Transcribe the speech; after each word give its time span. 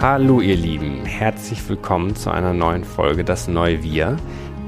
Hallo 0.00 0.40
ihr 0.40 0.56
Lieben, 0.56 1.04
herzlich 1.04 1.68
willkommen 1.68 2.16
zu 2.16 2.30
einer 2.30 2.54
neuen 2.54 2.84
Folge 2.84 3.22
Das 3.22 3.48
Neue 3.48 3.82
Wir, 3.82 4.16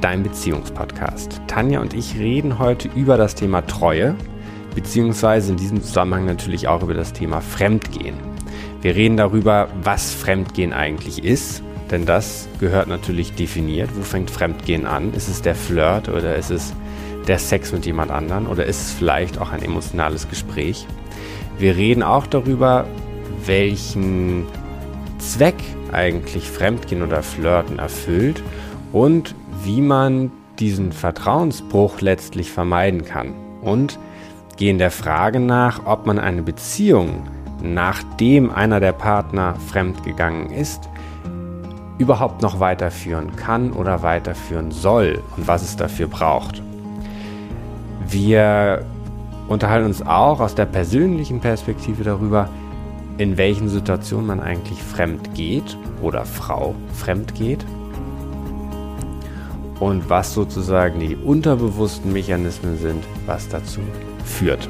dein 0.02 0.22
Beziehungspodcast. 0.22 1.40
Tanja 1.46 1.80
und 1.80 1.94
ich 1.94 2.18
reden 2.18 2.58
heute 2.58 2.90
über 2.94 3.16
das 3.16 3.34
Thema 3.34 3.62
Treue, 3.62 4.14
beziehungsweise 4.74 5.52
in 5.52 5.56
diesem 5.56 5.82
Zusammenhang 5.82 6.26
natürlich 6.26 6.68
auch 6.68 6.82
über 6.82 6.92
das 6.92 7.14
Thema 7.14 7.40
Fremdgehen. 7.40 8.14
Wir 8.82 8.94
reden 8.94 9.16
darüber, 9.16 9.68
was 9.82 10.12
Fremdgehen 10.12 10.74
eigentlich 10.74 11.24
ist, 11.24 11.62
denn 11.90 12.04
das 12.04 12.46
gehört 12.60 12.88
natürlich 12.88 13.32
definiert. 13.32 13.88
Wo 13.96 14.02
fängt 14.02 14.30
Fremdgehen 14.30 14.84
an? 14.84 15.14
Ist 15.14 15.28
es 15.28 15.40
der 15.40 15.54
Flirt 15.54 16.10
oder 16.10 16.36
ist 16.36 16.50
es 16.50 16.74
der 17.26 17.38
Sex 17.38 17.72
mit 17.72 17.86
jemand 17.86 18.10
anderen 18.10 18.46
oder 18.46 18.66
ist 18.66 18.82
es 18.82 18.92
vielleicht 18.92 19.40
auch 19.40 19.50
ein 19.50 19.62
emotionales 19.62 20.28
Gespräch? 20.28 20.86
Wir 21.58 21.74
reden 21.74 22.02
auch 22.02 22.26
darüber, 22.26 22.84
welchen 23.46 24.44
Zweck 25.22 25.62
eigentlich 25.92 26.50
Fremdgehen 26.50 27.02
oder 27.02 27.22
Flirten 27.22 27.78
erfüllt 27.78 28.42
und 28.92 29.36
wie 29.62 29.80
man 29.80 30.32
diesen 30.58 30.90
Vertrauensbruch 30.92 32.00
letztlich 32.00 32.50
vermeiden 32.50 33.04
kann. 33.04 33.32
Und 33.62 33.98
gehen 34.56 34.78
der 34.78 34.90
Frage 34.90 35.38
nach, 35.38 35.86
ob 35.86 36.06
man 36.06 36.18
eine 36.18 36.42
Beziehung, 36.42 37.28
nachdem 37.62 38.50
einer 38.50 38.80
der 38.80 38.92
Partner 38.92 39.54
fremdgegangen 39.68 40.50
ist, 40.50 40.88
überhaupt 41.98 42.42
noch 42.42 42.58
weiterführen 42.58 43.36
kann 43.36 43.72
oder 43.72 44.02
weiterführen 44.02 44.72
soll 44.72 45.22
und 45.36 45.46
was 45.46 45.62
es 45.62 45.76
dafür 45.76 46.08
braucht. 46.08 46.60
Wir 48.08 48.84
unterhalten 49.48 49.86
uns 49.86 50.04
auch 50.04 50.40
aus 50.40 50.56
der 50.56 50.66
persönlichen 50.66 51.38
Perspektive 51.40 52.02
darüber, 52.02 52.48
in 53.18 53.36
welchen 53.36 53.68
Situationen 53.68 54.26
man 54.26 54.40
eigentlich 54.40 54.82
fremd 54.82 55.34
geht 55.34 55.76
oder 56.00 56.24
Frau 56.24 56.74
fremd 56.94 57.34
geht 57.34 57.64
und 59.80 60.08
was 60.08 60.32
sozusagen 60.32 61.00
die 61.00 61.16
unterbewussten 61.16 62.12
Mechanismen 62.12 62.78
sind, 62.78 63.04
was 63.26 63.48
dazu 63.48 63.80
führt. 64.24 64.68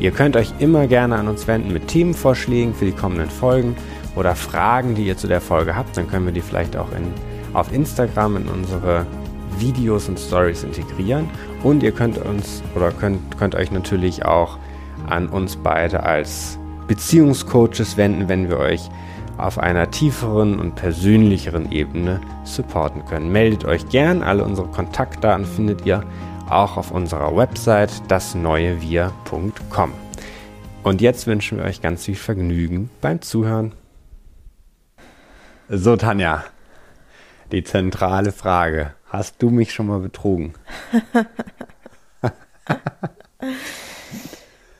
Ihr 0.00 0.10
könnt 0.10 0.34
euch 0.34 0.52
immer 0.58 0.86
gerne 0.86 1.16
an 1.16 1.28
uns 1.28 1.46
wenden 1.46 1.72
mit 1.72 1.88
Themenvorschlägen 1.88 2.74
für 2.74 2.86
die 2.86 2.92
kommenden 2.92 3.30
Folgen 3.30 3.76
oder 4.16 4.34
Fragen, 4.34 4.94
die 4.94 5.06
ihr 5.06 5.16
zu 5.16 5.28
der 5.28 5.40
Folge 5.40 5.76
habt. 5.76 5.96
Dann 5.96 6.08
können 6.08 6.24
wir 6.24 6.32
die 6.32 6.40
vielleicht 6.40 6.76
auch 6.76 6.90
in, 6.92 7.04
auf 7.54 7.72
Instagram 7.72 8.38
in 8.38 8.48
unsere 8.48 9.06
Videos 9.58 10.08
und 10.08 10.18
Stories 10.18 10.64
integrieren. 10.64 11.28
Und 11.62 11.82
ihr 11.82 11.92
könnt 11.92 12.18
uns 12.18 12.62
oder 12.74 12.90
könnt, 12.90 13.38
könnt 13.38 13.54
euch 13.54 13.70
natürlich 13.70 14.24
auch 14.24 14.58
an 15.06 15.28
uns 15.28 15.56
beide 15.56 16.02
als 16.02 16.58
Beziehungscoaches 16.92 17.96
wenden, 17.96 18.28
wenn 18.28 18.50
wir 18.50 18.58
euch 18.58 18.90
auf 19.38 19.56
einer 19.56 19.90
tieferen 19.90 20.60
und 20.60 20.74
persönlicheren 20.74 21.72
Ebene 21.72 22.20
supporten 22.44 23.06
können. 23.06 23.32
Meldet 23.32 23.64
euch 23.64 23.88
gern. 23.88 24.22
Alle 24.22 24.44
unsere 24.44 24.68
Kontaktdaten 24.68 25.46
findet 25.46 25.86
ihr 25.86 26.04
auch 26.50 26.76
auf 26.76 26.90
unserer 26.90 27.34
Website 27.34 27.90
dasneuewir.com. 28.08 29.92
Und 30.82 31.00
jetzt 31.00 31.26
wünschen 31.26 31.56
wir 31.56 31.64
euch 31.64 31.80
ganz 31.80 32.04
viel 32.04 32.14
Vergnügen 32.14 32.90
beim 33.00 33.22
Zuhören. 33.22 33.72
So, 35.70 35.96
Tanja, 35.96 36.44
die 37.52 37.64
zentrale 37.64 38.32
Frage. 38.32 38.92
Hast 39.08 39.42
du 39.42 39.48
mich 39.48 39.72
schon 39.72 39.86
mal 39.86 40.00
betrogen? 40.00 40.52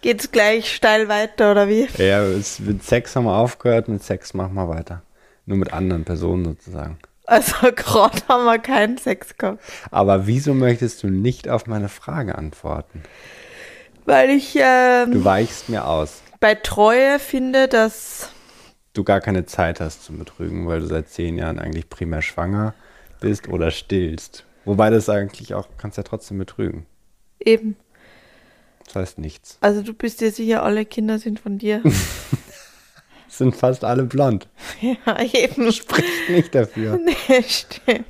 Geht's 0.03 0.31
gleich 0.31 0.75
steil 0.75 1.09
weiter 1.09 1.53
oder 1.53 1.69
wie? 1.69 1.87
Ja, 1.97 2.23
mit 2.59 2.83
Sex 2.85 3.17
haben 3.17 3.25
wir 3.25 3.37
aufgehört, 3.37 3.89
mit 3.89 4.03
Sex 4.03 4.35
machen 4.35 4.55
wir 4.55 4.69
weiter. 4.69 5.03
Nur 5.47 5.59
mit 5.59 5.73
anderen 5.73 6.05
Personen 6.05 6.45
sozusagen. 6.45 6.99
Also 7.25 7.55
gerade 7.77 8.19
haben 8.29 8.45
wir 8.45 8.59
keinen 8.59 8.99
Sex 8.99 9.37
gehabt. 9.39 9.63
Aber 9.91 10.27
wieso 10.27 10.55
möchtest 10.55 11.03
du 11.03 11.09
nicht 11.09 11.49
auf 11.49 11.67
meine 11.67 11.89
Frage 11.89 12.37
antworten? 12.37 13.03
Weil 14.05 14.31
ich 14.31 14.57
ähm, 14.61 15.13
Du 15.13 15.25
weichst 15.25 15.69
mir 15.69 15.87
aus. 15.87 16.21
bei 16.41 16.55
Treue 16.57 17.19
finde, 17.19 17.69
dass 17.69 18.29
Du 18.95 19.05
gar 19.05 19.21
keine 19.21 19.47
Zeit 19.47 19.81
hast 19.81 20.05
zum 20.05 20.19
Betrügen, 20.19 20.67
weil 20.67 20.81
du 20.81 20.87
seit 20.87 21.09
zehn 21.09 21.39
Jahren 21.39 21.59
eigentlich 21.59 21.89
primär 21.89 22.21
schwanger 22.21 22.75
bist 23.21 23.49
oder 23.49 23.71
stillst. 23.71 24.45
Wobei 24.65 24.91
das 24.91 25.09
eigentlich 25.09 25.55
auch, 25.55 25.67
kannst 25.79 25.97
ja 25.97 26.03
trotzdem 26.03 26.39
betrügen. 26.39 26.87
eben, 27.41 27.77
Das 28.87 28.97
heißt 28.97 29.19
nichts. 29.19 29.59
also 29.61 29.83
du 29.83 29.95
bist 29.95 30.21
dir 30.21 30.31
sicher, 30.31 30.63
alle 30.63 30.85
Kinder 30.85 31.19
sind 31.19 31.41
von 31.41 31.59
dir. 31.59 31.83
Sind 33.29 33.57
fast 33.57 33.83
alle 33.83 34.05
blond. 34.05 34.47
ja, 34.83 35.23
eben. 35.23 35.73
Spricht 35.73 36.29
nicht 36.29 36.55
dafür. 36.55 37.01
Nee, 37.29 37.43
stimmt. 37.43 38.05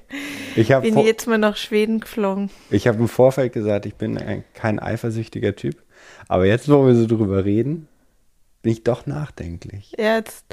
Ich 0.56 0.72
habe 0.72 0.90
Bin 0.90 0.98
jetzt 0.98 1.28
mal 1.28 1.38
nach 1.38 1.56
Schweden 1.56 2.00
geflogen. 2.00 2.50
ich 2.70 2.88
hab 2.88 2.98
im 2.98 3.06
Vorfeld 3.06 3.52
gesagt, 3.52 3.86
ich 3.86 3.94
bin 3.94 4.18
ein, 4.18 4.42
kein 4.52 4.80
eifersüchtiger 4.80 5.54
Typ. 5.54 5.76
Aber 6.26 6.46
jetzt, 6.46 6.68
wo 6.68 6.84
wir 6.84 6.96
so 6.96 7.06
drüber 7.06 7.44
reden, 7.44 7.86
bin 8.62 8.72
ich 8.72 8.82
doch 8.82 9.06
nachdenklich. 9.06 9.92
Ja, 9.96 10.16
jetzt, 10.16 10.44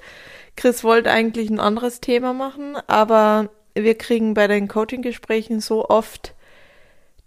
Chris 0.55 0.83
wollte 0.83 1.09
eigentlich 1.09 1.49
ein 1.49 1.59
anderes 1.59 1.99
Thema 1.99 2.33
machen, 2.33 2.77
aber 2.85 3.49
wir 3.73 3.95
kriegen 3.95 4.35
bei 4.35 4.45
den 4.45 4.67
Coaching-Gesprächen 4.67 5.61
so 5.61 5.89
oft 5.89 6.35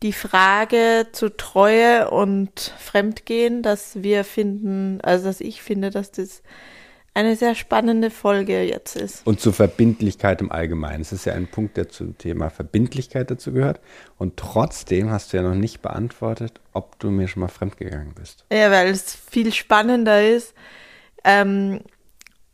die 0.03 0.13
Frage 0.13 1.07
zu 1.13 1.37
Treue 1.37 2.11
und 2.11 2.75
Fremdgehen, 2.79 3.63
dass 3.63 4.03
wir 4.03 4.25
finden, 4.25 5.01
also 5.03 5.27
dass 5.27 5.41
ich 5.41 5.63
finde, 5.63 5.91
dass 5.91 6.11
das 6.11 6.43
eine 7.15 7.37
sehr 7.37 7.55
spannende 7.55 8.11
Folge 8.11 8.63
jetzt 8.63 8.97
ist. 8.97 9.27
Und 9.27 9.39
zur 9.39 9.53
Verbindlichkeit 9.53 10.41
im 10.41 10.51
Allgemeinen. 10.51 11.03
Es 11.03 11.13
ist 11.13 11.27
ja 11.27 11.35
ein 11.35 11.47
Punkt, 11.47 11.77
der 11.77 11.91
zum 11.91 12.17
Thema 12.17 12.49
Verbindlichkeit 12.49 13.31
dazu 13.31 13.53
gehört. 13.53 13.81
Und 14.17 14.39
trotzdem 14.39 15.11
hast 15.11 15.33
du 15.33 15.37
ja 15.37 15.43
noch 15.43 15.55
nicht 15.55 15.83
beantwortet, 15.83 16.61
ob 16.73 16.99
du 16.99 17.11
mir 17.11 17.29
schon 17.29 17.41
mal 17.41 17.49
fremdgegangen 17.49 18.15
bist. 18.15 18.47
Ja, 18.51 18.71
weil 18.71 18.89
es 18.89 19.15
viel 19.15 19.53
spannender 19.53 20.27
ist, 20.27 20.55
ähm, 21.25 21.81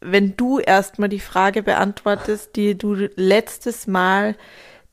wenn 0.00 0.36
du 0.36 0.59
erstmal 0.59 1.09
die 1.09 1.20
Frage 1.20 1.62
beantwortest, 1.62 2.56
die 2.56 2.76
du 2.76 2.94
letztes 3.15 3.86
Mal 3.86 4.36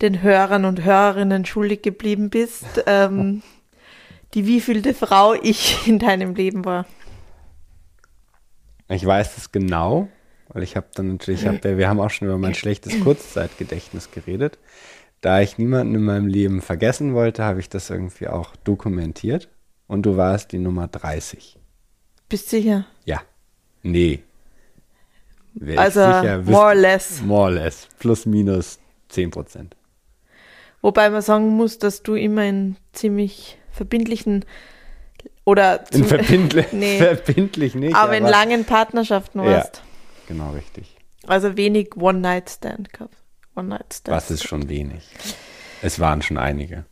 den 0.02 0.22
Hörern 0.22 0.66
und 0.66 0.84
Hörerinnen 0.84 1.46
schuldig 1.46 1.82
geblieben 1.82 2.30
bist, 2.30 2.66
ähm, 2.86 3.42
die 4.34 4.46
wievielte 4.46 4.94
Frau 4.94 5.34
ich 5.34 5.88
in 5.88 6.00
deinem 6.00 6.36
Leben 6.36 6.66
war. 6.66 6.86
Ich 8.88 9.06
weiß 9.06 9.36
das 9.36 9.52
genau, 9.52 10.10
weil 10.50 10.64
ich 10.64 10.76
habe 10.76 10.88
dann 10.94 11.14
natürlich, 11.14 11.42
ich 11.44 11.48
hab, 11.48 11.64
wir 11.64 11.90
haben 11.90 12.00
auch 12.00 12.12
schon 12.12 12.28
über 12.28 12.38
mein 12.38 12.54
schlechtes 12.54 13.00
Kurzzeitgedächtnis 13.02 14.12
geredet. 14.12 14.60
Da 15.22 15.42
ich 15.42 15.58
niemanden 15.58 15.96
in 15.96 16.04
meinem 16.04 16.28
Leben 16.28 16.62
vergessen 16.62 17.16
wollte, 17.16 17.44
habe 17.44 17.60
ich 17.60 17.70
das 17.70 17.90
irgendwie 17.90 18.28
auch 18.28 18.56
dokumentiert. 18.58 19.50
Und 19.88 20.04
du 20.04 20.18
warst 20.18 20.52
die 20.52 20.60
Nummer 20.60 20.88
30. 20.88 21.58
Bist 22.30 22.50
sicher? 22.50 22.86
Ja. 23.06 23.22
Nee. 23.82 24.24
Wär 25.54 25.80
Also, 25.80 26.02
sicher, 26.02 26.42
more 26.44 26.66
or 26.66 26.76
less. 26.76 27.22
More 27.22 27.44
or 27.44 27.52
less. 27.52 27.88
Plus, 28.00 28.26
minus 28.26 28.80
10 29.10 29.32
Prozent. 29.32 29.76
Wobei 30.86 31.10
man 31.10 31.24
sagen 31.24 31.50
muss, 31.50 31.80
dass 31.80 32.04
du 32.04 32.14
immer 32.14 32.44
in 32.46 32.76
ziemlich 32.94 33.58
verbindlichen 33.72 34.46
oder 35.44 35.84
In 35.92 36.04
verbindlich, 36.04 36.68
Nee. 36.74 37.00
verbindlich 37.00 37.74
nicht. 37.74 37.96
aber 37.96 38.16
in 38.16 38.24
langen 38.24 38.66
Partnerschaften 38.66 39.40
Ja. 39.40 39.46
warst. 39.46 39.82
Genau, 40.28 40.52
richtig. 40.52 40.96
Also 41.26 41.58
wenig 41.58 41.98
One-Night-Stand 41.98 42.94
gehabt. 42.94 43.16
One-Night-Stand. 43.56 44.16
Was 44.16 44.30
ist 44.30 44.44
schon 44.48 44.70
wenig? 44.70 45.08
Es 45.82 46.00
waren 46.00 46.22
schon 46.22 46.38
einige. 46.38 46.86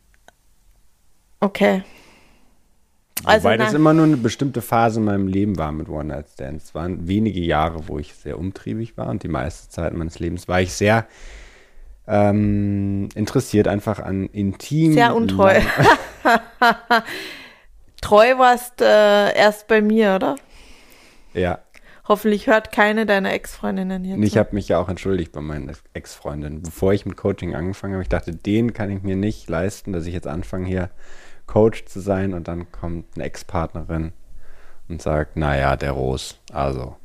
Okay. 1.39 1.83
Also 3.23 3.43
Wobei 3.43 3.57
das 3.57 3.73
na- 3.73 3.77
immer 3.77 3.93
nur 3.93 4.05
eine 4.05 4.17
bestimmte 4.17 4.63
Phase 4.63 5.01
in 5.01 5.05
meinem 5.05 5.27
Leben 5.27 5.57
war 5.59 5.71
mit 5.71 5.87
One-Night-Stands. 5.87 6.63
Es 6.65 6.73
waren 6.73 7.07
wenige 7.07 7.41
Jahre, 7.41 7.87
wo 7.87 7.99
ich 7.99 8.15
sehr 8.15 8.39
umtriebig 8.39 8.97
war 8.97 9.07
und 9.09 9.21
die 9.21 9.27
meiste 9.27 9.69
Zeit 9.69 9.93
meines 9.93 10.17
Lebens 10.17 10.47
war 10.47 10.61
ich 10.61 10.73
sehr 10.73 11.05
ähm, 12.07 13.09
interessiert 13.15 13.67
einfach 13.67 13.99
an 13.99 14.27
intim. 14.27 14.93
Sehr 14.93 15.15
untreu. 15.15 15.59
Treu 18.01 18.37
warst 18.37 18.81
äh, 18.81 19.35
erst 19.35 19.67
bei 19.67 19.81
mir, 19.81 20.15
oder? 20.15 20.35
Ja, 21.33 21.59
Hoffentlich 22.05 22.47
hört 22.47 22.73
keine 22.73 23.05
deiner 23.05 23.31
Ex-Freundinnen 23.31 24.03
jetzt. 24.03 24.17
und 24.17 24.23
ich 24.23 24.37
habe 24.37 24.49
mich 24.53 24.67
ja 24.67 24.77
auch 24.77 24.89
entschuldigt 24.89 25.31
bei 25.31 25.39
meinen 25.39 25.71
Ex-Freundinnen. 25.93 26.61
Bevor 26.61 26.91
ich 26.91 27.05
mit 27.05 27.15
Coaching 27.15 27.55
angefangen 27.55 27.93
habe, 27.93 28.03
ich 28.03 28.09
dachte, 28.09 28.35
den 28.35 28.73
kann 28.73 28.89
ich 28.89 29.03
mir 29.03 29.15
nicht 29.15 29.49
leisten, 29.49 29.93
dass 29.93 30.05
ich 30.05 30.13
jetzt 30.13 30.27
anfange, 30.27 30.67
hier 30.67 30.89
Coach 31.47 31.85
zu 31.85 32.01
sein 32.01 32.33
und 32.33 32.49
dann 32.49 32.69
kommt 32.73 33.05
eine 33.15 33.23
Ex-Partnerin 33.23 34.11
und 34.89 35.01
sagt, 35.01 35.37
naja, 35.37 35.77
der 35.77 35.91
Ros, 35.91 36.39
also. 36.51 36.97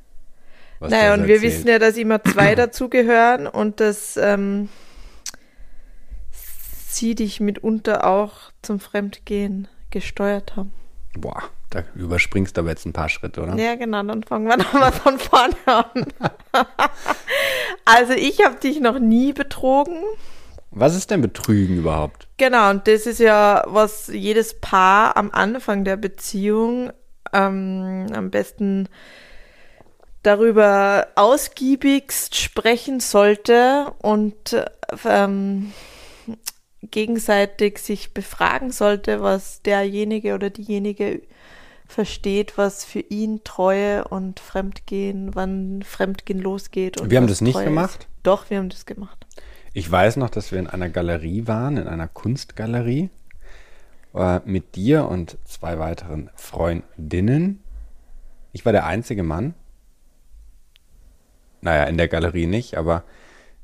was 0.80 0.90
naja, 0.90 1.14
und 1.14 1.28
wir 1.28 1.36
erzählt. 1.36 1.52
wissen 1.52 1.68
ja, 1.68 1.78
dass 1.78 1.96
immer 1.96 2.22
zwei 2.24 2.54
dazugehören 2.56 3.46
und 3.46 3.78
dass 3.78 4.16
ähm, 4.16 4.68
sie 6.98 7.14
dich 7.14 7.40
mitunter 7.40 8.06
auch 8.06 8.32
zum 8.62 8.80
Fremdgehen 8.80 9.68
gesteuert 9.90 10.56
haben. 10.56 10.72
Boah, 11.16 11.42
Da 11.70 11.82
überspringst 11.94 12.56
du 12.56 12.60
aber 12.60 12.70
jetzt 12.70 12.86
ein 12.86 12.92
paar 12.92 13.08
Schritte, 13.08 13.42
oder? 13.42 13.56
Ja, 13.56 13.74
genau, 13.74 14.02
dann 14.02 14.22
fangen 14.22 14.46
wir 14.46 14.56
nochmal 14.58 14.92
von 14.92 15.18
vorne 15.18 15.54
an. 15.66 16.06
also 17.84 18.12
ich 18.12 18.44
habe 18.44 18.56
dich 18.56 18.80
noch 18.80 18.98
nie 18.98 19.32
betrogen. 19.32 20.02
Was 20.70 20.94
ist 20.94 21.10
denn 21.10 21.22
Betrügen 21.22 21.78
überhaupt? 21.78 22.28
Genau, 22.36 22.70
und 22.70 22.86
das 22.86 23.06
ist 23.06 23.20
ja, 23.20 23.64
was 23.66 24.08
jedes 24.08 24.60
Paar 24.60 25.16
am 25.16 25.30
Anfang 25.30 25.84
der 25.84 25.96
Beziehung 25.96 26.92
ähm, 27.32 28.06
am 28.12 28.30
besten 28.30 28.88
darüber 30.22 31.08
ausgiebigst 31.14 32.36
sprechen 32.36 33.00
sollte 33.00 33.92
und 34.02 34.62
ähm, 35.06 35.72
gegenseitig 36.90 37.79
sich 37.79 38.14
befragen 38.14 38.70
sollte, 38.70 39.23
was 39.23 39.62
derjenige 39.62 40.35
oder 40.35 40.50
diejenige 40.50 41.23
versteht, 41.87 42.58
was 42.58 42.85
für 42.85 43.00
ihn 43.00 43.43
Treue 43.44 44.06
und 44.06 44.40
Fremdgehen, 44.40 45.35
wann 45.35 45.82
Fremdgehen 45.82 46.38
losgeht. 46.38 47.00
Und 47.00 47.11
wir 47.11 47.17
haben 47.17 47.26
das 47.26 47.40
nicht 47.40 47.55
Treue 47.55 47.64
gemacht? 47.64 48.00
Ist. 48.00 48.08
Doch, 48.23 48.50
wir 48.50 48.58
haben 48.58 48.69
das 48.69 48.87
gemacht. 48.87 49.26
Ich 49.73 49.90
weiß 49.90 50.17
noch, 50.17 50.31
dass 50.31 50.52
wir 50.52 50.58
in 50.58 50.67
einer 50.67 50.90
Galerie 50.90 51.46
waren, 51.46 51.76
in 51.76 51.88
einer 51.88 52.08
Kunstgalerie, 52.08 53.11
äh, 54.14 54.41
mit 54.44 54.76
dir 54.76 55.08
und 55.08 55.38
zwei 55.44 55.79
weiteren 55.79 56.31
Freundinnen. 56.34 57.62
Ich 58.52 58.64
war 58.64 58.73
der 58.73 58.87
einzige 58.87 59.23
Mann. 59.23 59.55
Naja, 61.61 61.84
in 61.84 61.96
der 61.96 62.08
Galerie 62.08 62.46
nicht, 62.46 62.76
aber 62.76 63.02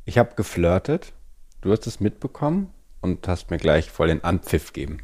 ich 0.04 0.18
habe 0.18 0.34
geflirtet. 0.34 1.12
Du 1.60 1.70
hast 1.72 1.86
es 1.86 2.00
mitbekommen 2.00 2.73
und 3.04 3.28
hast 3.28 3.50
mir 3.50 3.58
gleich 3.58 3.90
voll 3.90 4.08
den 4.08 4.24
Anpfiff 4.24 4.72
gegeben. 4.72 4.98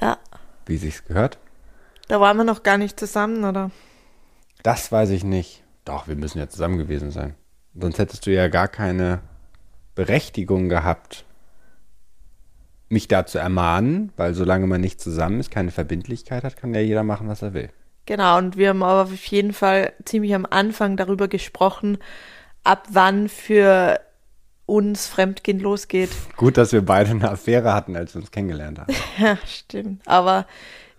Ja. 0.00 0.18
Wie 0.64 0.78
sich's 0.78 1.04
gehört. 1.04 1.38
Da 2.08 2.18
waren 2.18 2.38
wir 2.38 2.44
noch 2.44 2.62
gar 2.62 2.78
nicht 2.78 2.98
zusammen, 2.98 3.44
oder? 3.44 3.70
Das 4.62 4.90
weiß 4.90 5.10
ich 5.10 5.22
nicht. 5.22 5.62
Doch, 5.84 6.08
wir 6.08 6.16
müssen 6.16 6.38
ja 6.38 6.48
zusammen 6.48 6.78
gewesen 6.78 7.10
sein. 7.10 7.34
Sonst 7.78 7.98
hättest 7.98 8.26
du 8.26 8.32
ja 8.32 8.48
gar 8.48 8.68
keine 8.68 9.20
Berechtigung 9.94 10.70
gehabt, 10.70 11.26
mich 12.88 13.06
da 13.06 13.26
zu 13.26 13.38
ermahnen, 13.38 14.12
weil 14.16 14.32
solange 14.32 14.66
man 14.66 14.80
nicht 14.80 15.00
zusammen 15.00 15.40
ist, 15.40 15.50
keine 15.50 15.72
Verbindlichkeit 15.72 16.42
hat, 16.42 16.56
kann 16.56 16.72
ja 16.72 16.80
jeder 16.80 17.02
machen, 17.02 17.28
was 17.28 17.42
er 17.42 17.52
will. 17.52 17.68
Genau, 18.06 18.38
und 18.38 18.56
wir 18.56 18.70
haben 18.70 18.82
aber 18.82 19.02
auf 19.02 19.26
jeden 19.26 19.52
Fall 19.52 19.92
ziemlich 20.04 20.34
am 20.34 20.46
Anfang 20.48 20.96
darüber 20.96 21.28
gesprochen, 21.28 21.98
ab 22.62 22.86
wann 22.90 23.28
für 23.28 24.00
uns 24.66 25.06
Fremdgehen 25.06 25.60
losgeht. 25.60 26.10
Gut, 26.36 26.56
dass 26.56 26.72
wir 26.72 26.84
beide 26.84 27.10
eine 27.10 27.30
Affäre 27.30 27.74
hatten, 27.74 27.96
als 27.96 28.14
wir 28.14 28.20
uns 28.20 28.30
kennengelernt 28.30 28.78
haben. 28.78 28.94
ja, 29.18 29.38
stimmt. 29.46 30.02
Aber 30.06 30.46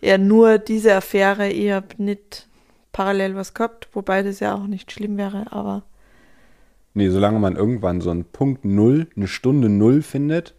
ja, 0.02 0.18
nur 0.18 0.58
diese 0.60 0.94
Affäre, 0.96 1.50
ich 1.50 1.72
habe 1.72 1.88
nicht 1.98 2.48
parallel 2.92 3.36
was 3.36 3.54
gehabt, 3.54 3.90
wobei 3.94 4.24
das 4.24 4.40
ja 4.40 4.56
auch 4.56 4.68
nicht 4.68 4.92
schlimm 4.92 5.18
wäre, 5.18 5.52
aber. 5.52 5.84
Nee, 6.94 7.10
solange 7.10 7.40
man 7.40 7.56
irgendwann 7.56 8.02
so 8.02 8.12
einen 8.12 8.24
Punkt 8.24 8.64
Null, 8.64 9.08
eine 9.16 9.28
Stunde 9.28 9.68
Null 9.68 10.02
findet, 10.02 10.54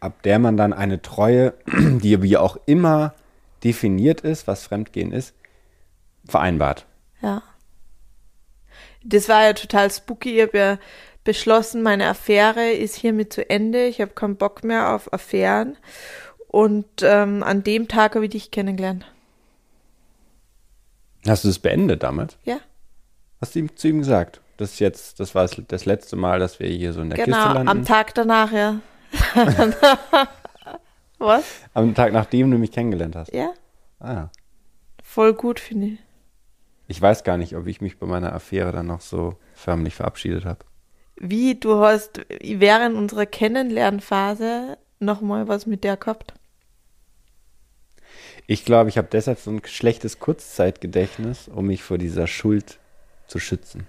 ab 0.00 0.22
der 0.22 0.38
man 0.38 0.56
dann 0.56 0.72
eine 0.72 1.00
Treue, 1.00 1.54
die 1.66 2.22
wie 2.22 2.36
auch 2.36 2.58
immer 2.66 3.14
definiert 3.64 4.20
ist, 4.20 4.46
was 4.46 4.64
Fremdgehen 4.64 5.12
ist, 5.12 5.34
vereinbart. 6.26 6.86
Ja. 7.22 7.42
Das 9.04 9.28
war 9.28 9.44
ja 9.44 9.52
total 9.52 9.90
spooky. 9.90 10.36
Ich 10.36 10.42
habe 10.42 10.58
ja 10.58 10.78
beschlossen, 11.28 11.82
meine 11.82 12.06
Affäre 12.06 12.70
ist 12.70 12.94
hiermit 12.94 13.34
zu 13.34 13.50
Ende. 13.50 13.84
Ich 13.84 14.00
habe 14.00 14.12
keinen 14.12 14.36
Bock 14.36 14.64
mehr 14.64 14.94
auf 14.94 15.12
Affären. 15.12 15.76
Und 16.46 16.86
ähm, 17.02 17.42
an 17.42 17.62
dem 17.62 17.86
Tag 17.86 18.14
habe 18.14 18.24
ich 18.24 18.30
dich 18.30 18.50
kennengelernt. 18.50 19.04
Hast 21.26 21.44
du 21.44 21.50
es 21.50 21.58
beendet 21.58 22.02
damit? 22.02 22.38
Ja. 22.44 22.60
Hast 23.42 23.54
du 23.54 23.58
ihm 23.58 23.76
zu 23.76 23.88
ihm 23.88 23.98
gesagt? 23.98 24.40
Das 24.56 24.72
ist 24.72 24.78
jetzt, 24.78 25.20
das 25.20 25.34
war 25.34 25.46
das 25.46 25.84
letzte 25.84 26.16
Mal, 26.16 26.38
dass 26.38 26.60
wir 26.60 26.68
hier 26.68 26.94
so 26.94 27.02
in 27.02 27.10
der 27.10 27.22
genau, 27.22 27.36
Kiste 27.36 27.52
landen. 27.52 27.66
Genau, 27.66 27.70
am 27.72 27.84
Tag 27.84 28.14
danach, 28.14 28.50
ja. 28.50 28.80
Was? 31.18 31.44
Am 31.74 31.94
Tag, 31.94 32.14
nachdem 32.14 32.50
du 32.50 32.56
mich 32.56 32.72
kennengelernt 32.72 33.16
hast. 33.16 33.34
Ja. 33.34 33.52
Ah 33.98 34.12
ja. 34.14 34.30
Voll 35.02 35.34
gut, 35.34 35.60
finde 35.60 35.88
ich. 35.88 35.98
Ich 36.86 37.02
weiß 37.02 37.22
gar 37.22 37.36
nicht, 37.36 37.54
ob 37.54 37.66
ich 37.66 37.82
mich 37.82 37.98
bei 37.98 38.06
meiner 38.06 38.32
Affäre 38.32 38.72
dann 38.72 38.86
noch 38.86 39.02
so 39.02 39.36
förmlich 39.52 39.94
verabschiedet 39.94 40.46
habe. 40.46 40.60
Wie, 41.20 41.54
du 41.54 41.80
hast 41.80 42.20
während 42.40 42.96
unserer 42.96 43.26
Kennenlernphase 43.26 44.78
nochmal 45.00 45.48
was 45.48 45.66
mit 45.66 45.84
der 45.84 45.96
gehabt? 45.96 46.34
Ich 48.46 48.64
glaube, 48.64 48.88
ich 48.88 48.96
habe 48.96 49.08
deshalb 49.10 49.38
so 49.38 49.50
ein 49.50 49.60
schlechtes 49.64 50.20
Kurzzeitgedächtnis, 50.20 51.48
um 51.48 51.66
mich 51.66 51.82
vor 51.82 51.98
dieser 51.98 52.26
Schuld 52.26 52.78
zu 53.26 53.38
schützen. 53.38 53.86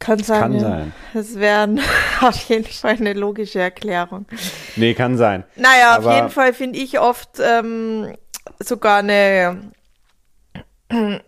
Kann 0.00 0.18
sein. 0.18 0.40
Kann 0.40 0.54
ja. 0.54 0.60
sein. 0.60 0.92
Das 1.12 1.34
wäre 1.36 1.76
auf 2.20 2.48
jeden 2.48 2.64
Fall 2.64 2.96
eine 2.96 3.12
logische 3.12 3.60
Erklärung. 3.60 4.26
Nee, 4.76 4.94
kann 4.94 5.16
sein. 5.16 5.44
Naja, 5.56 5.96
Aber 5.96 6.08
auf 6.08 6.14
jeden 6.14 6.30
Fall 6.30 6.54
finde 6.54 6.78
ich 6.78 6.98
oft 6.98 7.38
ähm, 7.38 8.16
sogar 8.58 8.98
eine 8.98 9.70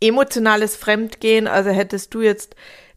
emotionales 0.00 0.76
Fremdgehen. 0.76 1.48
Also 1.48 1.70
hättest 1.70 2.14
du 2.14 2.22
jetzt 2.22 2.54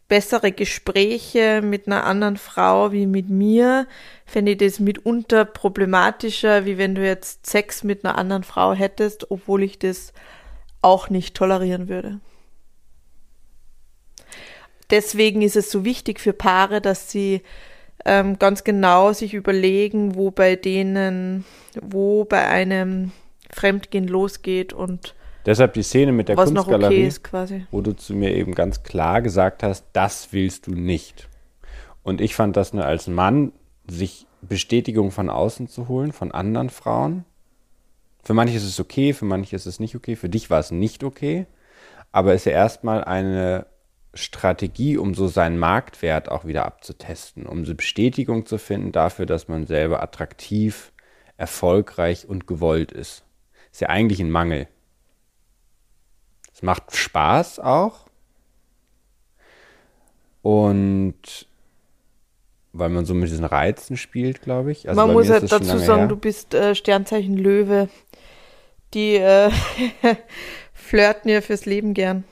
bessere 0.07 0.52
Gespräche 0.52 1.62
mit 1.63 1.88
einer 1.88 2.06
anderen 2.06 2.38
Frau 2.38 2.92
wie 2.92 3.07
mit 3.07 3.30
mir, 3.30 3.88
fände 4.25 4.52
ich 4.52 4.57
das 4.57 4.80
mitunter 4.80 5.46
problematischer, 5.46 6.66
wie 6.66 6.78
wenn 6.78 6.96
du 6.96 7.06
jetzt 7.06 7.48
Sex 7.48 7.84
mit 7.84 8.06
einer 8.06 8.18
anderen 8.18 8.44
Frau 8.44 8.74
hättest, 8.74 9.31
obwohl 9.31 9.63
ich 9.63 9.80
das 9.80 10.13
auch 10.81 11.10
nicht 11.10 11.36
tolerieren 11.36 11.90
würde. 11.90 12.19
Deswegen 14.92 15.42
ist 15.42 15.56
es 15.56 15.72
so 15.72 15.84
wichtig 15.84 16.19
für 16.19 16.34
Paare, 16.34 16.80
dass 16.80 17.12
sie 17.12 17.42
ähm, 18.06 18.38
ganz 18.38 18.63
genau 18.63 19.13
sich 19.13 19.34
überlegen, 19.34 20.13
wo 20.13 20.30
bei 20.30 20.56
denen, 20.56 21.44
wo 21.81 22.24
bei 22.25 22.48
einem 22.48 23.12
Fremdgehen 23.51 24.08
losgeht 24.08 24.74
und 24.74 25.16
Deshalb 25.45 25.74
die 25.74 25.83
Szene 25.83 26.12
mit 26.12 26.27
der 26.27 26.38
was 26.38 26.51
Kunstgalerie, 26.51 27.12
okay 27.33 27.65
wo 27.71 27.81
du 27.81 27.95
zu 27.95 28.15
mir 28.15 28.36
eben 28.36 28.56
ganz 28.56 28.83
klar 28.83 29.21
gesagt 29.21 29.62
hast, 29.62 29.86
das 29.94 30.30
willst 30.31 30.68
du 30.68 30.71
nicht. 30.71 31.30
Und 32.03 32.21
ich 32.21 32.36
fand 32.36 32.57
das 32.57 32.74
nur 32.74 32.86
als 32.86 33.07
Mann, 33.07 33.51
sich 33.88 34.25
Bestätigung 34.42 35.12
von 35.12 35.30
außen 35.30 35.68
zu 35.68 35.88
holen, 35.88 36.12
von 36.12 36.31
anderen 36.31 36.69
Frauen. 36.69 37.25
Für 38.24 38.33
manche 38.33 38.57
ist 38.57 38.63
es 38.63 38.80
okay, 38.80 39.13
für 39.13 39.25
manche 39.25 39.56
ist 39.56 39.68
es 39.68 39.80
nicht 39.80 39.95
okay, 39.95 40.15
für 40.15 40.30
dich 40.30 40.50
war 40.50 40.59
es 40.59 40.71
nicht 40.71 41.03
okay. 41.03 41.45
Aber 42.12 42.34
es 42.34 42.41
ist 42.41 42.46
ja 42.46 42.53
erstmal 42.53 43.03
eine 43.03 43.67
Strategie, 44.15 44.98
um 44.98 45.13
so 45.13 45.27
seinen 45.27 45.60
Marktwert 45.60 46.29
auch 46.29 46.46
wieder 46.46 46.65
abzutesten, 46.65 47.46
um 47.46 47.65
so 47.65 47.75
Bestätigung 47.75 48.46
zu 48.46 48.58
finden 48.58 48.91
dafür, 48.91 49.25
dass 49.25 49.48
man 49.48 49.67
selber 49.67 50.01
attraktiv, 50.01 50.91
erfolgreich 51.38 52.27
und 52.27 52.48
gewollt 52.48 52.91
ist. 52.91 53.25
Ist 53.72 53.81
ja 53.81 53.89
eigentlich 53.89 54.22
ein 54.22 54.31
Mangel. 54.31 54.67
Es 56.55 56.62
macht 56.62 56.95
Spaß 56.95 57.59
auch. 57.59 58.05
Und 60.41 61.47
weil 62.71 62.89
man 62.89 63.05
so 63.05 63.13
mit 63.13 63.29
diesen 63.29 63.43
Reizen 63.43 63.97
spielt, 63.97 64.41
glaube 64.41 64.71
ich. 64.71 64.88
Also 64.88 65.00
Man 65.01 65.12
muss 65.12 65.29
halt 65.29 65.51
dazu 65.51 65.77
sagen, 65.77 66.01
her. 66.01 66.07
du 66.07 66.15
bist 66.15 66.53
äh, 66.53 66.74
Sternzeichen 66.74 67.35
Löwe. 67.35 67.89
Die 68.93 69.15
äh, 69.15 69.51
flirten 70.74 71.29
ja 71.29 71.41
fürs 71.41 71.65
Leben 71.65 71.93
gern. 71.93 72.24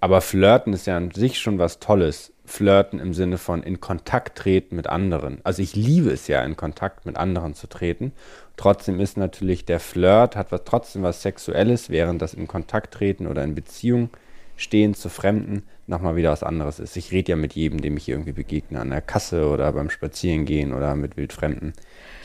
Aber 0.00 0.22
Flirten 0.22 0.72
ist 0.72 0.86
ja 0.86 0.96
an 0.96 1.10
sich 1.10 1.38
schon 1.38 1.58
was 1.58 1.78
Tolles. 1.78 2.32
Flirten 2.46 3.00
im 3.00 3.12
Sinne 3.12 3.36
von 3.36 3.62
in 3.62 3.80
Kontakt 3.80 4.38
treten 4.38 4.76
mit 4.76 4.86
anderen. 4.86 5.40
Also 5.44 5.60
ich 5.60 5.76
liebe 5.76 6.10
es 6.10 6.26
ja, 6.26 6.42
in 6.42 6.56
Kontakt 6.56 7.04
mit 7.04 7.18
anderen 7.18 7.52
zu 7.52 7.66
treten. 7.66 8.12
Trotzdem 8.58 8.98
ist 8.98 9.16
natürlich 9.16 9.64
der 9.64 9.78
Flirt, 9.78 10.34
hat 10.34 10.50
was, 10.50 10.62
trotzdem 10.64 11.02
was 11.04 11.22
Sexuelles, 11.22 11.90
während 11.90 12.20
das 12.20 12.34
in 12.34 12.48
Kontakt 12.48 12.92
treten 12.92 13.28
oder 13.28 13.44
in 13.44 13.54
Beziehung 13.54 14.10
stehen 14.56 14.94
zu 14.94 15.08
Fremden 15.08 15.62
nochmal 15.86 16.16
wieder 16.16 16.32
was 16.32 16.42
anderes 16.42 16.80
ist. 16.80 16.96
Ich 16.96 17.12
rede 17.12 17.30
ja 17.30 17.36
mit 17.36 17.54
jedem, 17.54 17.80
dem 17.80 17.96
ich 17.96 18.08
irgendwie 18.08 18.32
begegne, 18.32 18.80
an 18.80 18.90
der 18.90 19.00
Kasse 19.00 19.48
oder 19.48 19.72
beim 19.72 19.90
Spazierengehen 19.90 20.74
oder 20.74 20.96
mit 20.96 21.16
Wildfremden. 21.16 21.72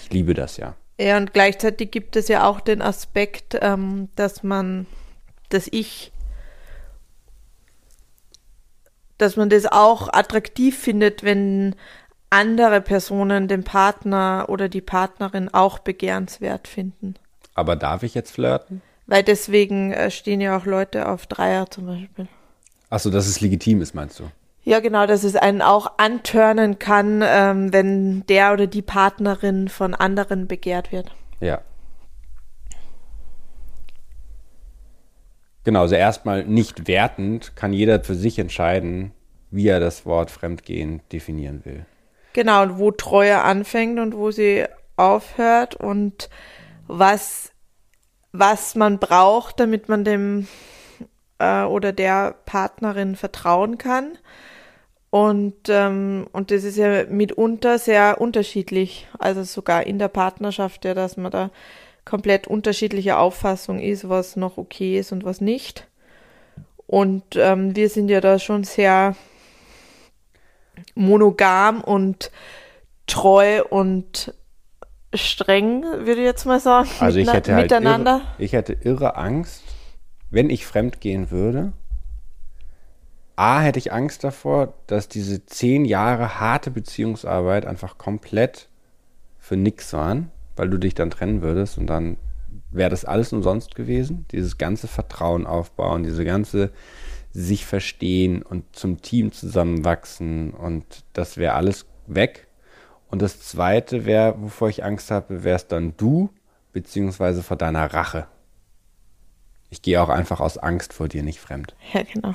Ich 0.01 0.11
liebe 0.11 0.33
das 0.33 0.57
ja. 0.57 0.75
Ja, 0.99 1.17
und 1.17 1.33
gleichzeitig 1.33 1.91
gibt 1.91 2.15
es 2.15 2.27
ja 2.27 2.47
auch 2.47 2.61
den 2.61 2.81
Aspekt, 2.81 3.55
ähm, 3.61 4.09
dass 4.15 4.41
man, 4.41 4.87
dass 5.49 5.67
ich, 5.69 6.11
dass 9.19 9.35
man 9.35 9.49
das 9.49 9.67
auch 9.67 10.11
attraktiv 10.11 10.79
findet, 10.79 11.23
wenn 11.23 11.75
andere 12.33 12.81
Personen 12.81 13.47
den 13.47 13.63
Partner 13.63 14.45
oder 14.49 14.67
die 14.67 14.81
Partnerin 14.81 15.53
auch 15.53 15.79
begehrenswert 15.79 16.67
finden. 16.67 17.13
Aber 17.53 17.75
darf 17.75 18.03
ich 18.03 18.15
jetzt 18.15 18.31
flirten? 18.31 18.81
Weil 19.05 19.23
deswegen 19.23 19.93
äh, 19.93 20.09
stehen 20.09 20.41
ja 20.41 20.57
auch 20.57 20.65
Leute 20.65 21.07
auf 21.07 21.27
Dreier 21.27 21.69
zum 21.69 21.85
Beispiel. 21.85 22.27
Achso, 22.89 23.09
dass 23.09 23.27
es 23.27 23.39
legitim 23.39 23.81
ist, 23.81 23.93
meinst 23.93 24.19
du? 24.19 24.23
Ja, 24.63 24.79
genau, 24.79 25.05
dass 25.05 25.23
es 25.23 25.35
einen 25.35 25.61
auch 25.61 25.97
antörnen 25.97 26.79
kann, 26.79 27.21
ähm, 27.23 27.71
wenn 27.71 28.25
der 28.27 28.53
oder 28.53 28.65
die 28.65 28.81
Partnerin 28.81 29.67
von 29.67 29.93
anderen 29.93 30.47
begehrt 30.47 30.91
wird. 30.91 31.11
Ja. 31.39 31.61
Genau, 35.65 35.81
also 35.81 35.95
erstmal 35.95 36.45
nicht 36.45 36.87
wertend 36.87 37.55
kann 37.55 37.73
jeder 37.73 38.03
für 38.03 38.15
sich 38.15 38.39
entscheiden, 38.39 39.11
wie 39.51 39.67
er 39.67 39.79
das 39.79 40.05
Wort 40.05 40.31
Fremdgehen 40.31 41.01
definieren 41.11 41.63
will. 41.63 41.85
Genau, 42.33 42.77
wo 42.77 42.91
Treue 42.91 43.41
anfängt 43.41 43.99
und 43.99 44.15
wo 44.15 44.31
sie 44.31 44.65
aufhört 44.95 45.75
und 45.75 46.29
was, 46.87 47.51
was 48.31 48.75
man 48.75 48.99
braucht, 48.99 49.59
damit 49.59 49.89
man 49.89 50.03
dem 50.03 50.47
äh, 51.39 51.63
oder 51.63 51.91
der 51.91 52.35
Partnerin 52.45 53.15
vertrauen 53.15 53.77
kann. 53.77 54.17
Und, 55.09 55.69
ähm, 55.69 56.27
und 56.31 56.49
das 56.49 56.63
ist 56.63 56.77
ja 56.77 57.05
mitunter 57.05 57.77
sehr 57.77 58.19
unterschiedlich, 58.19 59.07
also 59.19 59.43
sogar 59.43 59.85
in 59.85 59.99
der 59.99 60.07
Partnerschaft, 60.07 60.85
ja, 60.85 60.95
dass 60.95 61.17
man 61.17 61.31
da 61.31 61.51
komplett 62.03 62.47
unterschiedliche 62.47 63.17
Auffassung 63.17 63.79
ist, 63.79 64.09
was 64.09 64.35
noch 64.35 64.57
okay 64.57 64.97
ist 64.97 65.11
und 65.11 65.23
was 65.23 65.39
nicht. 65.39 65.87
Und 66.87 67.23
ähm, 67.35 67.75
wir 67.75 67.89
sind 67.89 68.09
ja 68.09 68.21
da 68.21 68.39
schon 68.39 68.63
sehr 68.63 69.15
monogam 70.95 71.81
und 71.81 72.31
treu 73.07 73.63
und 73.63 74.33
streng, 75.13 75.83
würde 75.83 76.21
ich 76.21 76.25
jetzt 76.25 76.45
mal 76.45 76.59
sagen. 76.59 76.89
Also 76.99 77.19
ich 77.19 77.31
hätte 77.31 77.53
halt 77.53 77.63
miteinander. 77.63 78.15
Irre, 78.15 78.43
ich 78.43 78.53
hätte 78.53 78.73
irre 78.73 79.15
Angst, 79.15 79.63
wenn 80.29 80.49
ich 80.49 80.65
fremd 80.65 81.01
gehen 81.01 81.31
würde. 81.31 81.73
A, 83.35 83.61
hätte 83.61 83.79
ich 83.79 83.91
Angst 83.91 84.23
davor, 84.23 84.73
dass 84.87 85.07
diese 85.07 85.45
zehn 85.45 85.85
Jahre 85.85 86.39
harte 86.39 86.69
Beziehungsarbeit 86.69 87.65
einfach 87.65 87.97
komplett 87.97 88.69
für 89.39 89.57
nix 89.57 89.91
waren, 89.93 90.31
weil 90.55 90.69
du 90.69 90.77
dich 90.77 90.93
dann 90.93 91.09
trennen 91.09 91.41
würdest 91.41 91.77
und 91.77 91.87
dann 91.87 92.17
wäre 92.69 92.89
das 92.89 93.05
alles 93.05 93.33
umsonst 93.33 93.75
gewesen. 93.75 94.25
Dieses 94.31 94.57
ganze 94.57 94.87
Vertrauen 94.87 95.47
aufbauen, 95.47 96.03
diese 96.03 96.25
ganze 96.25 96.71
sich 97.33 97.65
verstehen 97.65 98.43
und 98.43 98.63
zum 98.75 99.01
Team 99.01 99.31
zusammenwachsen 99.31 100.51
und 100.51 101.03
das 101.13 101.37
wäre 101.37 101.53
alles 101.53 101.85
weg. 102.05 102.47
Und 103.09 103.21
das 103.21 103.41
zweite 103.41 104.05
wäre, 104.05 104.41
wovor 104.41 104.69
ich 104.69 104.83
Angst 104.83 105.11
habe, 105.11 105.43
wärst 105.43 105.71
dann 105.71 105.95
du, 105.97 106.29
beziehungsweise 106.71 107.43
vor 107.43 107.57
deiner 107.57 107.93
Rache. 107.93 108.27
Ich 109.69 109.81
gehe 109.81 110.01
auch 110.01 110.09
einfach 110.09 110.39
aus 110.39 110.59
Angst 110.59 110.93
vor 110.93 111.07
dir 111.07 111.23
nicht 111.23 111.39
fremd. 111.39 111.75
Ja, 111.93 112.03
genau. 112.03 112.33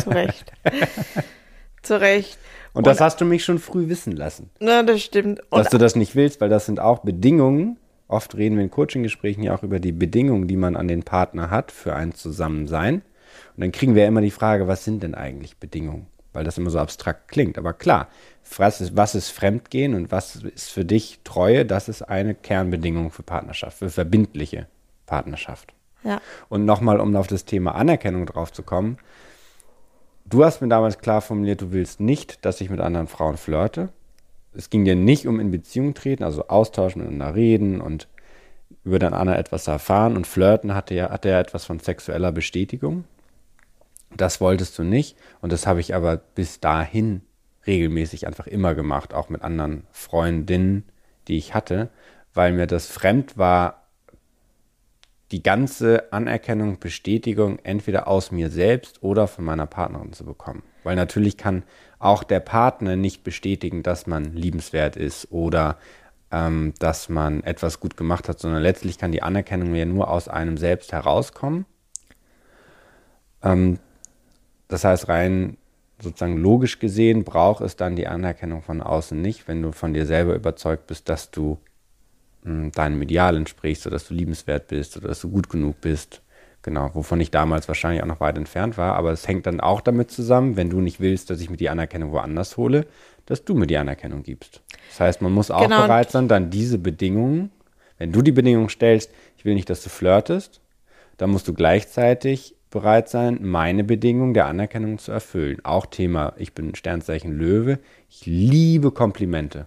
Zu 0.00 0.10
Recht. 0.10 0.52
Zu 1.82 2.00
Recht. 2.00 2.38
Und, 2.72 2.78
und 2.78 2.86
das 2.86 3.00
hast 3.00 3.20
du 3.20 3.24
mich 3.24 3.44
schon 3.44 3.58
früh 3.58 3.88
wissen 3.88 4.12
lassen. 4.12 4.50
Na, 4.60 4.82
das 4.82 5.02
stimmt. 5.02 5.40
Und 5.50 5.58
dass 5.58 5.70
du 5.70 5.78
das 5.78 5.96
nicht 5.96 6.14
willst, 6.14 6.40
weil 6.40 6.48
das 6.48 6.66
sind 6.66 6.78
auch 6.78 7.00
Bedingungen. 7.00 7.78
Oft 8.08 8.36
reden 8.36 8.56
wir 8.56 8.62
in 8.62 8.70
Coaching-Gesprächen 8.70 9.42
ja 9.42 9.54
auch 9.56 9.64
über 9.64 9.80
die 9.80 9.92
Bedingungen, 9.92 10.46
die 10.46 10.56
man 10.56 10.76
an 10.76 10.86
den 10.86 11.02
Partner 11.02 11.50
hat 11.50 11.72
für 11.72 11.94
ein 11.96 12.12
Zusammensein. 12.12 13.02
Und 13.56 13.62
dann 13.62 13.72
kriegen 13.72 13.94
wir 13.94 14.02
ja 14.02 14.08
immer 14.08 14.20
die 14.20 14.30
Frage, 14.30 14.68
was 14.68 14.84
sind 14.84 15.02
denn 15.02 15.14
eigentlich 15.14 15.56
Bedingungen? 15.56 16.06
Weil 16.32 16.44
das 16.44 16.58
immer 16.58 16.70
so 16.70 16.78
abstrakt 16.78 17.28
klingt. 17.28 17.58
Aber 17.58 17.72
klar, 17.72 18.08
was 18.56 18.80
ist, 18.80 18.96
was 18.96 19.14
ist 19.14 19.30
Fremdgehen 19.30 19.94
und 19.94 20.10
was 20.10 20.36
ist 20.36 20.70
für 20.70 20.84
dich 20.84 21.20
Treue? 21.24 21.64
Das 21.64 21.88
ist 21.88 22.02
eine 22.02 22.34
Kernbedingung 22.34 23.10
für 23.10 23.22
Partnerschaft, 23.22 23.78
für 23.78 23.90
verbindliche 23.90 24.66
Partnerschaft. 25.06 25.72
Ja. 26.04 26.20
Und 26.48 26.64
nochmal, 26.64 27.00
um 27.00 27.14
auf 27.16 27.26
das 27.26 27.44
Thema 27.44 27.74
Anerkennung 27.74 28.26
drauf 28.26 28.52
zu 28.52 28.62
kommen. 28.62 28.98
Du 30.24 30.44
hast 30.44 30.60
mir 30.60 30.68
damals 30.68 30.98
klar 30.98 31.20
formuliert, 31.20 31.62
du 31.62 31.72
willst 31.72 32.00
nicht, 32.00 32.44
dass 32.44 32.60
ich 32.60 32.70
mit 32.70 32.80
anderen 32.80 33.06
Frauen 33.06 33.36
flirte. 33.36 33.90
Es 34.54 34.70
ging 34.70 34.84
dir 34.84 34.96
nicht 34.96 35.26
um 35.26 35.38
in 35.38 35.50
Beziehung 35.50 35.94
treten, 35.94 36.24
also 36.24 36.48
austauschen, 36.48 37.02
miteinander 37.02 37.34
reden 37.34 37.80
und 37.80 38.08
über 38.84 38.98
den 38.98 39.14
anderen 39.14 39.38
etwas 39.38 39.66
erfahren. 39.66 40.16
Und 40.16 40.26
flirten 40.26 40.74
hatte 40.74 40.94
ja, 40.94 41.10
hatte 41.10 41.28
ja 41.28 41.40
etwas 41.40 41.64
von 41.64 41.78
sexueller 41.78 42.32
Bestätigung. 42.32 43.04
Das 44.16 44.40
wolltest 44.40 44.78
du 44.78 44.82
nicht 44.82 45.16
und 45.40 45.52
das 45.52 45.66
habe 45.66 45.80
ich 45.80 45.94
aber 45.94 46.16
bis 46.16 46.60
dahin 46.60 47.22
regelmäßig 47.66 48.26
einfach 48.26 48.46
immer 48.46 48.74
gemacht, 48.74 49.12
auch 49.14 49.28
mit 49.28 49.42
anderen 49.42 49.84
Freundinnen, 49.90 50.84
die 51.28 51.36
ich 51.36 51.54
hatte, 51.54 51.90
weil 52.34 52.52
mir 52.52 52.66
das 52.66 52.86
fremd 52.86 53.36
war, 53.36 53.86
die 55.32 55.42
ganze 55.42 56.12
Anerkennung, 56.12 56.78
Bestätigung 56.78 57.58
entweder 57.64 58.06
aus 58.06 58.30
mir 58.30 58.48
selbst 58.48 59.02
oder 59.02 59.26
von 59.26 59.44
meiner 59.44 59.66
Partnerin 59.66 60.12
zu 60.12 60.24
bekommen. 60.24 60.62
Weil 60.84 60.94
natürlich 60.94 61.36
kann 61.36 61.64
auch 61.98 62.22
der 62.22 62.40
Partner 62.40 62.94
nicht 62.94 63.24
bestätigen, 63.24 63.82
dass 63.82 64.06
man 64.06 64.34
liebenswert 64.34 64.94
ist 64.94 65.32
oder 65.32 65.78
ähm, 66.30 66.74
dass 66.78 67.08
man 67.08 67.42
etwas 67.42 67.80
gut 67.80 67.96
gemacht 67.96 68.28
hat, 68.28 68.38
sondern 68.38 68.62
letztlich 68.62 68.98
kann 68.98 69.10
die 69.10 69.22
Anerkennung 69.22 69.74
ja 69.74 69.84
nur 69.84 70.10
aus 70.10 70.28
einem 70.28 70.56
selbst 70.58 70.92
herauskommen. 70.92 71.66
Ähm, 73.42 73.80
das 74.68 74.84
heißt, 74.84 75.08
rein 75.08 75.56
sozusagen 76.00 76.36
logisch 76.36 76.78
gesehen 76.78 77.24
braucht 77.24 77.62
es 77.62 77.76
dann 77.76 77.96
die 77.96 78.06
Anerkennung 78.06 78.62
von 78.62 78.82
außen 78.82 79.20
nicht, 79.20 79.48
wenn 79.48 79.62
du 79.62 79.72
von 79.72 79.94
dir 79.94 80.06
selber 80.06 80.34
überzeugt 80.34 80.86
bist, 80.86 81.08
dass 81.08 81.30
du 81.30 81.58
mh, 82.42 82.52
hm, 82.52 82.72
deinem 82.72 83.02
Ideal 83.02 83.36
entsprichst 83.36 83.86
oder 83.86 83.96
dass 83.96 84.08
du 84.08 84.14
liebenswert 84.14 84.68
bist 84.68 84.96
oder 84.96 85.08
dass 85.08 85.20
du 85.20 85.30
gut 85.30 85.48
genug 85.48 85.80
bist. 85.80 86.22
Genau, 86.62 86.90
wovon 86.94 87.20
ich 87.20 87.30
damals 87.30 87.68
wahrscheinlich 87.68 88.02
auch 88.02 88.08
noch 88.08 88.20
weit 88.20 88.36
entfernt 88.36 88.76
war. 88.76 88.96
Aber 88.96 89.12
es 89.12 89.28
hängt 89.28 89.46
dann 89.46 89.60
auch 89.60 89.80
damit 89.80 90.10
zusammen, 90.10 90.56
wenn 90.56 90.68
du 90.68 90.80
nicht 90.80 90.98
willst, 90.98 91.30
dass 91.30 91.40
ich 91.40 91.48
mir 91.48 91.56
die 91.56 91.68
Anerkennung 91.68 92.10
woanders 92.10 92.56
hole, 92.56 92.86
dass 93.24 93.44
du 93.44 93.54
mir 93.54 93.68
die 93.68 93.76
Anerkennung 93.76 94.24
gibst. 94.24 94.62
Das 94.88 95.00
heißt, 95.00 95.22
man 95.22 95.32
muss 95.32 95.50
auch 95.50 95.62
genau. 95.62 95.82
bereit 95.82 96.10
sein, 96.10 96.26
dann 96.26 96.50
diese 96.50 96.78
Bedingungen, 96.78 97.52
wenn 97.98 98.10
du 98.10 98.20
die 98.20 98.32
Bedingungen 98.32 98.68
stellst, 98.68 99.12
ich 99.38 99.44
will 99.44 99.54
nicht, 99.54 99.70
dass 99.70 99.84
du 99.84 99.90
flirtest, 99.90 100.60
dann 101.18 101.30
musst 101.30 101.46
du 101.46 101.54
gleichzeitig 101.54 102.56
bereit 102.76 103.08
sein, 103.08 103.38
meine 103.40 103.84
Bedingungen 103.84 104.34
der 104.34 104.46
Anerkennung 104.46 104.98
zu 104.98 105.10
erfüllen. 105.10 105.64
Auch 105.64 105.86
Thema, 105.86 106.34
ich 106.36 106.52
bin 106.52 106.74
Sternzeichen 106.74 107.32
Löwe. 107.32 107.78
Ich 108.10 108.26
liebe 108.26 108.90
Komplimente. 108.90 109.66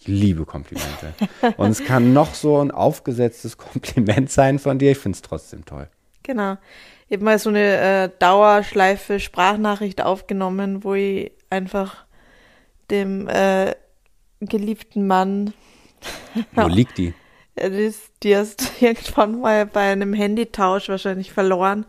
Ich 0.00 0.08
liebe 0.08 0.44
Komplimente. 0.44 1.14
Und 1.56 1.70
es 1.70 1.84
kann 1.84 2.12
noch 2.12 2.34
so 2.34 2.58
ein 2.58 2.72
aufgesetztes 2.72 3.56
Kompliment 3.56 4.32
sein 4.32 4.58
von 4.58 4.80
dir. 4.80 4.90
Ich 4.90 4.98
finde 4.98 5.14
es 5.14 5.22
trotzdem 5.22 5.64
toll. 5.64 5.88
Genau. 6.24 6.56
Ich 7.06 7.14
habe 7.14 7.24
mal 7.24 7.38
so 7.38 7.50
eine 7.50 7.76
äh, 7.76 8.10
Dauerschleife 8.18 9.20
Sprachnachricht 9.20 10.02
aufgenommen, 10.02 10.82
wo 10.82 10.94
ich 10.94 11.30
einfach 11.50 12.04
dem 12.90 13.28
äh, 13.28 13.76
geliebten 14.40 15.06
Mann. 15.06 15.54
Wo 16.54 16.66
liegt 16.66 16.98
die? 16.98 17.14
Die 18.22 18.36
hast 18.36 18.72
irgendwann 18.80 19.40
mal 19.40 19.66
bei 19.66 19.92
einem 19.92 20.14
Handytausch 20.14 20.88
wahrscheinlich 20.88 21.32
verloren. 21.32 21.86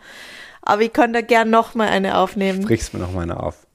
Aber 0.61 0.81
ich 0.81 0.93
kann 0.93 1.13
da 1.13 1.21
gern 1.21 1.49
noch 1.49 1.75
mal 1.75 1.89
eine 1.89 2.17
aufnehmen. 2.17 2.61
Sprichst 2.61 2.93
mir 2.93 2.99
noch 2.99 3.11
mal 3.11 3.21
eine 3.21 3.41
auf. 3.41 3.67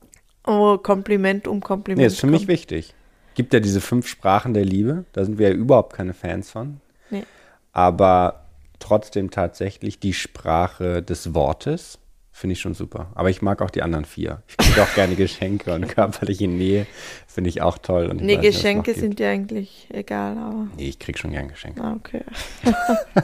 Oh, 0.47 0.79
Kompliment 0.79 1.47
um 1.47 1.61
Kompliment. 1.61 1.99
Nee, 1.99 2.07
ist 2.07 2.21
für 2.21 2.27
kommt. 2.27 2.33
mich 2.33 2.49
wichtig. 2.49 2.95
Gibt 3.35 3.53
ja 3.53 3.61
diese 3.61 3.81
fünf 3.81 4.09
Sprachen 4.09 4.55
der 4.55 4.65
Liebe. 4.65 5.05
Da 5.13 5.25
sind 5.25 5.39
wir 5.39 5.51
ja 5.51 5.55
überhaupt 5.55 5.95
keine 5.95 6.15
Fans 6.15 6.51
von. 6.51 6.81
Nee. 7.11 7.25
Aber 7.73 8.47
trotzdem 8.79 9.31
tatsächlich 9.31 10.01
die 10.01 10.15
Sprache 10.15 11.03
des 11.03 11.35
Wortes 11.35 11.99
finde 12.39 12.53
ich 12.53 12.61
schon 12.61 12.75
super. 12.75 13.11
Aber 13.15 13.31
ich 13.31 13.43
mag 13.43 13.61
auch 13.61 13.71
die 13.71 13.83
anderen 13.83 14.05
vier. 14.05 14.43
Ich 14.47 14.57
kriege 14.57 14.83
auch 14.83 14.95
gerne 14.95 15.17
Geschenke 15.17 15.75
und 15.75 15.89
körperliche 15.89 16.47
Nähe 16.47 16.87
finde 17.27 17.51
ich 17.51 17.61
auch 17.63 17.79
toll. 17.79 18.07
Und 18.07 18.23
nee, 18.23 18.37
Geschenke 18.37 18.93
nicht, 18.93 19.01
sind 19.01 19.19
dir 19.19 19.29
eigentlich 19.29 19.89
egal, 19.91 20.39
aber. 20.39 20.69
Nee, 20.77 20.89
ich 20.89 20.99
kriege 21.01 21.19
schon 21.19 21.33
gern 21.33 21.49
Geschenke. 21.49 21.83
Ah, 21.83 21.97
okay. 21.97 22.23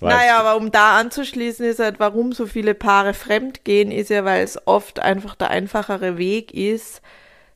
naja, 0.00 0.38
aber 0.38 0.56
um 0.56 0.70
da 0.70 0.98
anzuschließen, 0.98 1.66
ist 1.66 1.80
halt, 1.80 1.98
warum 1.98 2.32
so 2.32 2.46
viele 2.46 2.74
Paare 2.74 3.12
fremd 3.12 3.64
gehen, 3.64 3.90
ist 3.90 4.10
ja, 4.10 4.24
weil 4.24 4.44
es 4.44 4.66
oft 4.66 5.00
einfach 5.00 5.34
der 5.34 5.50
einfachere 5.50 6.18
Weg 6.18 6.54
ist, 6.54 7.02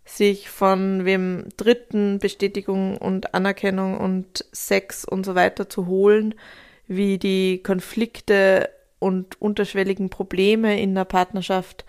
sich 0.04 0.50
von 0.50 1.04
wem 1.04 1.44
Dritten 1.56 2.18
Bestätigung 2.18 2.96
und 2.96 3.34
Anerkennung 3.34 3.98
und 3.98 4.44
Sex 4.50 5.04
und 5.04 5.24
so 5.24 5.36
weiter 5.36 5.68
zu 5.68 5.86
holen, 5.86 6.34
wie 6.88 7.18
die 7.18 7.62
Konflikte 7.62 8.70
und 8.98 9.40
unterschwelligen 9.40 10.10
Probleme 10.10 10.80
in 10.80 10.94
der 10.94 11.04
Partnerschaft 11.04 11.84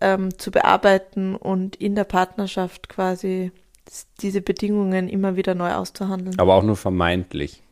ähm, 0.00 0.36
zu 0.38 0.50
bearbeiten 0.50 1.36
und 1.36 1.76
in 1.76 1.94
der 1.94 2.04
Partnerschaft 2.04 2.88
quasi 2.88 3.52
diese 4.20 4.42
Bedingungen 4.42 5.08
immer 5.08 5.36
wieder 5.36 5.54
neu 5.54 5.72
auszuhandeln. 5.72 6.38
Aber 6.38 6.54
auch 6.54 6.62
nur 6.62 6.76
vermeintlich, 6.76 7.62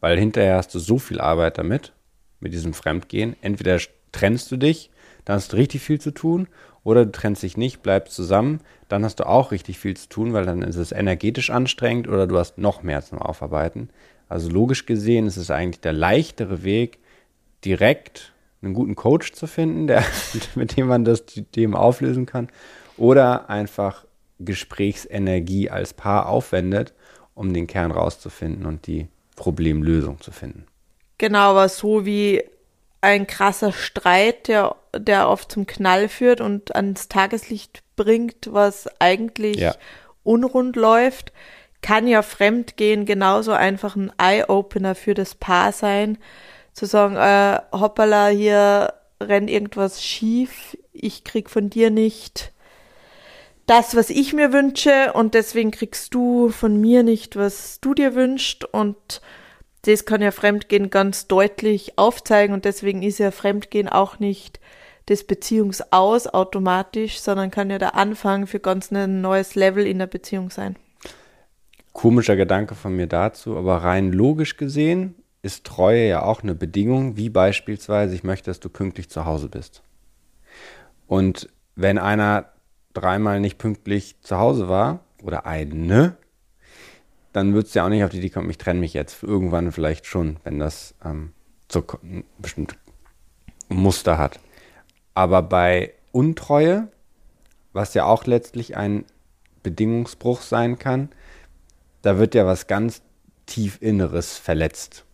weil 0.00 0.18
hinterher 0.18 0.56
hast 0.56 0.74
du 0.74 0.78
so 0.78 0.98
viel 0.98 1.20
Arbeit 1.20 1.58
damit, 1.58 1.92
mit 2.40 2.52
diesem 2.52 2.74
Fremdgehen. 2.74 3.36
Entweder 3.40 3.78
trennst 4.12 4.50
du 4.50 4.56
dich, 4.56 4.90
dann 5.24 5.36
hast 5.36 5.52
du 5.52 5.56
richtig 5.56 5.82
viel 5.82 6.00
zu 6.00 6.10
tun, 6.10 6.48
oder 6.82 7.04
du 7.04 7.12
trennst 7.12 7.42
dich 7.42 7.56
nicht, 7.56 7.82
bleibst 7.82 8.14
zusammen, 8.14 8.60
dann 8.88 9.04
hast 9.04 9.20
du 9.20 9.26
auch 9.26 9.52
richtig 9.52 9.78
viel 9.78 9.96
zu 9.96 10.08
tun, 10.08 10.32
weil 10.32 10.46
dann 10.46 10.62
ist 10.62 10.76
es 10.76 10.92
energetisch 10.92 11.50
anstrengend 11.50 12.08
oder 12.08 12.26
du 12.26 12.38
hast 12.38 12.58
noch 12.58 12.82
mehr 12.82 13.02
zum 13.02 13.18
Aufarbeiten. 13.18 13.90
Also 14.28 14.48
logisch 14.48 14.86
gesehen 14.86 15.26
ist 15.26 15.36
es 15.36 15.50
eigentlich 15.50 15.80
der 15.80 15.92
leichtere 15.92 16.62
Weg, 16.62 16.99
direkt 17.64 18.32
einen 18.62 18.74
guten 18.74 18.94
Coach 18.94 19.32
zu 19.32 19.46
finden, 19.46 19.86
der, 19.86 20.04
mit 20.54 20.76
dem 20.76 20.86
man 20.86 21.04
das 21.04 21.24
Thema 21.24 21.80
auflösen 21.80 22.26
kann, 22.26 22.48
oder 22.96 23.48
einfach 23.48 24.04
Gesprächsenergie 24.38 25.70
als 25.70 25.94
Paar 25.94 26.28
aufwendet 26.28 26.94
um 27.40 27.54
den 27.54 27.66
Kern 27.66 27.90
rauszufinden 27.90 28.66
und 28.66 28.86
die 28.86 29.08
Problemlösung 29.34 30.20
zu 30.20 30.30
finden. 30.30 30.66
Genau, 31.16 31.52
aber 31.52 31.70
so 31.70 32.04
wie 32.04 32.44
ein 33.00 33.26
krasser 33.26 33.72
Streit, 33.72 34.48
der, 34.48 34.76
der 34.94 35.26
oft 35.26 35.50
zum 35.50 35.66
Knall 35.66 36.08
führt 36.08 36.42
und 36.42 36.74
ans 36.74 37.08
Tageslicht 37.08 37.82
bringt, 37.96 38.50
was 38.52 38.88
eigentlich 39.00 39.56
ja. 39.56 39.74
unrund 40.22 40.76
läuft, 40.76 41.32
kann 41.80 42.06
ja 42.06 42.20
Fremdgehen 42.20 43.06
genauso 43.06 43.52
einfach 43.52 43.96
ein 43.96 44.12
Eye-Opener 44.18 44.94
für 44.94 45.14
das 45.14 45.34
Paar 45.34 45.72
sein, 45.72 46.18
zu 46.72 46.86
sagen, 46.86 47.16
äh, 47.16 47.60
hoppala, 47.76 48.28
hier 48.28 48.94
rennt 49.20 49.50
irgendwas 49.50 50.02
schief, 50.02 50.76
ich 50.92 51.24
krieg 51.24 51.50
von 51.50 51.70
dir 51.70 51.90
nicht 51.90 52.52
das, 53.66 53.94
was 53.94 54.10
ich 54.10 54.32
mir 54.32 54.52
wünsche 54.52 55.12
und 55.12 55.34
deswegen 55.34 55.70
kriegst 55.70 56.14
du 56.14 56.48
von 56.48 56.80
mir 56.80 57.02
nicht, 57.02 57.36
was 57.36 57.78
du 57.80 57.94
dir 57.94 58.14
wünschst 58.14 58.64
und 58.64 59.20
das 59.82 60.04
kann 60.04 60.20
ja 60.20 60.30
Fremdgehen 60.30 60.90
ganz 60.90 61.28
deutlich 61.28 61.96
aufzeigen 61.96 62.52
und 62.52 62.64
deswegen 62.64 63.02
ist 63.02 63.18
ja 63.18 63.30
Fremdgehen 63.30 63.88
auch 63.88 64.18
nicht 64.18 64.58
das 65.06 65.24
Beziehungsaus 65.24 66.26
automatisch, 66.26 67.20
sondern 67.20 67.50
kann 67.50 67.70
ja 67.70 67.78
der 67.78 67.94
Anfang 67.94 68.46
für 68.46 68.60
ganz 68.60 68.90
ein 68.90 69.20
neues 69.20 69.54
Level 69.54 69.86
in 69.86 69.98
der 69.98 70.06
Beziehung 70.06 70.50
sein. 70.50 70.76
Komischer 71.92 72.36
Gedanke 72.36 72.74
von 72.74 72.94
mir 72.94 73.06
dazu, 73.06 73.56
aber 73.56 73.78
rein 73.78 74.12
logisch 74.12 74.56
gesehen 74.56 75.14
ist 75.42 75.64
Treue 75.64 76.08
ja 76.08 76.22
auch 76.22 76.42
eine 76.42 76.54
Bedingung, 76.54 77.16
wie 77.16 77.30
beispielsweise, 77.30 78.14
ich 78.14 78.24
möchte, 78.24 78.50
dass 78.50 78.60
du 78.60 78.68
pünktlich 78.68 79.08
zu 79.08 79.24
Hause 79.24 79.48
bist. 79.48 79.82
Und 81.06 81.48
wenn 81.76 81.98
einer 81.98 82.52
dreimal 82.92 83.40
nicht 83.40 83.58
pünktlich 83.58 84.20
zu 84.20 84.38
Hause 84.38 84.68
war, 84.68 85.00
oder 85.22 85.46
eine, 85.46 86.16
dann 87.32 87.54
würdest 87.54 87.74
du 87.74 87.78
ja 87.78 87.84
auch 87.84 87.90
nicht 87.90 88.04
auf 88.04 88.10
die 88.10 88.18
Idee 88.18 88.30
kommen, 88.30 88.50
ich 88.50 88.58
trenne 88.58 88.80
mich 88.80 88.94
jetzt. 88.94 89.22
Irgendwann 89.22 89.72
vielleicht 89.72 90.06
schon, 90.06 90.38
wenn 90.44 90.58
das 90.58 90.94
ähm, 91.04 91.32
so 91.70 91.84
ein 92.02 92.24
bestimmtes 92.38 92.76
Muster 93.68 94.18
hat. 94.18 94.40
Aber 95.14 95.42
bei 95.42 95.94
Untreue, 96.12 96.88
was 97.72 97.94
ja 97.94 98.04
auch 98.04 98.26
letztlich 98.26 98.76
ein 98.76 99.04
Bedingungsbruch 99.62 100.42
sein 100.42 100.78
kann, 100.78 101.10
da 102.02 102.18
wird 102.18 102.34
ja 102.34 102.46
was 102.46 102.66
ganz 102.66 103.02
tief 103.46 103.78
Inneres 103.80 104.38
verletzt. 104.38 105.04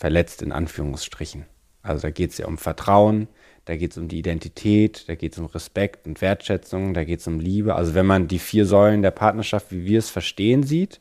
Verletzt 0.00 0.40
in 0.40 0.50
Anführungsstrichen. 0.50 1.44
Also 1.82 2.00
da 2.00 2.10
geht 2.10 2.30
es 2.30 2.38
ja 2.38 2.46
um 2.46 2.56
Vertrauen, 2.56 3.28
da 3.66 3.76
geht 3.76 3.92
es 3.92 3.98
um 3.98 4.08
die 4.08 4.18
Identität, 4.18 5.06
da 5.08 5.14
geht 5.14 5.34
es 5.34 5.38
um 5.38 5.44
Respekt 5.44 6.06
und 6.06 6.22
Wertschätzung, 6.22 6.94
da 6.94 7.04
geht 7.04 7.20
es 7.20 7.26
um 7.26 7.38
Liebe. 7.38 7.74
Also 7.74 7.94
wenn 7.94 8.06
man 8.06 8.26
die 8.26 8.38
vier 8.38 8.64
Säulen 8.64 9.02
der 9.02 9.10
Partnerschaft, 9.10 9.70
wie 9.72 9.84
wir 9.84 9.98
es 9.98 10.08
verstehen, 10.08 10.62
sieht, 10.62 11.00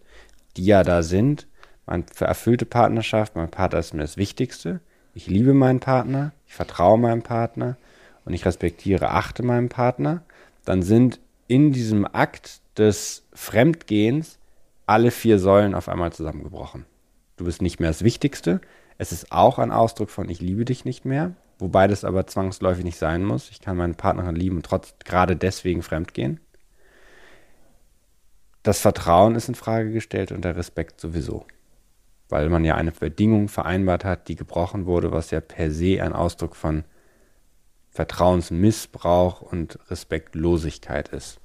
die 0.58 0.66
ja 0.66 0.84
da 0.84 1.02
sind. 1.02 1.48
Meine 1.86 2.04
erfüllte 2.20 2.66
Partnerschaft, 2.66 3.38
mein 3.38 3.50
Partner 3.50 3.80
ist 3.80 3.94
mir 3.94 4.02
das 4.02 4.18
Wichtigste. 4.18 4.82
Ich 5.14 5.28
liebe 5.28 5.54
meinen 5.54 5.80
Partner, 5.80 6.34
ich 6.46 6.54
vertraue 6.54 7.00
meinem 7.00 7.24
Partner 7.24 7.78
und 8.26 8.34
ich 8.34 8.46
respektiere, 8.46 9.12
achte 9.12 9.44
meinen 9.44 9.70
Partner. 9.70 10.24
Dann 10.66 10.84
sind 10.84 11.22
in 11.48 11.72
diesem 11.72 12.06
Akt 12.06 12.60
des 12.78 13.24
Fremdgehens 13.32 14.40
alle 14.88 15.12
vier 15.12 15.40
Säulen 15.40 15.74
auf 15.74 15.88
einmal 15.88 16.12
zusammengebrochen. 16.12 16.86
Du 17.38 17.46
bist 17.46 17.62
nicht 17.62 17.80
mehr 17.80 17.90
das 17.90 18.04
Wichtigste. 18.04 18.60
Es 19.00 19.12
ist 19.12 19.32
auch 19.32 19.58
ein 19.58 19.72
Ausdruck 19.72 20.12
von 20.12 20.30
ich 20.30 20.40
liebe 20.40 20.66
dich 20.66 20.86
nicht 20.86 21.04
mehr, 21.04 21.32
wobei 21.58 21.88
das 21.88 22.04
aber 22.04 22.28
zwangsläufig 22.28 22.84
nicht 22.84 23.00
sein 23.00 23.26
muss. 23.26 23.50
Ich 23.50 23.60
kann 23.60 23.78
meine 23.78 23.96
Partnerin 23.96 24.36
lieben 24.36 24.58
und 24.58 24.66
trotz 24.68 24.94
gerade 25.04 25.36
deswegen 25.36 25.82
fremdgehen 25.82 26.40
das 28.64 28.82
Vertrauen 28.82 29.36
ist 29.36 29.50
in 29.50 29.56
Frage 29.56 29.92
gestellt 29.92 30.32
und 30.32 30.44
der 30.44 30.56
Respekt 30.56 31.00
sowieso. 31.00 31.46
Weil 32.28 32.50
man 32.50 32.66
ja 32.66 32.76
eine 32.76 32.92
Bedingung 32.92 33.48
vereinbart 33.48 34.06
hat, 34.06 34.28
die 34.28 34.36
gebrochen 34.36 34.86
wurde, 34.86 35.12
was 35.12 35.32
ja 35.32 35.42
per 35.42 35.72
se 35.72 36.04
ein 36.04 36.14
Ausdruck 36.14 36.56
von 36.56 36.84
Vertrauensmissbrauch 37.90 39.42
und 39.42 39.80
Respektlosigkeit 39.90 41.10
ist. 41.10 41.40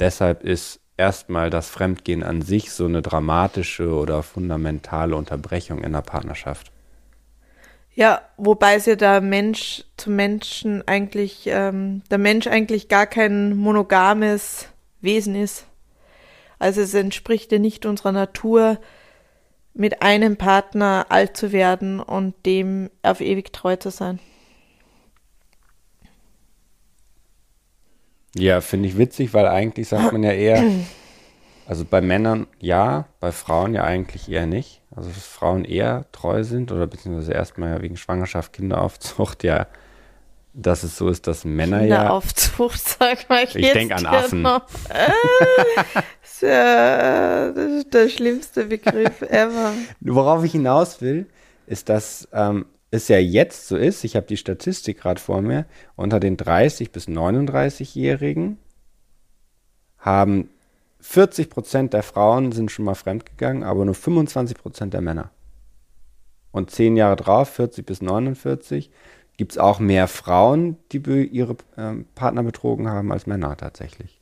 Deshalb 0.00 0.42
ist 0.42 0.80
erstmal 0.96 1.50
das 1.50 1.68
Fremdgehen 1.68 2.22
an 2.22 2.40
sich 2.40 2.72
so 2.72 2.86
eine 2.86 3.02
dramatische 3.02 3.90
oder 3.92 4.22
fundamentale 4.22 5.14
Unterbrechung 5.14 5.84
in 5.84 5.92
der 5.92 6.00
Partnerschaft. 6.00 6.72
Ja, 7.94 8.22
wobei 8.36 8.74
es 8.74 8.86
ja 8.86 8.96
der 8.96 9.20
Mensch 9.20 9.84
zum 9.96 10.16
Menschen 10.16 10.86
eigentlich, 10.86 11.44
ähm, 11.46 12.02
der 12.10 12.18
Mensch 12.18 12.46
eigentlich 12.48 12.88
gar 12.88 13.06
kein 13.06 13.56
monogames 13.56 14.68
Wesen 15.00 15.36
ist. 15.36 15.66
Also 16.58 16.80
es 16.80 16.94
entspricht 16.94 17.52
ja 17.52 17.58
nicht 17.58 17.86
unserer 17.86 18.12
Natur, 18.12 18.78
mit 19.74 20.02
einem 20.02 20.36
Partner 20.36 21.06
alt 21.08 21.36
zu 21.36 21.52
werden 21.52 22.00
und 22.00 22.34
dem 22.46 22.90
auf 23.02 23.20
ewig 23.20 23.52
treu 23.52 23.76
zu 23.76 23.90
sein. 23.90 24.20
Ja, 28.36 28.60
finde 28.60 28.88
ich 28.88 28.98
witzig, 28.98 29.34
weil 29.34 29.46
eigentlich 29.46 29.88
sagt 29.88 30.12
man 30.12 30.22
ja 30.22 30.32
eher, 30.32 30.62
also 31.66 31.84
bei 31.84 32.00
Männern 32.00 32.46
ja, 32.60 33.06
bei 33.20 33.32
Frauen 33.32 33.74
ja 33.74 33.84
eigentlich 33.84 34.28
eher 34.28 34.46
nicht. 34.46 34.82
Also 34.94 35.08
dass 35.08 35.26
Frauen 35.26 35.64
eher 35.64 36.06
treu 36.12 36.44
sind 36.44 36.70
oder 36.70 36.86
beziehungsweise 36.86 37.32
erstmal 37.32 37.70
ja 37.70 37.82
wegen 37.82 37.96
Schwangerschaft, 37.96 38.52
Kinderaufzucht 38.52 39.42
ja 39.44 39.66
dass 40.54 40.84
es 40.84 40.96
so 40.96 41.08
ist, 41.08 41.26
dass 41.26 41.44
Männer 41.44 41.82
ja. 41.84 42.10
Aufzucht, 42.10 42.80
sag 42.98 43.28
mal. 43.28 43.44
Ich, 43.44 43.56
ich 43.56 43.72
denke 43.72 43.96
an 43.96 44.06
Affen. 44.06 44.44
Äh, 44.44 45.10
ist 46.22 46.42
ja, 46.42 47.50
das 47.50 47.72
ist 47.72 47.92
der 47.92 48.08
schlimmste 48.08 48.66
Begriff 48.66 49.22
ever. 49.22 49.72
Worauf 50.00 50.44
ich 50.44 50.52
hinaus 50.52 51.00
will, 51.00 51.26
ist, 51.66 51.88
dass 51.88 52.28
ähm, 52.32 52.66
es 52.90 53.08
ja 53.08 53.18
jetzt 53.18 53.66
so 53.66 53.76
ist, 53.76 54.04
ich 54.04 54.14
habe 54.14 54.26
die 54.26 54.36
Statistik 54.36 55.00
gerade 55.00 55.20
vor 55.20 55.42
mir, 55.42 55.66
unter 55.96 56.20
den 56.20 56.36
30- 56.36 56.92
bis 56.92 57.08
39-Jährigen 57.08 58.58
haben 59.98 60.50
40 61.04 61.50
Prozent 61.50 61.92
der 61.92 62.02
Frauen 62.02 62.50
sind 62.50 62.70
schon 62.70 62.86
mal 62.86 62.94
fremdgegangen, 62.94 63.62
aber 63.62 63.84
nur 63.84 63.94
25 63.94 64.56
Prozent 64.56 64.94
der 64.94 65.02
Männer. 65.02 65.30
Und 66.50 66.70
zehn 66.70 66.96
Jahre 66.96 67.14
drauf, 67.14 67.50
40 67.50 67.84
bis 67.84 68.00
49, 68.00 68.90
gibt 69.36 69.52
es 69.52 69.58
auch 69.58 69.80
mehr 69.80 70.08
Frauen, 70.08 70.78
die 70.90 70.98
ihre 71.26 71.56
äh, 71.76 71.92
Partner 72.14 72.42
betrogen 72.42 72.88
haben, 72.88 73.12
als 73.12 73.26
Männer 73.26 73.54
tatsächlich. 73.56 74.18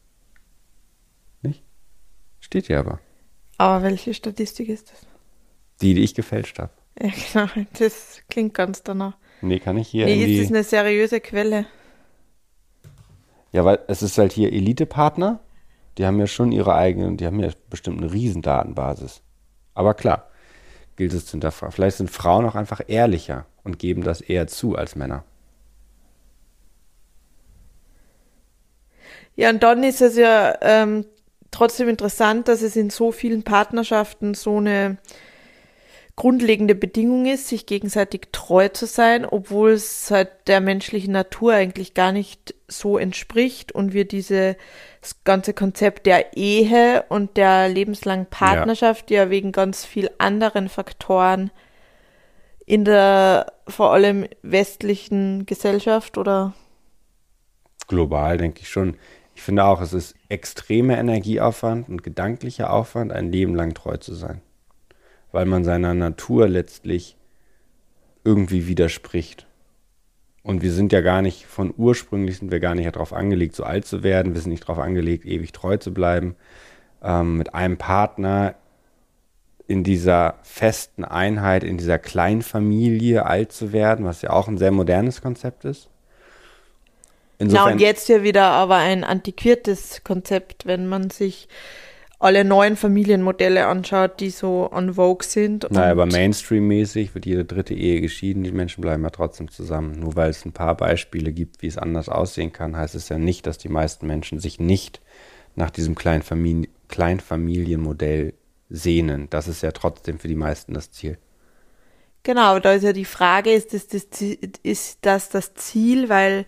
Nicht? 1.41 1.63
Steht 2.41 2.67
hier 2.67 2.81
aber. 2.81 2.99
Aber 3.59 3.85
welche 3.85 4.13
Statistik 4.13 4.69
ist 4.69 4.91
das? 4.91 5.07
Die, 5.81 5.95
die 5.95 6.03
ich 6.03 6.15
gefälscht 6.15 6.59
habe. 6.59 6.73
Ja, 7.01 7.11
genau. 7.33 7.67
Das 7.79 8.23
klingt 8.29 8.55
ganz 8.55 8.83
danach. 8.83 9.17
Nee, 9.41 9.61
kann 9.61 9.79
ich 9.79 9.89
hier. 9.89 10.07
Nee, 10.07 10.25
ist 10.25 10.43
das 10.43 10.51
eine 10.51 10.65
seriöse 10.65 11.21
Quelle? 11.21 11.65
Ja, 13.53 13.65
weil 13.65 13.79
es 13.87 14.03
ist 14.03 14.19
halt 14.19 14.33
hier 14.33 14.53
Elite-Partner. 14.53 15.41
Die 15.99 16.07
haben 16.07 16.19
ja 16.19 16.27
schon 16.27 16.53
ihre 16.53 16.75
eigenen, 16.75 17.17
die 17.17 17.27
haben 17.27 17.41
ja 17.41 17.51
bestimmt 17.69 18.01
eine 18.01 18.13
Riesendatenbasis. 18.13 19.23
Aber 19.75 19.95
klar, 19.95 20.29
gilt 20.97 21.13
es 21.13 21.27
zu 21.27 21.33
hinterfragen. 21.33 21.73
Vielleicht 21.73 21.99
sind 21.99 22.11
Frauen 22.11 22.47
auch 22.47 22.55
einfach 22.55 22.81
ehrlicher 22.87 23.47
und 23.65 23.79
geben 23.79 24.03
das 24.03 24.21
eher 24.21 24.47
zu 24.47 24.77
als 24.77 24.97
Männer. 24.97 25.25
Ja, 29.35 29.51
und 29.51 29.63
dann 29.63 29.83
ist 29.83 30.03
es 30.03 30.17
ja 30.17 30.57
ähm, 30.61 31.07
trotzdem 31.51 31.89
interessant, 31.89 32.49
dass 32.49 32.63
es 32.63 32.77
in 32.77 32.91
so 32.91 33.13
vielen 33.13 33.43
Partnerschaften 33.43 34.35
so 34.35 34.59
eine 34.59 34.99
grundlegende 36.15 36.75
Bedingung 36.75 37.27
ist, 37.27 37.49
sich 37.49 37.67
gegenseitig 37.67 38.29
treu 38.33 38.69
zu 38.69 38.87
sein, 38.87 39.25
obwohl 39.25 39.71
es 39.73 40.11
halt 40.11 40.31
der 40.47 40.61
menschlichen 40.61 41.13
Natur 41.13 41.55
eigentlich 41.55 41.95
gar 41.95 42.13
nicht 42.13 42.55
so 42.69 42.99
entspricht 42.99 43.73
und 43.73 43.93
wir 43.93 44.07
dieses 44.07 44.57
ganze 45.25 45.55
Konzept 45.55 46.07
der 46.07 46.37
Ehe 46.37 47.05
und 47.09 47.37
der 47.37 47.69
lebenslangen 47.69 48.27
Partnerschaft 48.27 49.11
ja, 49.11 49.25
ja 49.25 49.31
wegen 49.31 49.53
ganz 49.53 49.85
viel 49.85 50.11
anderen 50.19 50.69
Faktoren 50.69 51.51
in 52.67 52.85
der 52.85 53.53
vor 53.67 53.93
allem 53.93 54.27
westlichen 54.43 55.47
Gesellschaft 55.47 56.19
oder? 56.19 56.55
Global 57.89 58.37
denke 58.37 58.61
ich 58.61 58.69
schon. 58.69 58.97
Ich 59.35 59.43
finde 59.43 59.65
auch, 59.65 59.81
es 59.81 59.93
ist 59.93 60.15
extremer 60.29 60.99
Energieaufwand 60.99 61.89
und 61.89 62.03
gedanklicher 62.03 62.71
Aufwand, 62.71 63.13
ein 63.13 63.33
Leben 63.33 63.55
lang 63.55 63.75
treu 63.75 63.97
zu 63.97 64.15
sein 64.15 64.43
weil 65.33 65.47
man 65.47 65.65
seiner 65.65 65.95
Natur 65.95 66.49
letztlich 66.49 67.17
irgendwie 68.25 68.69
widerspricht. 68.69 69.47
Und 70.43 70.63
wir 70.63 70.73
sind 70.73 70.93
ja 70.93 71.01
gar 71.01 71.23
nicht, 71.23 71.47
von 71.47 71.73
ursprünglich 71.77 72.39
sind 72.39 72.51
wir 72.51 72.61
gar 72.61 72.75
nicht 72.75 72.95
darauf 72.95 73.13
angelegt, 73.13 73.55
so 73.55 73.65
alt 73.65 73.87
zu 73.87 74.03
werden. 74.03 74.35
Wir 74.35 74.41
sind 74.41 74.51
nicht 74.51 74.65
darauf 74.65 74.79
angelegt, 74.79 75.25
ewig 75.25 75.53
treu 75.53 75.77
zu 75.77 75.95
bleiben. 75.95 76.37
Ähm, 77.03 77.39
mit 77.39 77.55
einem 77.55 77.79
Partner 77.79 78.55
in 79.67 79.85
dieser 79.85 80.39
festen 80.43 81.05
Einheit, 81.05 81.65
in 81.65 81.79
dieser 81.79 81.99
Kleinfamilie 81.99 83.25
alt 83.25 83.53
zu 83.53 83.73
werden, 83.73 84.05
was 84.05 84.23
ja 84.23 84.31
auch 84.31 84.49
ein 84.49 84.59
sehr 84.59 84.73
modernes 84.73 85.23
Konzept 85.23 85.65
ist. 85.65 85.89
Insofern, 87.39 87.67
Na 87.67 87.73
und 87.73 87.81
jetzt 87.81 88.09
ja 88.09 88.23
wieder 88.23 88.45
aber 88.45 88.77
ein 88.77 89.05
antiquiertes 89.05 90.03
Konzept, 90.05 90.67
wenn 90.67 90.87
man 90.87 91.11
sich 91.11 91.49
alle 92.23 92.45
neuen 92.45 92.77
Familienmodelle 92.77 93.67
anschaut, 93.67 94.21
die 94.21 94.31
so 94.31 94.71
on 94.73 94.95
Vogue 94.95 95.27
sind. 95.27 95.67
Naja, 95.71 95.91
aber 95.91 96.07
Mainstream-mäßig 96.07 97.15
wird 97.15 97.27
jede 97.27 97.45
dritte 97.45 97.75
Ehe 97.75 98.01
geschieden, 98.01 98.45
die 98.45 98.53
Menschen 98.53 98.81
bleiben 98.81 99.03
ja 99.03 99.11
trotzdem 99.11 99.51
zusammen. 99.51 99.99
Nur 99.99 100.17
weil 100.17 100.31
es 100.31 100.45
ein 100.45 100.53
paar 100.53 100.77
Beispiele 100.77 101.33
gibt, 101.33 101.63
wie 101.63 101.67
es 101.67 101.79
anders 101.79 102.09
aussehen 102.09 102.53
kann, 102.53 102.77
heißt 102.77 102.95
es 102.95 103.09
ja 103.09 103.19
nicht, 103.19 103.47
dass 103.47 103.59
die 103.59 103.69
meisten 103.69 104.07
Menschen 104.07 104.39
sich 104.39 104.61
nicht 104.61 105.01
nach 105.55 105.71
diesem 105.71 105.95
Kleinfamili 105.95 106.69
Kleinfamilienmodell 106.89 108.35
sehnen. 108.69 109.29
Das 109.31 109.49
ist 109.49 109.63
ja 109.63 109.73
trotzdem 109.73 110.19
für 110.19 110.29
die 110.29 110.35
meisten 110.35 110.75
das 110.75 110.91
Ziel. 110.91 111.19
Genau, 112.23 112.59
da 112.59 112.75
ist 112.75 112.85
ja 112.85 112.93
die 112.93 113.05
Frage, 113.05 113.53
ist 113.53 113.73
das 113.75 113.89
das, 113.89 114.03
ist 114.63 114.99
das, 115.01 115.29
das 115.31 115.55
Ziel, 115.55 116.09
weil 116.09 116.45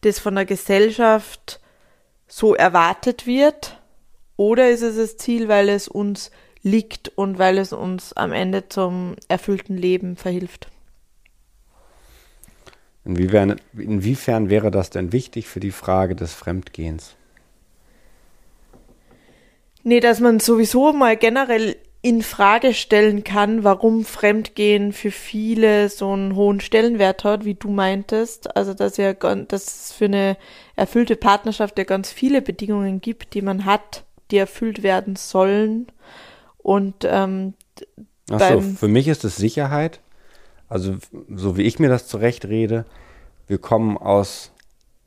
das 0.00 0.18
von 0.18 0.36
der 0.36 0.46
Gesellschaft 0.46 1.60
so 2.26 2.54
erwartet 2.54 3.26
wird? 3.26 3.77
Oder 4.38 4.70
ist 4.70 4.82
es 4.82 4.96
das 4.96 5.16
Ziel, 5.16 5.48
weil 5.48 5.68
es 5.68 5.88
uns 5.88 6.30
liegt 6.62 7.08
und 7.16 7.38
weil 7.38 7.58
es 7.58 7.72
uns 7.72 8.12
am 8.12 8.32
Ende 8.32 8.68
zum 8.68 9.16
erfüllten 9.26 9.76
Leben 9.76 10.16
verhilft? 10.16 10.68
Inwiefern, 13.04 13.60
inwiefern 13.76 14.48
wäre 14.48 14.70
das 14.70 14.90
denn 14.90 15.12
wichtig 15.12 15.48
für 15.48 15.58
die 15.58 15.72
Frage 15.72 16.14
des 16.14 16.34
Fremdgehens? 16.34 17.16
Nee, 19.82 19.98
dass 19.98 20.20
man 20.20 20.38
sowieso 20.38 20.92
mal 20.92 21.16
generell 21.16 21.76
in 22.00 22.22
Frage 22.22 22.74
stellen 22.74 23.24
kann, 23.24 23.64
warum 23.64 24.04
Fremdgehen 24.04 24.92
für 24.92 25.10
viele 25.10 25.88
so 25.88 26.12
einen 26.12 26.36
hohen 26.36 26.60
Stellenwert 26.60 27.24
hat, 27.24 27.44
wie 27.44 27.54
du 27.54 27.70
meintest. 27.70 28.54
Also 28.56 28.72
dass 28.72 28.98
ja 28.98 29.14
dass 29.14 29.66
es 29.66 29.92
für 29.92 30.04
eine 30.04 30.36
erfüllte 30.76 31.16
Partnerschaft 31.16 31.76
ja 31.76 31.82
ganz 31.82 32.12
viele 32.12 32.40
Bedingungen 32.40 33.00
gibt, 33.00 33.34
die 33.34 33.42
man 33.42 33.64
hat, 33.64 34.04
die 34.30 34.36
erfüllt 34.36 34.82
werden 34.82 35.16
sollen. 35.16 35.88
Und 36.58 37.04
ähm, 37.04 37.54
Achso, 38.30 38.60
für 38.60 38.88
mich 38.88 39.08
ist 39.08 39.24
es 39.24 39.36
Sicherheit. 39.36 40.00
Also 40.68 40.96
so 41.34 41.56
wie 41.56 41.62
ich 41.62 41.78
mir 41.78 41.88
das 41.88 42.06
zurechtrede, 42.06 42.84
wir 43.46 43.58
kommen 43.58 43.96
aus, 43.96 44.52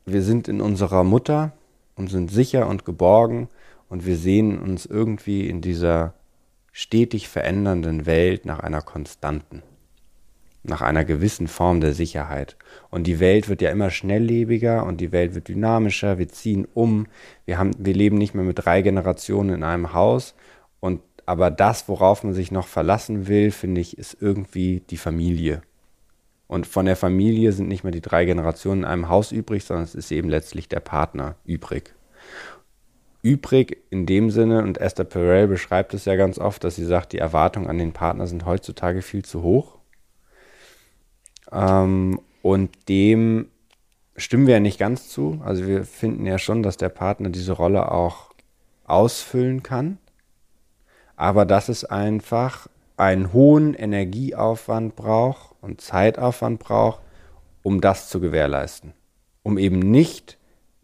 wir 0.04 0.22
sind 0.22 0.48
in 0.48 0.60
unserer 0.60 1.04
Mutter 1.04 1.52
und 1.94 2.10
sind 2.10 2.30
sicher 2.30 2.66
und 2.66 2.84
geborgen 2.84 3.48
und 3.88 4.04
wir 4.04 4.16
sehen 4.16 4.58
uns 4.60 4.86
irgendwie 4.86 5.48
in 5.48 5.60
dieser 5.60 6.14
stetig 6.72 7.28
verändernden 7.28 8.06
Welt 8.06 8.44
nach 8.44 8.58
einer 8.58 8.82
konstanten, 8.82 9.62
nach 10.62 10.80
einer 10.80 11.04
gewissen 11.04 11.48
Form 11.48 11.80
der 11.80 11.92
Sicherheit. 11.92 12.56
Und 12.90 13.06
die 13.06 13.20
Welt 13.20 13.48
wird 13.48 13.62
ja 13.62 13.70
immer 13.70 13.90
schnelllebiger 13.90 14.84
und 14.86 15.00
die 15.00 15.12
Welt 15.12 15.34
wird 15.34 15.48
dynamischer, 15.48 16.18
wir 16.18 16.28
ziehen 16.28 16.66
um, 16.74 17.06
wir, 17.44 17.58
haben, 17.58 17.72
wir 17.78 17.94
leben 17.94 18.16
nicht 18.16 18.34
mehr 18.34 18.44
mit 18.44 18.64
drei 18.64 18.82
Generationen 18.82 19.50
in 19.50 19.62
einem 19.64 19.92
Haus 19.92 20.34
und 20.80 21.00
aber 21.24 21.50
das, 21.52 21.88
worauf 21.88 22.24
man 22.24 22.34
sich 22.34 22.50
noch 22.50 22.66
verlassen 22.66 23.28
will, 23.28 23.52
finde 23.52 23.80
ich, 23.80 23.96
ist 23.96 24.16
irgendwie 24.20 24.82
die 24.90 24.96
Familie. 24.96 25.62
Und 26.48 26.66
von 26.66 26.84
der 26.84 26.96
Familie 26.96 27.52
sind 27.52 27.68
nicht 27.68 27.84
mehr 27.84 27.92
die 27.92 28.00
drei 28.00 28.24
Generationen 28.24 28.82
in 28.82 28.88
einem 28.88 29.08
Haus 29.08 29.30
übrig, 29.30 29.64
sondern 29.64 29.84
es 29.84 29.94
ist 29.94 30.10
eben 30.10 30.28
letztlich 30.28 30.68
der 30.68 30.80
Partner 30.80 31.36
übrig 31.44 31.94
übrig 33.22 33.78
in 33.90 34.04
dem 34.04 34.30
Sinne, 34.30 34.62
und 34.62 34.78
Esther 34.78 35.04
Perel 35.04 35.46
beschreibt 35.46 35.94
es 35.94 36.04
ja 36.04 36.16
ganz 36.16 36.38
oft, 36.38 36.64
dass 36.64 36.76
sie 36.76 36.84
sagt, 36.84 37.12
die 37.12 37.18
Erwartungen 37.18 37.68
an 37.68 37.78
den 37.78 37.92
Partner 37.92 38.26
sind 38.26 38.44
heutzutage 38.44 39.00
viel 39.02 39.24
zu 39.24 39.42
hoch. 39.42 39.78
Ähm, 41.52 42.20
und 42.42 42.88
dem 42.88 43.48
stimmen 44.16 44.46
wir 44.46 44.54
ja 44.54 44.60
nicht 44.60 44.78
ganz 44.78 45.08
zu. 45.08 45.40
Also 45.44 45.66
wir 45.66 45.84
finden 45.84 46.26
ja 46.26 46.38
schon, 46.38 46.62
dass 46.62 46.76
der 46.76 46.88
Partner 46.88 47.28
diese 47.28 47.52
Rolle 47.52 47.90
auch 47.90 48.32
ausfüllen 48.84 49.62
kann. 49.62 49.98
Aber 51.16 51.44
dass 51.44 51.68
es 51.68 51.84
einfach 51.84 52.66
einen 52.96 53.32
hohen 53.32 53.74
Energieaufwand 53.74 54.96
braucht 54.96 55.54
und 55.60 55.80
Zeitaufwand 55.80 56.58
braucht, 56.58 57.00
um 57.62 57.80
das 57.80 58.08
zu 58.08 58.20
gewährleisten. 58.20 58.92
Um 59.42 59.58
eben 59.58 59.78
nicht 59.78 60.38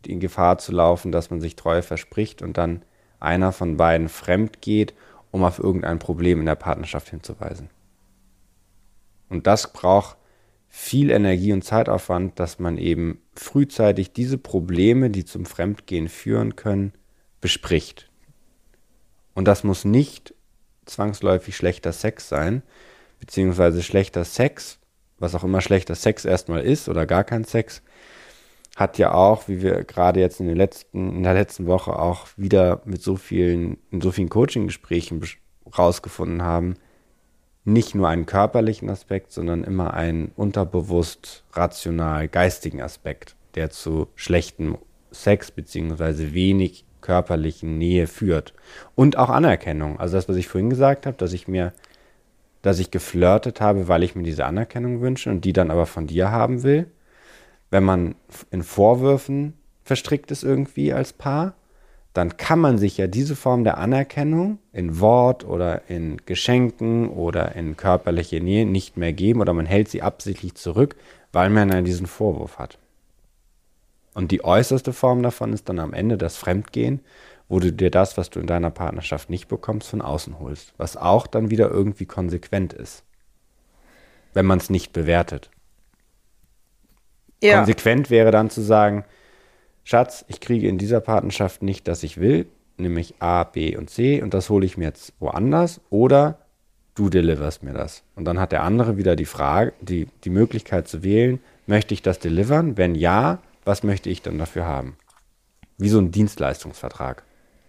in 0.07 0.21
Gefahr 0.21 0.59
zu 0.59 0.73
laufen, 0.73 1.13
dass 1.13 1.31
man 1.31 1.41
sich 1.41 1.57
Treue 1.57 1.83
verspricht 1.83 2.41
und 2.41 2.57
dann 2.57 2.83
einer 3.21 3.53
von 3.53 3.77
beiden 3.77 4.09
fremd 4.09 4.63
geht, 4.63 4.95
um 5.31 5.45
auf 5.45 5.59
irgendein 5.59 5.99
Problem 5.99 6.41
in 6.41 6.47
der 6.47 6.55
Partnerschaft 6.55 7.11
hinzuweisen. 7.11 7.69
Und 9.29 9.47
das 9.47 9.73
braucht 9.73 10.17
viel 10.69 11.11
Energie 11.11 11.53
und 11.53 11.65
Zeitaufwand, 11.65 12.39
dass 12.39 12.59
man 12.59 12.79
eben 12.79 13.23
frühzeitig 13.35 14.13
diese 14.13 14.39
Probleme, 14.39 15.11
die 15.11 15.25
zum 15.25 15.47
Fremdgehen 15.47 16.09
führen 16.09 16.57
können, 16.57 16.93
bespricht. 17.41 18.11
Und 19.35 19.47
das 19.47 19.65
muss 19.65 19.85
nicht 19.85 20.35
zwangsläufig 20.85 21.57
schlechter 21.57 21.93
Sex 21.93 22.29
sein, 22.29 22.63
beziehungsweise 23.21 23.83
schlechter 23.83 24.25
Sex, 24.25 24.79
was 25.19 25.35
auch 25.35 25.45
immer 25.45 25.61
schlechter 25.61 25.95
Sex 25.95 26.25
erstmal 26.25 26.63
ist 26.63 26.89
oder 26.89 27.07
gar 27.07 27.25
kein 27.25 27.45
Sex, 27.45 27.83
hat 28.77 28.99
ja 28.99 29.13
auch, 29.13 29.49
wie 29.49 29.63
wir 29.63 29.85
gerade 29.85 30.21
jetzt 30.21 30.41
in, 30.41 30.47
den 30.47 30.57
letzten, 30.57 31.17
in 31.17 31.23
der 31.25 31.35
letzten 31.35 31.67
Woche 31.67 31.99
auch 31.99 32.29
wieder 32.37 32.83
mit 32.85 33.03
so 33.03 33.17
vielen, 33.17 33.79
in 33.91 34.01
so 34.01 34.13
vielen 34.13 34.29
Coaching-Gesprächen 34.29 35.23
rausgefunden 35.77 36.43
haben, 36.43 36.77
nicht 37.69 37.95
nur 37.95 38.09
einen 38.09 38.27
körperlichen 38.27 38.91
Aspekt, 38.91 39.33
sondern 39.33 39.65
immer 39.65 39.95
einen 39.95 40.33
unterbewusst, 40.37 41.45
rational, 41.53 42.29
geistigen 42.29 42.83
Aspekt, 42.83 43.37
der 43.55 43.71
zu 43.71 44.09
schlechtem 44.15 44.79
Sex 45.11 45.51
beziehungsweise 45.51 46.35
wenig 46.35 46.85
körperlichen 47.01 47.79
Nähe 47.79 48.07
führt. 48.07 48.55
Und 48.95 49.17
auch 49.17 49.31
Anerkennung. 49.31 49.99
Also 50.01 50.17
das, 50.17 50.29
was 50.29 50.37
ich 50.37 50.49
vorhin 50.49 50.71
gesagt 50.71 51.07
habe, 51.07 51.17
dass 51.17 51.33
ich 51.33 51.49
mir, 51.49 51.73
dass 52.63 52.79
ich 52.79 52.91
geflirtet 52.91 53.61
habe, 53.61 53.89
weil 53.89 54.03
ich 54.03 54.15
mir 54.15 54.25
diese 54.25 54.45
Anerkennung 54.45 55.01
wünsche 55.01 55.31
und 55.31 55.45
die 55.45 55.53
dann 55.53 55.71
aber 55.71 55.87
von 55.87 56.07
dir 56.07 56.31
haben 56.31 56.63
will 56.63 56.91
wenn 57.71 57.85
man 57.85 58.15
in 58.51 58.63
Vorwürfen 58.63 59.55
verstrickt 59.85 60.31
ist 60.31 60.43
irgendwie 60.43 60.93
als 60.93 61.13
Paar, 61.13 61.55
dann 62.19 62.37
kann 62.37 62.59
man 62.59 62.79
sich 62.79 62.99
ja 62.99 63.07
diese 63.07 63.37
Form 63.37 63.63
der 63.63 63.79
Anerkennung 63.79 64.59
in 64.73 64.99
Wort 64.99 65.45
oder 65.45 65.89
in 65.89 66.17
Geschenken 66.27 67.09
oder 67.09 67.55
in 67.55 67.77
körperliche 67.77 68.41
Nähe 68.41 68.67
nicht 68.67 68.97
mehr 68.97 69.13
geben 69.13 69.41
oder 69.41 69.55
man 69.55 69.67
hält 69.67 69.89
sie 69.89 70.03
absichtlich 70.03 70.57
zurück, 70.57 70.97
weil 71.33 71.49
man 71.49 71.71
ja 71.71 71.81
diesen 71.81 72.09
Vorwurf 72.09 72.59
hat. 72.59 72.77
Und 74.15 74.33
die 74.33 74.43
äußerste 74.43 74.93
Form 74.93 75.23
davon 75.23 75.53
ist 75.53 75.69
dann 75.69 75.79
am 75.79 75.93
Ende 75.93 76.19
das 76.19 76.37
Fremdgehen, 76.37 77.01
wo 77.49 77.61
du 77.61 77.73
dir 77.73 77.93
das, 77.93 78.17
was 78.17 78.31
du 78.31 78.41
in 78.41 78.49
deiner 78.49 78.71
Partnerschaft 78.71 79.31
nicht 79.31 79.47
bekommst, 79.47 79.89
von 79.89 80.03
außen 80.03 80.41
holst, 80.41 80.75
was 80.77 80.97
auch 80.97 81.29
dann 81.29 81.51
wieder 81.51 81.71
irgendwie 81.71 82.07
konsequent 82.07 82.73
ist, 82.73 83.05
wenn 84.35 84.45
man 84.45 84.59
es 84.59 84.71
nicht 84.71 84.93
bewertet. 84.93 85.51
Ja. 87.41 87.59
Konsequent 87.59 88.11
wäre 88.11 88.33
dann 88.33 88.51
zu 88.51 88.61
sagen, 88.61 89.05
Schatz, 89.91 90.23
ich 90.29 90.41
kriege 90.41 90.69
in 90.69 90.77
dieser 90.77 91.01
Partnerschaft 91.01 91.63
nicht, 91.63 91.89
das 91.89 92.03
ich 92.03 92.21
will, 92.21 92.45
nämlich 92.77 93.15
A, 93.21 93.45
B 93.45 93.75
und 93.75 93.89
C 93.89 94.21
und 94.21 94.35
das 94.35 94.51
hole 94.51 94.67
ich 94.67 94.77
mir 94.77 94.85
jetzt 94.85 95.15
woanders 95.19 95.81
oder 95.89 96.41
du 96.95 97.09
deliverst 97.09 97.63
mir 97.63 97.73
das. 97.73 98.03
Und 98.15 98.27
dann 98.27 98.39
hat 98.39 98.53
der 98.53 98.65
andere 98.65 98.99
wieder 98.99 99.17
die 99.17 99.25
Frage, 99.25 99.73
die, 99.81 100.09
die 100.25 100.29
Möglichkeit 100.29 100.89
zu 100.89 101.03
wählen, 101.03 101.41
möchte 101.67 101.95
ich 101.95 102.03
das 102.03 102.19
delivern? 102.19 102.77
Wenn 102.77 102.97
ja, 102.97 103.39
was 103.65 103.83
möchte 103.83 104.11
ich 104.11 104.21
dann 104.21 104.37
dafür 104.37 104.67
haben? 104.67 104.99
Wie 105.79 105.89
so 105.89 105.99
ein 106.01 106.11
Dienstleistungsvertrag, 106.11 107.23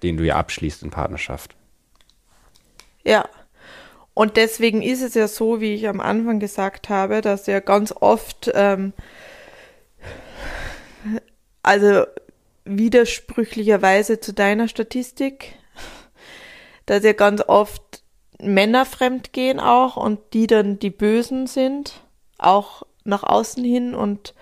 den 0.04 0.18
du 0.18 0.26
ja 0.26 0.36
abschließt 0.36 0.84
in 0.84 0.90
Partnerschaft. 0.90 1.56
Ja. 3.06 3.30
Und 4.14 4.36
deswegen 4.36 4.82
ist 4.82 5.02
es 5.02 5.14
ja 5.14 5.30
so, 5.30 5.62
wie 5.62 5.74
ich 5.74 5.88
am 5.88 6.02
Anfang 6.02 6.42
gesagt 6.42 6.90
habe, 6.90 7.22
dass 7.22 7.48
ja 7.48 7.62
ganz 7.62 7.94
oft 7.98 8.52
ähm, 8.54 8.92
also 11.64 12.06
widersprüchlicherweise 12.66 14.20
zu 14.20 14.34
deiner 14.34 14.68
Statistik, 14.68 15.56
dass 16.86 17.04
ja 17.04 17.14
ganz 17.14 17.42
oft 17.42 18.04
Männer 18.42 18.86
fremd 18.86 19.34
gehen 19.34 19.60
auch 19.60 19.98
und 19.98 20.20
die 20.34 20.48
dann 20.48 20.80
die 20.80 20.90
Bösen 20.90 21.48
sind, 21.48 22.02
auch 22.38 22.84
nach 23.04 23.24
außen 23.24 23.64
hin 23.64 23.94
und 23.94 24.34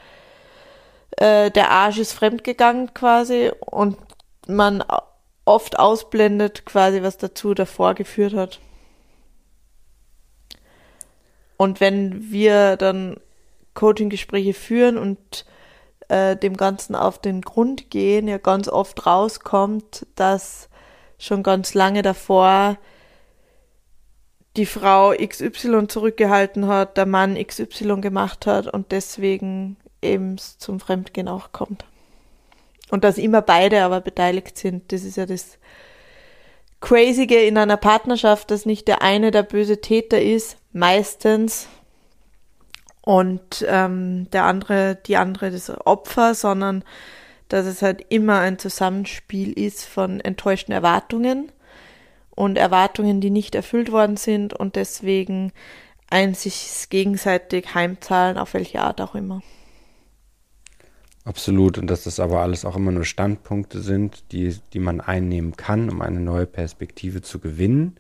äh, 1.18 1.50
der 1.52 1.72
Arsch 1.72 1.98
ist 1.98 2.14
fremdgegangen 2.14 2.94
quasi 2.94 3.52
und 3.60 3.98
man 4.48 4.84
oft 5.46 5.80
ausblendet 5.80 6.66
quasi, 6.66 7.02
was 7.02 7.18
dazu 7.18 7.54
davor 7.54 7.96
geführt 7.96 8.34
hat. 8.34 8.60
Und 11.56 11.80
wenn 11.80 12.32
wir 12.32 12.78
dann 12.78 13.20
Coaching-Gespräche 13.74 14.54
führen 14.54 14.98
und 14.98 15.46
äh, 16.10 16.36
dem 16.36 16.58
Ganzen 16.58 16.96
auf 16.96 17.20
den 17.20 17.42
Grund 17.42 17.90
gehen, 17.90 18.28
ja 18.28 18.38
ganz 18.38 18.68
oft 18.68 19.06
rauskommt, 19.06 20.06
dass 20.16 20.70
schon 21.18 21.44
ganz 21.44 21.74
lange 21.74 22.02
davor 22.02 22.78
die 24.56 24.66
Frau 24.66 25.14
XY 25.14 25.88
zurückgehalten 25.88 26.68
hat, 26.68 26.98
der 26.98 27.06
Mann 27.06 27.36
XY 27.36 28.02
gemacht 28.02 28.48
hat 28.48 28.68
und 28.68 28.92
deswegen 28.92 29.78
eben 30.02 30.38
zum 30.38 30.80
Fremdgehen 30.80 31.28
auch 31.28 31.52
kommt. 31.52 31.86
Und 32.90 33.04
dass 33.04 33.18
immer 33.18 33.42
beide 33.42 33.84
aber 33.84 34.02
beteiligt 34.02 34.58
sind, 34.58 34.92
das 34.92 35.04
ist 35.04 35.18
ja 35.18 35.26
das 35.26 35.58
Crazige 36.80 37.40
in 37.42 37.58
einer 37.58 37.78
Partnerschaft, 37.78 38.52
dass 38.52 38.66
nicht 38.66 38.88
der 38.88 39.02
eine 39.02 39.32
der 39.32 39.44
böse 39.44 39.82
Täter 39.82 40.22
ist, 40.22 40.58
meistens, 40.74 41.68
und 43.08 43.66
ähm, 43.70 44.30
der 44.32 44.44
andere, 44.44 44.98
die 45.06 45.16
andere 45.16 45.50
das 45.50 45.70
Opfer, 45.70 46.36
sondern 46.36 46.84
dass 47.48 47.66
es 47.66 47.82
halt 47.82 48.06
immer 48.10 48.40
ein 48.40 48.60
Zusammenspiel 48.60 49.54
ist 49.54 49.86
von 49.86 50.20
enttäuschten 50.20 50.74
Erwartungen 50.74 51.50
und 52.32 52.58
Erwartungen, 52.58 53.22
die 53.22 53.30
nicht 53.30 53.56
erfüllt 53.56 53.94
worden 53.94 54.18
sind 54.18 54.54
und 54.54 54.76
deswegen 54.76 55.54
ein 56.10 56.34
sich 56.34 56.88
gegenseitig 56.90 57.74
heimzahlen, 57.74 58.38
auf 58.38 58.54
welche 58.54 58.82
Art 58.82 59.00
auch 59.00 59.16
immer. 59.16 59.42
Absolut. 61.24 61.78
Und 61.78 61.88
dass 61.88 62.04
das 62.04 62.20
aber 62.20 62.42
alles 62.42 62.66
auch 62.66 62.76
immer 62.76 62.92
nur 62.92 63.06
Standpunkte 63.06 63.80
sind, 63.80 64.34
die, 64.34 64.54
die 64.74 64.80
man 64.80 65.00
einnehmen 65.00 65.56
kann, 65.56 65.90
um 65.90 66.02
eine 66.02 66.20
neue 66.20 66.46
Perspektive 66.46 67.22
zu 67.22 67.40
gewinnen, 67.40 67.96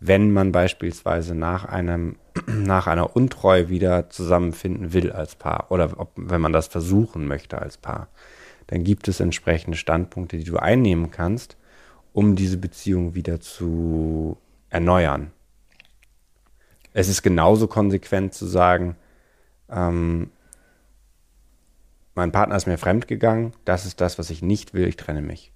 wenn 0.00 0.32
man 0.32 0.50
beispielsweise 0.50 1.34
nach 1.34 1.66
einem, 1.66 2.16
nach 2.46 2.86
einer 2.86 3.14
Untreue 3.14 3.68
wieder 3.68 4.08
zusammenfinden 4.10 4.92
will 4.92 5.12
als 5.12 5.36
Paar 5.36 5.70
oder 5.70 6.00
ob, 6.00 6.12
wenn 6.16 6.40
man 6.40 6.52
das 6.52 6.66
versuchen 6.66 7.26
möchte 7.26 7.60
als 7.60 7.76
Paar. 7.76 8.08
Dann 8.66 8.82
gibt 8.82 9.08
es 9.08 9.20
entsprechende 9.20 9.76
Standpunkte, 9.76 10.38
die 10.38 10.44
du 10.44 10.56
einnehmen 10.56 11.10
kannst, 11.10 11.56
um 12.12 12.34
diese 12.34 12.56
Beziehung 12.56 13.14
wieder 13.14 13.40
zu 13.40 14.38
erneuern. 14.70 15.32
Es 16.92 17.08
ist 17.08 17.22
genauso 17.22 17.68
konsequent 17.68 18.34
zu 18.34 18.46
sagen, 18.46 18.96
ähm, 19.68 20.30
mein 22.14 22.32
Partner 22.32 22.56
ist 22.56 22.66
mir 22.66 22.78
fremdgegangen, 22.78 23.52
das 23.64 23.86
ist 23.86 24.00
das, 24.00 24.18
was 24.18 24.30
ich 24.30 24.42
nicht 24.42 24.74
will, 24.74 24.88
ich 24.88 24.96
trenne 24.96 25.22
mich. 25.22 25.52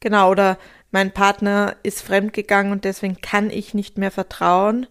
Genau, 0.00 0.30
oder 0.30 0.56
mein 0.90 1.12
Partner 1.12 1.76
ist 1.82 2.02
fremdgegangen 2.02 2.72
und 2.72 2.84
deswegen 2.84 3.20
kann 3.20 3.50
ich 3.50 3.74
nicht 3.74 3.98
mehr 3.98 4.10
vertrauen, 4.10 4.86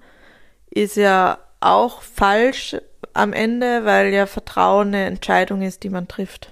ist 0.70 0.96
ja 0.96 1.40
auch 1.60 2.02
falsch 2.02 2.78
am 3.14 3.34
Ende, 3.34 3.86
weil 3.86 4.14
ja 4.14 4.26
Vertrauen 4.26 4.90
eine 4.90 5.06
Entscheidung 5.06 5.62
ist, 5.62 5.84
die 5.84 5.90
man 5.90 6.08
trifft. 6.08 6.52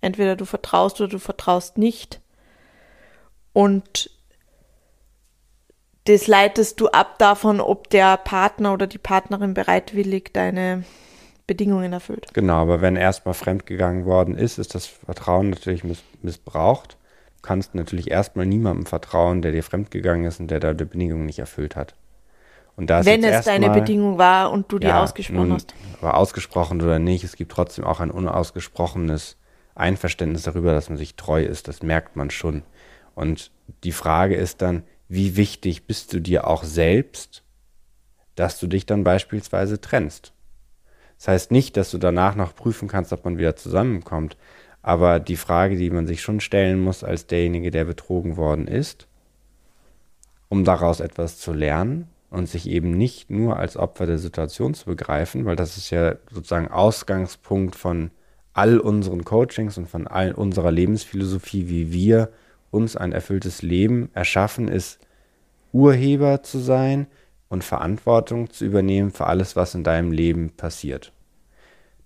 Entweder 0.00 0.36
du 0.36 0.44
vertraust 0.44 1.00
oder 1.00 1.10
du 1.10 1.18
vertraust 1.18 1.78
nicht. 1.78 2.20
Und 3.52 4.10
das 6.04 6.26
leitest 6.26 6.80
du 6.80 6.88
ab 6.88 7.18
davon, 7.18 7.60
ob 7.60 7.90
der 7.90 8.16
Partner 8.16 8.72
oder 8.72 8.86
die 8.86 8.98
Partnerin 8.98 9.54
bereitwillig 9.54 10.32
deine 10.32 10.84
Bedingungen 11.46 11.92
erfüllt. 11.92 12.28
Genau, 12.32 12.62
aber 12.62 12.80
wenn 12.80 12.96
erstmal 12.96 13.34
fremdgegangen 13.34 14.04
worden 14.04 14.36
ist, 14.36 14.58
ist 14.58 14.74
das 14.74 14.86
Vertrauen 14.86 15.50
natürlich 15.50 15.84
miss 15.84 16.02
missbraucht. 16.22 16.96
Du 17.36 17.42
kannst 17.42 17.74
natürlich 17.74 18.10
erstmal 18.10 18.46
niemandem 18.46 18.86
vertrauen, 18.86 19.42
der 19.42 19.52
dir 19.52 19.62
fremdgegangen 19.62 20.26
ist 20.26 20.40
und 20.40 20.50
der 20.50 20.60
da 20.60 20.74
die 20.74 20.84
Bedingungen 20.84 21.26
nicht 21.26 21.38
erfüllt 21.38 21.76
hat. 21.76 21.94
Und 22.76 22.90
da 22.90 23.04
wenn 23.04 23.24
es 23.24 23.44
deine 23.46 23.68
mal, 23.68 23.80
Bedingung 23.80 24.18
war 24.18 24.50
und 24.50 24.70
du 24.70 24.78
die 24.78 24.86
ja, 24.86 25.02
ausgesprochen 25.02 25.48
nun, 25.48 25.52
hast. 25.52 25.74
Aber 26.00 26.16
ausgesprochen 26.16 26.82
oder 26.82 26.98
nicht, 26.98 27.24
es 27.24 27.36
gibt 27.36 27.52
trotzdem 27.52 27.84
auch 27.84 28.00
ein 28.00 28.10
unausgesprochenes 28.10 29.36
Einverständnis 29.74 30.42
darüber, 30.42 30.72
dass 30.72 30.88
man 30.88 30.98
sich 30.98 31.16
treu 31.16 31.42
ist. 31.42 31.68
Das 31.68 31.82
merkt 31.82 32.16
man 32.16 32.30
schon. 32.30 32.62
Und 33.14 33.50
die 33.82 33.92
Frage 33.92 34.34
ist 34.34 34.60
dann, 34.60 34.82
wie 35.08 35.36
wichtig 35.36 35.86
bist 35.86 36.12
du 36.12 36.20
dir 36.20 36.46
auch 36.46 36.64
selbst, 36.64 37.42
dass 38.34 38.58
du 38.58 38.66
dich 38.66 38.84
dann 38.84 39.04
beispielsweise 39.04 39.80
trennst? 39.80 40.32
Das 41.18 41.28
heißt 41.28 41.50
nicht, 41.50 41.76
dass 41.78 41.90
du 41.90 41.98
danach 41.98 42.34
noch 42.34 42.54
prüfen 42.54 42.88
kannst, 42.88 43.12
ob 43.12 43.24
man 43.24 43.38
wieder 43.38 43.56
zusammenkommt. 43.56 44.36
Aber 44.86 45.18
die 45.18 45.36
Frage, 45.36 45.74
die 45.74 45.90
man 45.90 46.06
sich 46.06 46.22
schon 46.22 46.38
stellen 46.38 46.80
muss 46.80 47.02
als 47.02 47.26
derjenige, 47.26 47.72
der 47.72 47.84
betrogen 47.84 48.36
worden 48.36 48.68
ist, 48.68 49.08
um 50.48 50.62
daraus 50.62 51.00
etwas 51.00 51.38
zu 51.38 51.52
lernen 51.52 52.06
und 52.30 52.48
sich 52.48 52.68
eben 52.70 52.92
nicht 52.92 53.28
nur 53.28 53.56
als 53.56 53.76
Opfer 53.76 54.06
der 54.06 54.18
Situation 54.18 54.74
zu 54.74 54.84
begreifen, 54.86 55.44
weil 55.44 55.56
das 55.56 55.76
ist 55.76 55.90
ja 55.90 56.14
sozusagen 56.30 56.68
Ausgangspunkt 56.68 57.74
von 57.74 58.12
all 58.52 58.78
unseren 58.78 59.24
Coachings 59.24 59.76
und 59.76 59.88
von 59.88 60.06
all 60.06 60.30
unserer 60.30 60.70
Lebensphilosophie, 60.70 61.68
wie 61.68 61.92
wir 61.92 62.30
uns 62.70 62.94
ein 62.96 63.10
erfülltes 63.10 63.62
Leben 63.62 64.08
erschaffen, 64.14 64.68
ist 64.68 65.00
Urheber 65.72 66.44
zu 66.44 66.60
sein 66.60 67.08
und 67.48 67.64
Verantwortung 67.64 68.50
zu 68.50 68.64
übernehmen 68.64 69.10
für 69.10 69.26
alles, 69.26 69.56
was 69.56 69.74
in 69.74 69.82
deinem 69.82 70.12
Leben 70.12 70.50
passiert. 70.50 71.12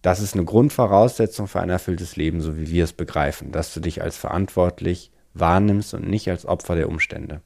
Das 0.03 0.21
ist 0.21 0.35
eine 0.35 0.45
Grundvoraussetzung 0.45 1.47
für 1.47 1.61
ein 1.61 1.69
erfülltes 1.69 2.17
Leben, 2.17 2.41
so 2.41 2.57
wie 2.57 2.71
wir 2.71 2.85
es 2.85 2.93
begreifen, 2.93 3.53
dass 3.53 3.75
du 3.75 3.81
dich 3.81 4.03
als 4.03 4.17
verantwortlich 4.17 5.11
wahrnimmst 5.35 5.95
und 5.95 6.09
nicht 6.09 6.29
als 6.29 6.47
Opfer 6.47 6.75
der 6.75 6.89
Umstände. 6.89 7.43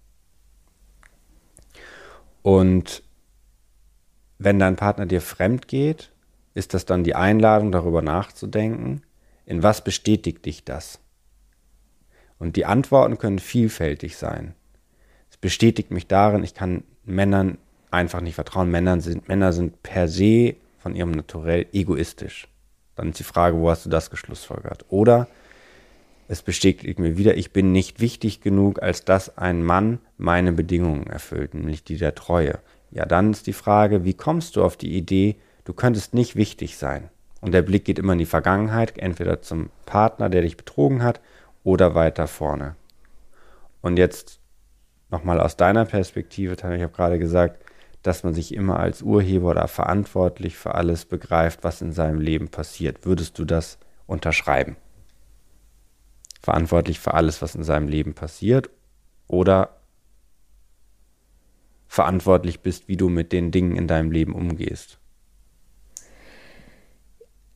Und 2.42 3.02
wenn 4.38 4.58
dein 4.58 4.76
Partner 4.76 5.06
dir 5.06 5.20
fremd 5.20 5.68
geht, 5.68 6.12
ist 6.54 6.74
das 6.74 6.84
dann 6.84 7.02
die 7.02 7.14
Einladung, 7.14 7.72
darüber 7.72 8.02
nachzudenken, 8.02 9.02
in 9.46 9.62
was 9.62 9.82
bestätigt 9.82 10.44
dich 10.44 10.64
das? 10.64 11.00
Und 12.38 12.56
die 12.56 12.66
Antworten 12.66 13.18
können 13.18 13.38
vielfältig 13.38 14.16
sein. 14.16 14.54
Es 15.30 15.36
bestätigt 15.36 15.90
mich 15.90 16.06
darin, 16.06 16.44
ich 16.44 16.54
kann 16.54 16.84
Männern 17.04 17.58
einfach 17.90 18.20
nicht 18.20 18.34
vertrauen. 18.34 18.70
Männer 18.70 19.00
sind, 19.00 19.28
Männer 19.28 19.52
sind 19.52 19.82
per 19.82 20.08
se 20.08 20.56
von 20.84 20.94
ihrem 20.94 21.12
Naturell 21.12 21.64
egoistisch. 21.72 22.46
Dann 22.94 23.08
ist 23.08 23.18
die 23.18 23.24
Frage, 23.24 23.56
wo 23.56 23.70
hast 23.70 23.86
du 23.86 23.90
das 23.90 24.10
geschlussfolgert? 24.10 24.84
Oder 24.90 25.28
es 26.28 26.42
bestätigt 26.42 26.98
mir 26.98 27.16
wieder, 27.16 27.38
ich 27.38 27.52
bin 27.52 27.72
nicht 27.72 28.00
wichtig 28.00 28.42
genug, 28.42 28.82
als 28.82 29.02
dass 29.02 29.38
ein 29.38 29.64
Mann 29.64 29.98
meine 30.18 30.52
Bedingungen 30.52 31.06
erfüllt, 31.06 31.54
nämlich 31.54 31.84
die 31.84 31.96
der 31.96 32.14
Treue. 32.14 32.58
Ja, 32.90 33.06
dann 33.06 33.30
ist 33.30 33.46
die 33.46 33.54
Frage, 33.54 34.04
wie 34.04 34.12
kommst 34.12 34.56
du 34.56 34.62
auf 34.62 34.76
die 34.76 34.94
Idee, 34.94 35.36
du 35.64 35.72
könntest 35.72 36.12
nicht 36.12 36.36
wichtig 36.36 36.76
sein? 36.76 37.08
Und 37.40 37.52
der 37.52 37.62
Blick 37.62 37.86
geht 37.86 37.98
immer 37.98 38.12
in 38.12 38.18
die 38.18 38.26
Vergangenheit, 38.26 38.98
entweder 38.98 39.40
zum 39.40 39.70
Partner, 39.86 40.28
der 40.28 40.42
dich 40.42 40.58
betrogen 40.58 41.02
hat, 41.02 41.22
oder 41.62 41.94
weiter 41.94 42.26
vorne. 42.26 42.76
Und 43.80 43.96
jetzt 43.96 44.38
nochmal 45.10 45.40
aus 45.40 45.56
deiner 45.56 45.86
Perspektive, 45.86 46.52
ich 46.52 46.62
habe 46.62 46.88
gerade 46.90 47.18
gesagt, 47.18 47.63
dass 48.04 48.22
man 48.22 48.34
sich 48.34 48.54
immer 48.54 48.78
als 48.78 49.00
Urheber 49.02 49.50
oder 49.50 49.66
verantwortlich 49.66 50.56
für 50.56 50.74
alles 50.74 51.06
begreift, 51.06 51.64
was 51.64 51.80
in 51.80 51.92
seinem 51.92 52.20
Leben 52.20 52.48
passiert. 52.48 53.06
Würdest 53.06 53.38
du 53.38 53.46
das 53.46 53.78
unterschreiben? 54.06 54.76
Verantwortlich 56.42 57.00
für 57.00 57.14
alles, 57.14 57.40
was 57.40 57.54
in 57.54 57.64
seinem 57.64 57.88
Leben 57.88 58.12
passiert 58.12 58.68
oder 59.26 59.80
verantwortlich 61.88 62.60
bist, 62.60 62.88
wie 62.88 62.98
du 62.98 63.08
mit 63.08 63.32
den 63.32 63.50
Dingen 63.50 63.74
in 63.74 63.88
deinem 63.88 64.12
Leben 64.12 64.34
umgehst? 64.34 64.98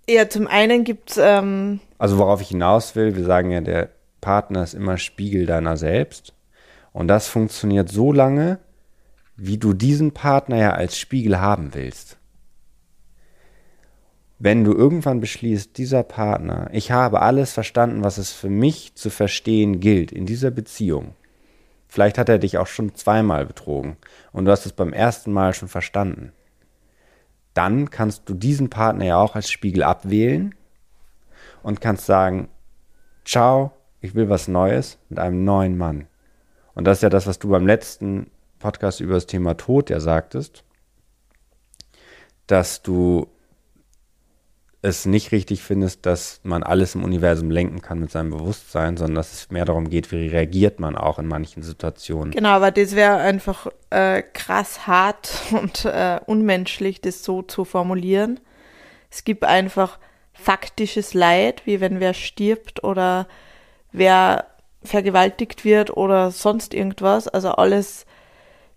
Ja, 0.09 0.31
zum 0.31 0.47
einen 0.47 0.85
gibt 0.85 1.11
es. 1.11 1.19
Ähm 1.19 1.81
also, 1.99 2.17
worauf 2.17 2.41
ich 2.41 2.49
hinaus 2.49 2.97
will, 2.97 3.15
wir 3.15 3.25
sagen 3.25 3.51
ja, 3.51 3.61
der 3.61 3.91
Partner 4.23 4.63
ist 4.63 4.73
immer 4.73 4.97
Spiegel 4.97 5.45
deiner 5.45 5.77
selbst. 5.77 6.33
Und 6.95 7.09
das 7.09 7.29
funktioniert 7.29 7.91
so 7.91 8.13
lange, 8.13 8.61
wie 9.41 9.57
du 9.57 9.73
diesen 9.73 10.13
Partner 10.13 10.57
ja 10.57 10.73
als 10.73 10.99
Spiegel 10.99 11.41
haben 11.41 11.73
willst. 11.73 12.19
Wenn 14.41 14.65
du 14.65 14.73
irgendwann 14.73 15.21
beschließt, 15.21 15.79
dieser 15.79 16.03
Partner, 16.03 16.69
ich 16.73 16.91
habe 16.91 17.23
alles 17.23 17.53
verstanden, 17.53 18.03
was 18.03 18.19
es 18.19 18.33
für 18.33 18.51
mich 18.51 18.97
zu 18.97 19.11
verstehen 19.11 19.79
gilt 19.79 20.11
in 20.11 20.27
dieser 20.27 20.51
Beziehung. 20.51 21.15
Vielleicht 21.87 22.19
hat 22.19 22.29
er 22.29 22.39
dich 22.39 22.59
auch 22.59 22.67
schon 22.67 22.97
zweimal 22.97 23.47
betrogen 23.47 23.97
und 24.33 24.45
du 24.45 24.51
hast 24.51 24.67
es 24.67 24.73
beim 24.73 24.93
ersten 24.93 25.33
Mal 25.33 25.55
schon 25.55 25.69
verstanden. 25.69 26.33
Dann 27.55 27.91
kannst 27.91 28.29
du 28.29 28.35
diesen 28.35 28.71
Partner 28.71 29.05
ja 29.05 29.17
auch 29.19 29.37
als 29.37 29.51
Spiegel 29.51 29.85
abwählen 29.85 30.55
und 31.63 31.81
kannst 31.81 32.07
sagen, 32.07 32.49
ciao, 33.25 33.71
ich 34.01 34.17
will 34.17 34.29
was 34.29 34.49
Neues 34.49 34.99
mit 35.09 35.21
einem 35.21 35.45
neuen 35.45 35.79
Mann. 35.79 36.09
Und 36.75 36.85
das 36.85 36.99
ist 36.99 37.03
ja 37.03 37.09
das, 37.09 37.27
was 37.27 37.39
du 37.39 37.49
beim 37.49 37.67
letzten 37.67 38.31
Podcast 38.59 39.01
über 39.01 39.15
das 39.15 39.27
Thema 39.27 39.55
Tod 39.55 39.91
ja 39.91 40.01
sagtest, 40.01 40.65
dass 42.47 42.83
du 42.83 43.29
es 44.81 45.07
nicht 45.07 45.33
richtig 45.33 45.63
findest, 45.63 46.07
dass 46.07 46.41
man 46.45 46.63
alles 46.63 46.95
im 46.95 47.03
Universum 47.03 47.51
lenken 47.51 47.83
kann 47.83 47.99
mit 47.99 48.13
seinem 48.13 48.31
Bewusstsein, 48.31 48.97
sondern 48.97 49.17
dass 49.17 49.33
es 49.33 49.51
mehr 49.51 49.65
darum 49.65 49.91
geht, 49.91 50.13
wie 50.13 50.29
reagiert 50.29 50.79
man 50.79 50.97
auch 50.97 51.19
in 51.19 51.27
manchen 51.27 51.63
Situationen. 51.63 52.31
Genau, 52.31 52.51
aber 52.51 52.71
das 52.71 52.95
wäre 52.95 53.17
einfach 53.17 53.67
äh, 53.91 54.23
krass 54.23 54.87
hart 54.87 55.31
und 55.51 55.85
äh, 55.85 56.21
unmenschlich, 56.27 57.01
das 57.01 57.25
so 57.25 57.43
zu 57.43 57.65
formulieren. 57.65 58.39
Es 59.11 59.25
gibt 59.25 59.45
einfach 59.45 59.99
faktisches 60.33 61.13
Leid, 61.13 61.63
wie 61.65 61.81
wenn 61.81 61.99
wer 61.99 62.15
stirbt 62.15 62.85
oder 62.85 63.27
wer 63.91 64.47
vergewaltigt 64.85 65.65
wird 65.65 65.97
oder 65.97 66.31
sonst 66.31 66.73
irgendwas. 66.73 67.27
Also 67.27 67.51
alles 67.51 68.07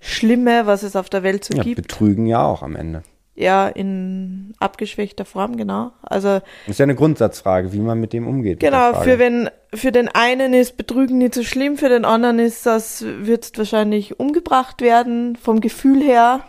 Schlimme, 0.02 0.66
was 0.66 0.84
es 0.84 0.96
auf 0.96 1.10
der 1.10 1.24
Welt 1.24 1.46
so 1.46 1.56
ja, 1.56 1.64
gibt. 1.64 1.82
Betrügen 1.82 2.26
ja 2.26 2.44
auch 2.44 2.64
am 2.64 2.76
Ende. 2.76 3.04
Ja, 3.36 3.70
in 3.70 4.54
abgeschwächter 4.60 5.24
Form, 5.24 5.56
genau. 5.56 5.92
Also 6.02 6.42
Das 6.66 6.68
ist 6.68 6.80
ja 6.80 6.84
eine 6.84 6.96
Grundsatzfrage, 6.96 7.72
wie 7.72 7.80
man 7.80 8.00
mit 8.00 8.12
dem 8.12 8.28
umgeht. 8.28 8.60
genau, 8.60 9.02
für 9.02 9.20
wenn 9.20 9.50
für 9.74 9.94
den 9.94 10.10
einen 10.10 10.54
ist 10.54 10.76
Betrügen 10.76 11.20
nicht 11.20 11.36
so 11.36 11.44
schlimm, 11.44 11.78
für 11.78 11.88
den 11.88 12.04
anderen 12.04 12.40
ist 12.40 12.66
das 12.66 13.06
wird 13.06 13.58
wahrscheinlich 13.58 14.20
umgebracht 14.20 14.82
werden, 14.82 15.38
vom 15.38 15.62
Gefühl 15.62 16.04
her 16.04 16.42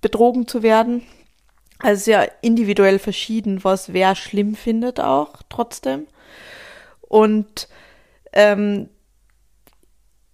betrogen 0.00 0.48
zu 0.48 0.62
werden. 0.62 1.02
Also 1.80 2.10
ja 2.12 2.24
individuell 2.40 2.98
verschieden, 2.98 3.62
was 3.62 3.92
wer 3.92 4.14
schlimm 4.14 4.54
findet 4.54 5.00
auch 5.00 5.42
trotzdem. 5.50 6.06
Und 7.02 7.68
ähm, 8.32 8.88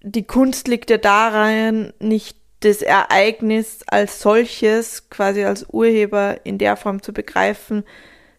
die 0.02 0.24
Kunst 0.24 0.68
liegt 0.68 0.90
ja 0.90 0.98
darin, 0.98 1.92
nicht 1.98 2.36
das 2.64 2.82
Ereignis 2.82 3.80
als 3.86 4.20
solches, 4.20 5.10
quasi 5.10 5.44
als 5.44 5.66
Urheber 5.68 6.44
in 6.44 6.58
der 6.58 6.76
Form 6.76 7.02
zu 7.02 7.12
begreifen, 7.12 7.84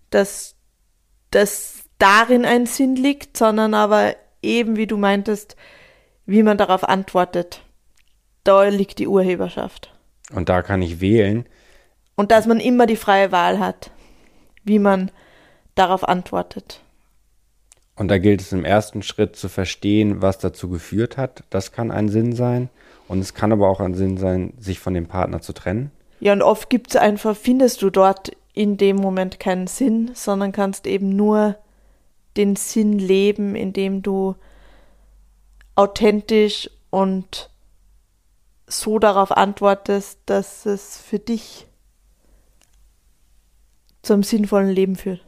dass 0.10 0.56
das 1.32 1.84
darin 1.98 2.46
ein 2.46 2.66
Sinn 2.66 2.96
liegt, 2.96 3.38
sondern 3.38 3.74
aber 3.74 4.16
eben, 4.42 4.76
wie 4.76 4.88
du 4.88 4.98
meintest, 4.98 5.56
wie 6.26 6.44
man 6.44 6.58
darauf 6.58 6.84
antwortet. 6.84 7.62
Da 8.44 8.64
liegt 8.64 9.00
die 9.00 9.08
Urheberschaft. 9.08 9.94
Und 10.34 10.50
da 10.50 10.62
kann 10.62 10.82
ich 10.82 11.02
wählen. 11.02 11.46
Und 12.16 12.32
dass 12.32 12.46
man 12.46 12.60
immer 12.60 12.86
die 12.86 12.96
freie 12.96 13.32
Wahl 13.32 13.60
hat, 13.60 13.92
wie 14.64 14.80
man 14.80 15.12
darauf 15.76 16.08
antwortet. 16.08 16.82
Und 17.96 18.08
da 18.08 18.18
gilt 18.18 18.42
es 18.42 18.52
im 18.52 18.66
ersten 18.66 19.04
Schritt 19.04 19.36
zu 19.36 19.50
verstehen, 19.50 20.22
was 20.22 20.40
dazu 20.40 20.70
geführt 20.70 21.18
hat. 21.18 21.44
Das 21.50 21.72
kann 21.72 21.92
ein 21.92 22.10
Sinn 22.10 22.34
sein. 22.34 22.70
Und 23.14 23.20
es 23.20 23.36
kann 23.36 23.52
aber 23.52 23.70
auch 23.70 23.80
ein 23.80 23.94
Sinn 23.94 24.18
sein, 24.18 24.54
sich 24.58 24.80
von 24.80 24.96
dem 24.96 25.06
Partner 25.06 25.40
zu 25.40 25.54
trennen. 25.54 25.92
Ja, 26.20 26.34
und 26.34 26.42
oft 26.42 26.68
gibt's 26.72 26.96
einfach, 26.96 27.38
findest 27.38 27.84
du 27.84 27.92
dort 27.92 28.32
in 28.54 28.76
dem 28.76 28.96
Moment 28.96 29.40
keinen 29.40 29.68
Sinn, 29.68 30.10
sondern 30.16 30.52
kannst 30.52 30.88
eben 30.88 31.16
nur 31.16 31.56
den 32.38 32.56
Sinn 32.56 32.98
leben, 32.98 33.56
indem 33.56 34.02
du 34.02 34.34
authentisch 35.76 36.72
und 36.90 37.52
so 38.66 38.98
darauf 38.98 39.32
antwortest, 39.32 40.18
dass 40.26 40.66
es 40.66 40.98
für 40.98 41.20
dich 41.20 41.68
zum 44.02 44.24
sinnvollen 44.24 44.72
Leben 44.72 44.96
führt. 44.96 45.24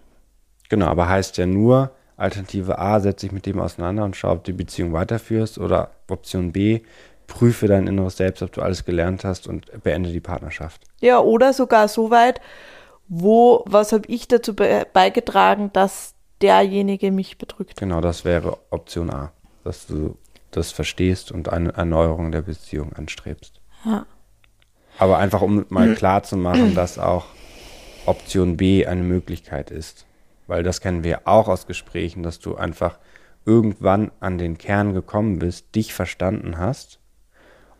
Genau, 0.69 0.87
aber 0.87 1.07
heißt 1.07 1.37
ja 1.37 1.45
nur, 1.45 1.91
Alternative 2.17 2.79
A, 2.79 2.99
setz 2.99 3.21
dich 3.21 3.31
mit 3.31 3.45
dem 3.45 3.59
auseinander 3.59 4.05
und 4.05 4.15
schau, 4.15 4.31
ob 4.31 4.43
du 4.43 4.53
die 4.53 4.57
Beziehung 4.57 4.93
weiterführst. 4.93 5.59
Oder 5.59 5.91
Option 6.07 6.51
B, 6.51 6.81
prüfe 7.27 7.67
dein 7.67 7.87
inneres 7.87 8.17
Selbst, 8.17 8.41
ob 8.41 8.51
du 8.51 8.61
alles 8.61 8.85
gelernt 8.85 9.23
hast 9.23 9.47
und 9.47 9.83
beende 9.83 10.11
die 10.11 10.19
Partnerschaft. 10.19 10.81
Ja, 11.01 11.19
oder 11.19 11.53
sogar 11.53 11.87
so 11.87 12.11
weit, 12.11 12.41
wo, 13.07 13.63
was 13.67 13.91
habe 13.91 14.07
ich 14.07 14.27
dazu 14.27 14.55
be 14.55 14.85
beigetragen, 14.91 15.71
dass 15.73 16.15
derjenige 16.41 17.11
mich 17.11 17.37
betrügt. 17.37 17.77
Genau, 17.77 18.01
das 18.01 18.25
wäre 18.25 18.57
Option 18.69 19.09
A, 19.09 19.31
dass 19.63 19.87
du 19.87 20.17
das 20.51 20.71
verstehst 20.71 21.31
und 21.31 21.49
eine 21.49 21.73
Erneuerung 21.73 22.31
der 22.31 22.41
Beziehung 22.41 22.93
anstrebst. 22.93 23.61
Ja. 23.85 24.05
Aber 24.97 25.17
einfach, 25.17 25.41
um 25.41 25.65
mal 25.69 25.93
klar 25.95 26.23
zu 26.23 26.37
machen, 26.37 26.75
dass 26.75 26.97
auch 26.99 27.25
Option 28.05 28.57
B 28.57 28.85
eine 28.85 29.03
Möglichkeit 29.03 29.71
ist. 29.71 30.05
Weil 30.47 30.63
das 30.63 30.79
kennen 30.79 31.03
wir 31.03 31.27
auch 31.27 31.47
aus 31.47 31.65
Gesprächen, 31.65 32.21
dass 32.21 32.39
du 32.39 32.55
einfach 32.55 32.99
irgendwann 33.45 34.11
an 34.19 34.37
den 34.37 34.57
Kern 34.57 34.93
gekommen 34.93 35.39
bist, 35.39 35.75
dich 35.75 35.93
verstanden 35.93 36.57
hast 36.57 36.99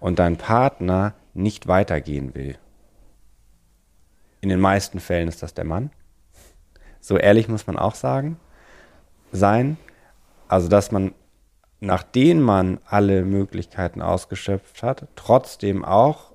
und 0.05 0.19
dein 0.19 0.37
Partner 0.37 1.15
nicht 1.33 1.65
weitergehen 1.65 2.35
will. 2.35 2.59
In 4.39 4.49
den 4.49 4.59
meisten 4.59 4.99
Fällen 4.99 5.27
ist 5.27 5.41
das 5.41 5.55
der 5.55 5.65
Mann. 5.65 5.89
So 6.99 7.17
ehrlich 7.17 7.47
muss 7.47 7.65
man 7.65 7.75
auch 7.75 7.95
sagen, 7.95 8.39
sein. 9.31 9.77
Also, 10.47 10.67
dass 10.67 10.91
man, 10.91 11.15
nachdem 11.79 12.43
man 12.43 12.79
alle 12.85 13.25
Möglichkeiten 13.25 14.03
ausgeschöpft 14.03 14.83
hat, 14.83 15.07
trotzdem 15.15 15.83
auch 15.83 16.33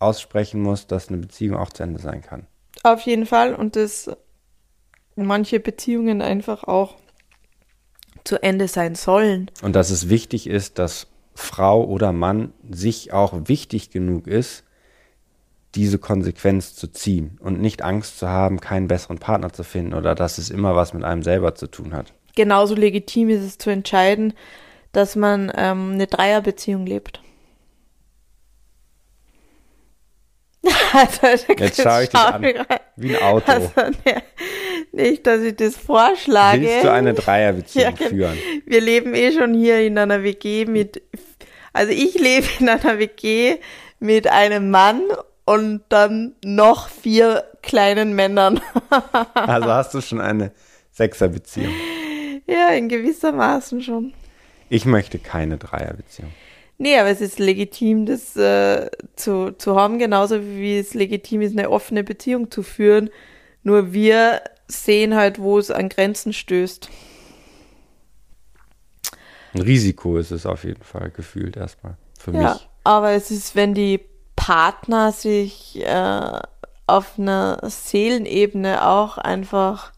aussprechen 0.00 0.60
muss, 0.60 0.88
dass 0.88 1.08
eine 1.08 1.18
Beziehung 1.18 1.58
auch 1.58 1.70
zu 1.70 1.84
Ende 1.84 2.00
sein 2.00 2.22
kann. 2.22 2.48
Auf 2.82 3.02
jeden 3.02 3.26
Fall. 3.26 3.54
Und 3.54 3.76
dass 3.76 4.10
manche 5.14 5.60
Beziehungen 5.60 6.22
einfach 6.22 6.64
auch 6.64 6.96
zu 8.24 8.42
Ende 8.42 8.66
sein 8.66 8.96
sollen. 8.96 9.48
Und 9.62 9.76
dass 9.76 9.90
es 9.90 10.08
wichtig 10.08 10.48
ist, 10.48 10.80
dass 10.80 11.06
Frau 11.36 11.84
oder 11.84 12.12
Mann 12.12 12.52
sich 12.68 13.12
auch 13.12 13.34
wichtig 13.44 13.90
genug 13.90 14.26
ist, 14.26 14.64
diese 15.74 15.98
Konsequenz 15.98 16.74
zu 16.74 16.88
ziehen 16.88 17.38
und 17.40 17.60
nicht 17.60 17.82
Angst 17.82 18.18
zu 18.18 18.28
haben, 18.28 18.60
keinen 18.60 18.88
besseren 18.88 19.18
Partner 19.18 19.52
zu 19.52 19.62
finden 19.62 19.92
oder 19.92 20.14
dass 20.14 20.38
es 20.38 20.48
immer 20.48 20.74
was 20.74 20.94
mit 20.94 21.04
einem 21.04 21.22
selber 21.22 21.54
zu 21.54 21.66
tun 21.66 21.92
hat. 21.92 22.14
Genauso 22.34 22.74
legitim 22.74 23.28
ist 23.28 23.42
es 23.42 23.58
zu 23.58 23.70
entscheiden, 23.70 24.32
dass 24.92 25.14
man 25.14 25.52
ähm, 25.54 25.92
eine 25.92 26.06
Dreierbeziehung 26.06 26.86
lebt. 26.86 27.20
also, 31.20 31.52
Jetzt 31.58 31.82
schaue 31.82 32.04
ich 32.04 32.08
dich 32.08 32.20
an, 32.20 32.42
wie 32.96 33.16
ein 33.16 33.22
Auto. 33.22 33.52
Also, 33.52 33.70
ne, 33.76 34.22
nicht, 34.92 35.26
dass 35.26 35.42
ich 35.42 35.56
das 35.56 35.76
vorschlage. 35.76 36.62
Willst 36.62 36.84
du 36.84 36.92
eine 36.92 37.12
Dreierbeziehung 37.14 37.94
Ja, 37.98 38.08
führen? 38.08 38.38
Wir 38.66 38.80
leben 38.80 39.14
eh 39.14 39.32
schon 39.32 39.54
hier 39.54 39.80
in 39.80 39.96
einer 39.96 40.22
WG 40.22 40.66
mit, 40.66 41.00
also 41.72 41.92
ich 41.92 42.18
lebe 42.18 42.46
in 42.58 42.68
einer 42.68 42.98
WG 42.98 43.58
mit 44.00 44.26
einem 44.26 44.70
Mann 44.70 45.02
und 45.44 45.82
dann 45.88 46.34
noch 46.44 46.88
vier 46.88 47.44
kleinen 47.62 48.14
Männern. 48.14 48.60
Also 49.34 49.68
hast 49.68 49.94
du 49.94 50.00
schon 50.00 50.20
eine 50.20 50.50
Sechserbeziehung. 50.90 51.72
ja, 52.46 52.70
in 52.70 52.88
gewissermaßen 52.88 53.80
schon. 53.80 54.12
Ich 54.68 54.84
möchte 54.84 55.18
keine 55.18 55.58
Dreierbeziehung. 55.58 56.32
Nee, 56.78 56.98
aber 56.98 57.08
es 57.08 57.20
ist 57.20 57.38
legitim, 57.38 58.04
das 58.04 58.36
äh, 58.36 58.90
zu, 59.14 59.52
zu 59.52 59.76
haben, 59.76 59.98
genauso 59.98 60.42
wie 60.42 60.78
es 60.78 60.92
legitim 60.92 61.40
ist, 61.40 61.56
eine 61.56 61.70
offene 61.70 62.02
Beziehung 62.02 62.50
zu 62.50 62.62
führen. 62.62 63.10
Nur 63.62 63.92
wir 63.92 64.42
sehen 64.68 65.14
halt, 65.14 65.38
wo 65.38 65.58
es 65.58 65.70
an 65.70 65.88
Grenzen 65.88 66.32
stößt. 66.32 66.90
Ein 69.56 69.62
Risiko 69.62 70.18
ist 70.18 70.30
es 70.30 70.44
auf 70.46 70.64
jeden 70.64 70.82
Fall 70.82 71.10
gefühlt 71.10 71.56
erstmal 71.56 71.96
für 72.18 72.32
Ja, 72.32 72.52
mich. 72.54 72.68
aber 72.84 73.10
es 73.12 73.30
ist, 73.30 73.56
wenn 73.56 73.74
die 73.74 74.00
Partner 74.36 75.12
sich 75.12 75.80
äh, 75.84 76.38
auf 76.86 77.18
einer 77.18 77.58
Seelenebene 77.64 78.86
auch 78.86 79.18
einfach 79.18 79.92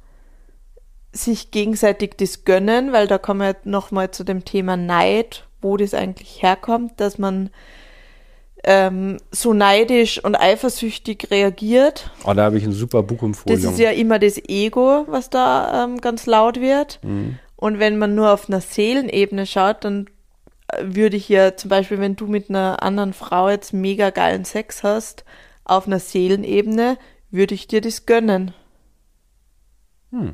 sich 1.12 1.50
gegenseitig 1.50 2.12
das 2.18 2.44
gönnen, 2.44 2.92
weil 2.92 3.06
da 3.08 3.18
kommen 3.18 3.40
wir 3.40 3.56
nochmal 3.64 4.10
zu 4.10 4.24
dem 4.24 4.44
Thema 4.44 4.76
Neid, 4.76 5.46
wo 5.60 5.76
das 5.76 5.92
eigentlich 5.94 6.42
herkommt, 6.42 7.00
dass 7.00 7.18
man 7.18 7.50
ähm, 8.64 9.18
so 9.30 9.52
neidisch 9.54 10.22
und 10.22 10.36
eifersüchtig 10.36 11.28
reagiert. 11.30 12.10
Oh, 12.24 12.32
da 12.34 12.44
habe 12.44 12.58
ich 12.58 12.64
ein 12.64 12.72
super 12.72 13.02
Buch 13.02 13.22
empfohlen. 13.22 13.60
Das 13.60 13.70
ist 13.72 13.78
ja 13.78 13.90
immer 13.90 14.18
das 14.18 14.36
Ego, 14.48 15.04
was 15.08 15.30
da 15.30 15.84
ähm, 15.84 16.00
ganz 16.00 16.26
laut 16.26 16.60
wird. 16.60 17.00
Mhm. 17.02 17.38
Und 17.58 17.80
wenn 17.80 17.98
man 17.98 18.14
nur 18.14 18.32
auf 18.32 18.48
einer 18.48 18.60
Seelenebene 18.60 19.44
schaut, 19.44 19.82
dann 19.84 20.08
äh, 20.68 20.84
würde 20.84 21.16
ich 21.16 21.28
ja 21.28 21.56
zum 21.56 21.68
Beispiel, 21.68 21.98
wenn 21.98 22.14
du 22.14 22.28
mit 22.28 22.48
einer 22.48 22.84
anderen 22.84 23.12
Frau 23.12 23.50
jetzt 23.50 23.72
mega 23.72 24.10
geilen 24.10 24.44
Sex 24.44 24.84
hast, 24.84 25.24
auf 25.64 25.88
einer 25.88 25.98
Seelenebene, 25.98 26.98
würde 27.32 27.56
ich 27.56 27.66
dir 27.66 27.80
das 27.80 28.06
gönnen. 28.06 28.54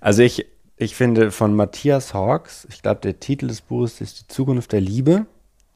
Also 0.00 0.22
ich, 0.22 0.46
ich 0.76 0.94
finde 0.94 1.30
von 1.30 1.56
Matthias 1.56 2.12
Hawks, 2.12 2.66
ich 2.70 2.82
glaube 2.82 3.00
der 3.00 3.18
Titel 3.18 3.46
des 3.46 3.62
Buches 3.62 4.00
ist 4.00 4.20
Die 4.20 4.26
Zukunft 4.28 4.72
der 4.72 4.80
Liebe. 4.80 5.26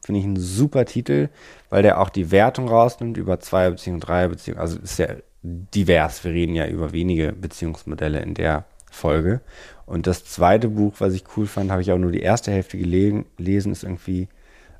Finde 0.03 0.19
ich 0.19 0.25
ein 0.25 0.37
super 0.37 0.85
Titel, 0.85 1.29
weil 1.69 1.81
der 1.81 1.99
auch 1.99 2.09
die 2.09 2.29
Wertung 2.31 2.67
rausnimmt 2.67 3.17
über 3.17 3.39
zwei 3.39 3.69
Beziehungen, 3.69 3.99
drei 3.99 4.27
Beziehungen. 4.27 4.59
Also 4.59 4.77
ist 4.79 4.99
ja 4.99 5.07
divers. 5.43 6.23
Wir 6.23 6.31
reden 6.31 6.55
ja 6.55 6.67
über 6.67 6.91
wenige 6.91 7.31
Beziehungsmodelle 7.31 8.19
in 8.19 8.33
der 8.33 8.65
Folge. 8.89 9.41
Und 9.85 10.07
das 10.07 10.25
zweite 10.25 10.67
Buch, 10.69 10.95
was 10.99 11.13
ich 11.13 11.23
cool 11.35 11.47
fand, 11.47 11.71
habe 11.71 11.81
ich 11.81 11.91
auch 11.91 11.97
nur 11.97 12.11
die 12.11 12.21
erste 12.21 12.51
Hälfte 12.51 12.77
gelesen, 12.77 13.71
ist 13.71 13.83
irgendwie 13.83 14.27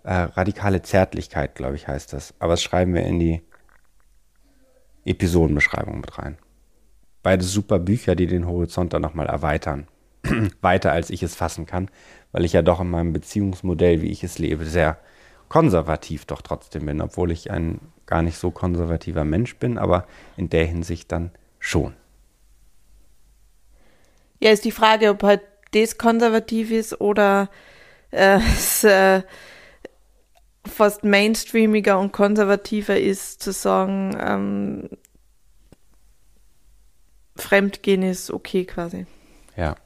äh, 0.04 0.14
Radikale 0.14 0.82
Zärtlichkeit, 0.82 1.56
glaube 1.56 1.76
ich, 1.76 1.88
heißt 1.88 2.14
das. 2.14 2.34
Aber 2.40 2.54
das 2.54 2.64
schreiben 2.64 2.94
wir 2.94 3.04
in 3.04 3.20
die 3.20 3.42
Episodenbeschreibung 5.06 6.00
mit 6.00 6.18
rein. 6.18 6.38
Beide 7.24 7.44
super 7.44 7.80
Bücher, 7.80 8.16
die 8.16 8.28
den 8.28 8.48
Horizont 8.48 8.94
dann 8.94 9.02
nochmal 9.02 9.28
erweitern. 9.28 9.88
Weiter 10.62 10.92
als 10.92 11.10
ich 11.10 11.24
es 11.24 11.36
fassen 11.36 11.66
kann, 11.66 11.90
weil 12.32 12.46
ich 12.46 12.54
ja 12.54 12.62
doch 12.62 12.80
in 12.80 12.90
meinem 12.90 13.14
Beziehungsmodell, 13.14 14.02
wie 14.02 14.12
ich 14.12 14.24
es 14.24 14.38
lebe, 14.38 14.66
sehr 14.66 15.00
konservativ 15.50 16.26
doch 16.26 16.42
trotzdem 16.42 16.86
bin, 16.86 17.02
obwohl 17.02 17.32
ich 17.32 17.52
ein 17.52 17.80
gar 18.12 18.24
nicht 18.24 18.38
so 18.38 18.52
konservativer 18.52 19.24
Mensch 19.24 19.56
bin, 19.56 19.78
aber 19.78 20.06
in 20.36 20.50
der 20.50 20.66
Hinsicht 20.66 21.14
dann 21.14 21.32
schon. 21.60 21.94
Ja, 24.42 24.52
ist 24.52 24.66
die 24.66 24.74
Frage, 24.74 25.12
ob 25.12 25.24
halt 25.24 25.40
das 25.72 25.98
konservativ 25.98 26.72
ist 26.72 27.00
oder 27.00 27.50
äh, 28.12 28.38
es, 28.54 28.84
äh, 28.84 29.22
fast 30.68 31.06
mainstreamiger 31.06 31.98
und 32.00 32.12
konservativer 32.12 33.00
ist, 33.00 33.42
zu 33.42 33.54
sagen, 33.54 34.18
ähm, 34.20 34.90
Fremdgehen 37.38 38.04
ist 38.04 38.30
okay 38.30 38.66
quasi. 38.66 39.06
Ja. 39.56 39.78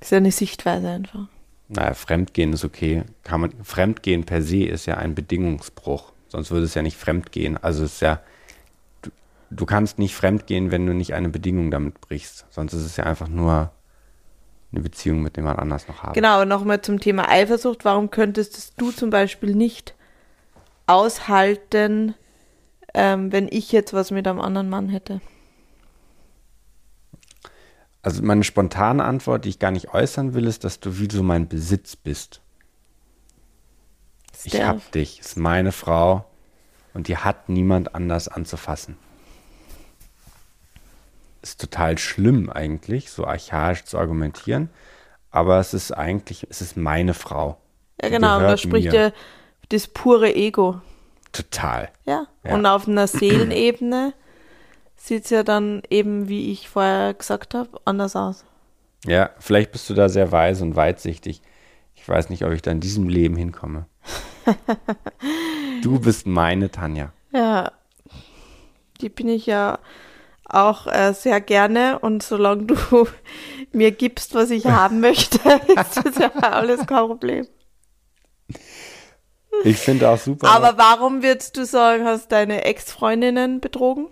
Ist 0.00 0.10
ja 0.10 0.18
eine 0.18 0.32
Sichtweise 0.32 0.88
einfach. 0.88 1.28
Naja, 1.68 1.94
Fremdgehen 1.94 2.52
ist 2.54 2.64
okay. 2.64 3.04
Kann 3.22 3.42
man, 3.42 3.52
Fremdgehen 3.62 4.24
per 4.24 4.42
se 4.42 4.64
ist 4.64 4.86
ja 4.86 4.96
ein 4.96 5.14
Bedingungsbruch. 5.14 6.12
Sonst 6.28 6.50
würde 6.50 6.64
es 6.64 6.74
ja 6.74 6.82
nicht 6.82 6.96
fremdgehen. 6.96 7.56
Also 7.56 7.84
es 7.84 7.94
ist 7.94 8.00
ja, 8.00 8.20
du, 9.02 9.10
du 9.50 9.66
kannst 9.66 9.98
nicht 9.98 10.14
fremdgehen, 10.14 10.70
wenn 10.70 10.86
du 10.86 10.94
nicht 10.94 11.14
eine 11.14 11.28
Bedingung 11.28 11.70
damit 11.70 12.00
brichst. 12.00 12.46
Sonst 12.50 12.72
ist 12.74 12.84
es 12.84 12.96
ja 12.96 13.04
einfach 13.04 13.28
nur 13.28 13.72
eine 14.72 14.82
Beziehung 14.82 15.22
mit 15.22 15.36
jemand 15.36 15.58
anders 15.58 15.88
noch 15.88 16.02
haben. 16.02 16.12
Genau, 16.12 16.44
nochmal 16.44 16.82
zum 16.82 17.00
Thema 17.00 17.28
Eifersucht. 17.28 17.84
Warum 17.84 18.10
könntest 18.10 18.74
du 18.76 18.90
zum 18.90 19.10
Beispiel 19.10 19.54
nicht 19.54 19.94
aushalten, 20.86 22.14
ähm, 22.94 23.32
wenn 23.32 23.48
ich 23.50 23.72
jetzt 23.72 23.92
was 23.92 24.10
mit 24.10 24.26
einem 24.26 24.40
anderen 24.40 24.68
Mann 24.68 24.88
hätte? 24.88 25.20
Also 28.02 28.22
meine 28.22 28.44
spontane 28.44 29.04
Antwort, 29.04 29.44
die 29.44 29.50
ich 29.50 29.58
gar 29.58 29.70
nicht 29.70 29.92
äußern 29.92 30.34
will, 30.34 30.46
ist, 30.46 30.64
dass 30.64 30.80
du 30.80 30.98
wie 30.98 31.10
so 31.10 31.22
mein 31.22 31.48
Besitz 31.48 31.96
bist. 31.96 32.40
Ich 34.44 34.62
hab 34.62 34.92
dich, 34.92 35.20
ist 35.20 35.36
meine 35.36 35.72
Frau 35.72 36.24
und 36.94 37.08
die 37.08 37.16
hat 37.16 37.48
niemand 37.48 37.94
anders 37.94 38.28
anzufassen. 38.28 38.96
Ist 41.42 41.60
total 41.60 41.98
schlimm 41.98 42.50
eigentlich, 42.50 43.10
so 43.10 43.26
archaisch 43.26 43.84
zu 43.84 43.98
argumentieren, 43.98 44.70
aber 45.30 45.58
es 45.58 45.74
ist 45.74 45.92
eigentlich, 45.92 46.46
es 46.50 46.60
ist 46.60 46.76
meine 46.76 47.14
Frau. 47.14 47.58
Ja, 48.02 48.08
genau, 48.08 48.36
und 48.36 48.42
da 48.42 48.56
spricht 48.56 48.92
ja 48.92 49.12
das 49.70 49.86
pure 49.88 50.34
Ego. 50.34 50.80
Total. 51.32 51.90
Ja. 52.04 52.26
ja. 52.44 52.54
Und 52.54 52.64
auf 52.66 52.88
einer 52.88 53.06
Seelenebene 53.06 54.14
sieht 54.96 55.24
es 55.24 55.30
ja 55.30 55.42
dann 55.42 55.82
eben, 55.90 56.28
wie 56.28 56.52
ich 56.52 56.68
vorher 56.68 57.14
gesagt 57.14 57.54
habe, 57.54 57.80
anders 57.84 58.16
aus. 58.16 58.44
Ja, 59.04 59.30
vielleicht 59.38 59.72
bist 59.72 59.88
du 59.88 59.94
da 59.94 60.08
sehr 60.08 60.32
weise 60.32 60.64
und 60.64 60.74
weitsichtig. 60.76 61.42
Ich 61.94 62.08
weiß 62.08 62.30
nicht, 62.30 62.44
ob 62.44 62.52
ich 62.52 62.62
da 62.62 62.70
in 62.70 62.80
diesem 62.80 63.08
Leben 63.08 63.36
hinkomme. 63.36 63.86
du 65.82 66.00
bist 66.00 66.26
meine 66.26 66.70
Tanja. 66.70 67.12
Ja, 67.32 67.72
die 69.00 69.08
bin 69.08 69.28
ich 69.28 69.46
ja 69.46 69.78
auch 70.44 70.86
äh, 70.86 71.12
sehr 71.12 71.40
gerne 71.40 71.98
und 71.98 72.22
solange 72.22 72.64
du 72.64 73.06
mir 73.72 73.92
gibst, 73.92 74.34
was 74.34 74.50
ich 74.50 74.66
haben 74.66 75.00
möchte, 75.08 75.38
ist 75.66 75.96
das 76.04 76.18
ja 76.18 76.30
alles 76.30 76.86
kein 76.86 77.06
Problem. 77.06 77.46
Ich 79.64 79.76
finde 79.76 80.08
auch 80.08 80.18
super. 80.18 80.48
Aber 80.48 80.78
warum 80.78 81.22
würdest 81.22 81.56
du 81.56 81.64
sagen, 81.64 82.04
hast 82.04 82.30
deine 82.32 82.64
Ex-Freundinnen 82.64 83.60
betrogen? 83.60 84.06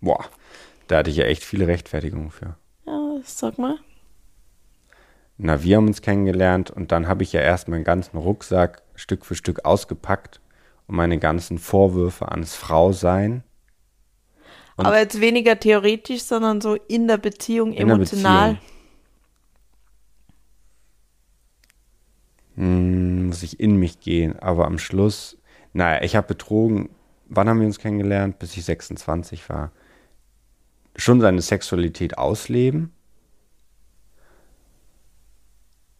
Boah, 0.00 0.24
da 0.88 0.98
hatte 0.98 1.10
ich 1.10 1.16
ja 1.16 1.24
echt 1.24 1.44
viele 1.44 1.66
Rechtfertigungen 1.66 2.30
für. 2.30 2.56
Ja, 2.86 3.18
sag 3.24 3.58
mal. 3.58 3.78
Na, 5.36 5.62
wir 5.62 5.76
haben 5.76 5.88
uns 5.88 6.00
kennengelernt 6.00 6.70
und 6.70 6.92
dann 6.92 7.08
habe 7.08 7.24
ich 7.24 7.32
ja 7.32 7.40
erst 7.40 7.68
meinen 7.68 7.84
ganzen 7.84 8.16
Rucksack 8.16 8.82
Stück 8.94 9.26
für 9.26 9.34
Stück 9.34 9.64
ausgepackt 9.64 10.40
und 10.86 10.94
meine 10.94 11.18
ganzen 11.18 11.58
Vorwürfe 11.58 12.30
ans 12.30 12.54
Frausein. 12.54 13.42
Und 14.76 14.86
Aber 14.86 14.98
jetzt 14.98 15.20
weniger 15.20 15.58
theoretisch, 15.58 16.22
sondern 16.22 16.60
so 16.60 16.74
in 16.74 17.08
der 17.08 17.18
Beziehung 17.18 17.72
in 17.72 17.88
emotional. 17.88 18.50
Der 18.50 18.54
Beziehung. 18.54 18.70
Hm, 22.56 23.26
muss 23.26 23.42
ich 23.42 23.58
in 23.58 23.76
mich 23.76 23.98
gehen. 24.00 24.38
Aber 24.38 24.66
am 24.66 24.78
Schluss, 24.78 25.36
naja, 25.72 26.02
ich 26.02 26.14
habe 26.14 26.28
betrogen. 26.28 26.90
Wann 27.26 27.48
haben 27.48 27.58
wir 27.58 27.66
uns 27.66 27.80
kennengelernt? 27.80 28.38
Bis 28.38 28.56
ich 28.56 28.64
26 28.64 29.48
war. 29.48 29.72
Schon 30.94 31.20
seine 31.20 31.40
Sexualität 31.40 32.18
ausleben 32.18 32.93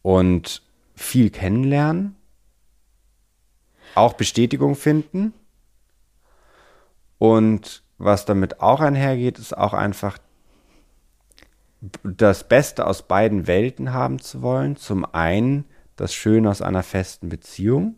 und 0.04 0.60
viel 0.94 1.30
kennenlernen, 1.30 2.14
auch 3.94 4.12
Bestätigung 4.12 4.74
finden 4.74 5.32
und 7.16 7.82
was 7.96 8.26
damit 8.26 8.60
auch 8.60 8.80
einhergeht, 8.80 9.38
ist 9.38 9.56
auch 9.56 9.72
einfach 9.72 10.18
das 12.02 12.46
Beste 12.46 12.86
aus 12.86 13.08
beiden 13.08 13.46
Welten 13.46 13.94
haben 13.94 14.18
zu 14.18 14.42
wollen. 14.42 14.76
Zum 14.76 15.06
einen 15.06 15.64
das 15.96 16.12
Schöne 16.12 16.50
aus 16.50 16.60
einer 16.60 16.82
festen 16.82 17.30
Beziehung, 17.30 17.96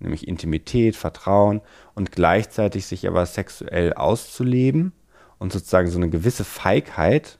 nämlich 0.00 0.28
Intimität, 0.28 0.96
Vertrauen 0.96 1.62
und 1.94 2.12
gleichzeitig 2.12 2.86
sich 2.86 3.08
aber 3.08 3.24
sexuell 3.24 3.94
auszuleben 3.94 4.92
und 5.38 5.50
sozusagen 5.50 5.88
so 5.88 5.96
eine 5.96 6.10
gewisse 6.10 6.44
Feigheit. 6.44 7.38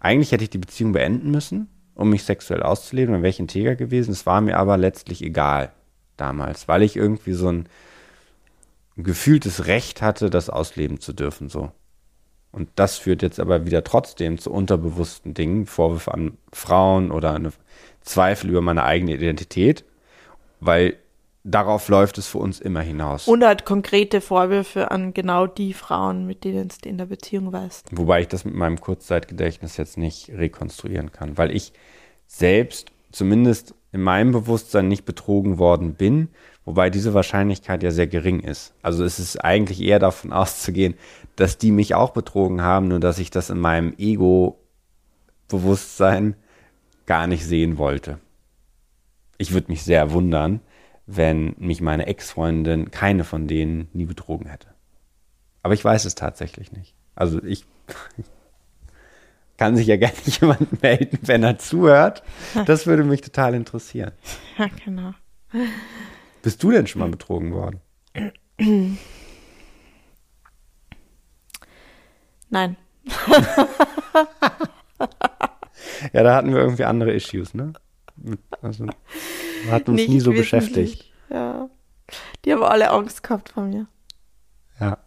Eigentlich 0.00 0.32
hätte 0.32 0.42
ich 0.42 0.50
die 0.50 0.58
Beziehung 0.58 0.90
beenden 0.90 1.30
müssen, 1.30 1.68
um 1.96 2.10
mich 2.10 2.24
sexuell 2.24 2.62
auszuleben, 2.62 3.12
dann 3.12 3.22
wäre 3.22 3.30
ich 3.30 3.40
integer 3.40 3.74
gewesen. 3.74 4.12
Es 4.12 4.26
war 4.26 4.40
mir 4.40 4.58
aber 4.58 4.76
letztlich 4.76 5.22
egal 5.22 5.72
damals, 6.16 6.68
weil 6.68 6.82
ich 6.82 6.96
irgendwie 6.96 7.32
so 7.32 7.50
ein 7.50 7.68
gefühltes 8.96 9.66
Recht 9.66 10.02
hatte, 10.02 10.30
das 10.30 10.48
ausleben 10.48 11.00
zu 11.00 11.12
dürfen, 11.12 11.48
so. 11.48 11.72
Und 12.52 12.70
das 12.76 12.96
führt 12.96 13.20
jetzt 13.20 13.40
aber 13.40 13.66
wieder 13.66 13.84
trotzdem 13.84 14.38
zu 14.38 14.50
unterbewussten 14.50 15.34
Dingen, 15.34 15.66
Vorwürfe 15.66 16.14
an 16.14 16.38
Frauen 16.52 17.10
oder 17.10 17.38
Zweifel 18.00 18.48
über 18.48 18.62
meine 18.62 18.84
eigene 18.84 19.14
Identität, 19.14 19.84
weil 20.60 20.96
darauf 21.46 21.88
läuft 21.88 22.18
es 22.18 22.26
für 22.26 22.36
uns 22.38 22.60
immer 22.60 22.80
hinaus. 22.80 23.28
Und 23.28 23.44
halt 23.44 23.64
konkrete 23.64 24.20
Vorwürfe 24.20 24.90
an 24.90 25.14
genau 25.14 25.46
die 25.46 25.72
Frauen, 25.72 26.26
mit 26.26 26.42
denen 26.44 26.68
du 26.82 26.88
in 26.88 26.98
der 26.98 27.06
Beziehung 27.06 27.52
warst. 27.52 27.86
Wobei 27.92 28.22
ich 28.22 28.28
das 28.28 28.44
mit 28.44 28.54
meinem 28.54 28.80
Kurzzeitgedächtnis 28.80 29.76
jetzt 29.76 29.96
nicht 29.96 30.30
rekonstruieren 30.30 31.12
kann, 31.12 31.38
weil 31.38 31.54
ich 31.54 31.72
selbst 32.26 32.90
zumindest 33.12 33.76
in 33.92 34.00
meinem 34.02 34.32
Bewusstsein 34.32 34.88
nicht 34.88 35.04
betrogen 35.04 35.58
worden 35.58 35.94
bin, 35.94 36.30
wobei 36.64 36.90
diese 36.90 37.14
Wahrscheinlichkeit 37.14 37.84
ja 37.84 37.92
sehr 37.92 38.08
gering 38.08 38.40
ist. 38.40 38.74
Also 38.82 39.04
es 39.04 39.20
ist 39.20 39.42
eigentlich 39.42 39.80
eher 39.80 40.00
davon 40.00 40.32
auszugehen, 40.32 40.94
dass 41.36 41.58
die 41.58 41.70
mich 41.70 41.94
auch 41.94 42.10
betrogen 42.10 42.60
haben, 42.60 42.88
nur 42.88 42.98
dass 42.98 43.20
ich 43.20 43.30
das 43.30 43.50
in 43.50 43.60
meinem 43.60 43.94
Ego-Bewusstsein 43.96 46.34
gar 47.06 47.28
nicht 47.28 47.46
sehen 47.46 47.78
wollte. 47.78 48.18
Ich 49.38 49.52
würde 49.52 49.70
mich 49.70 49.84
sehr 49.84 50.12
wundern, 50.12 50.60
wenn 51.06 51.54
mich 51.58 51.80
meine 51.80 52.06
Ex-Freundin 52.06 52.90
keine 52.90 53.24
von 53.24 53.46
denen 53.46 53.88
nie 53.92 54.06
betrogen 54.06 54.48
hätte. 54.48 54.68
Aber 55.62 55.74
ich 55.74 55.84
weiß 55.84 56.04
es 56.04 56.14
tatsächlich 56.14 56.72
nicht. 56.72 56.94
Also 57.14 57.42
ich 57.42 57.64
kann 59.56 59.76
sich 59.76 59.86
ja 59.86 59.96
gerne 59.96 60.16
jemand 60.24 60.82
melden, 60.82 61.18
wenn 61.22 61.42
er 61.42 61.58
zuhört. 61.58 62.22
Das 62.66 62.86
würde 62.86 63.04
mich 63.04 63.20
total 63.20 63.54
interessieren. 63.54 64.12
Ja, 64.58 64.68
genau. 64.84 65.12
Bist 66.40 66.62
du 66.62 66.70
denn 66.70 66.86
schon 66.86 67.00
mal 67.00 67.10
betrogen 67.10 67.52
worden? 67.52 67.80
Nein. 72.48 72.76
ja, 76.12 76.22
da 76.22 76.34
hatten 76.34 76.54
wir 76.54 76.60
irgendwie 76.60 76.84
andere 76.84 77.12
Issues, 77.12 77.52
ne? 77.52 77.74
Also, 78.62 78.86
hat 79.70 79.88
uns 79.88 80.00
Nicht 80.00 80.08
nie 80.08 80.20
so 80.20 80.32
beschäftigt. 80.32 81.12
Ja. 81.30 81.68
Die 82.44 82.52
haben 82.52 82.62
alle 82.62 82.90
Angst 82.90 83.22
gehabt 83.22 83.50
von 83.50 83.70
mir. 83.70 83.86
Ja. 84.80 84.98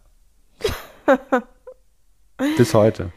Bis 2.56 2.74
heute. 2.74 3.12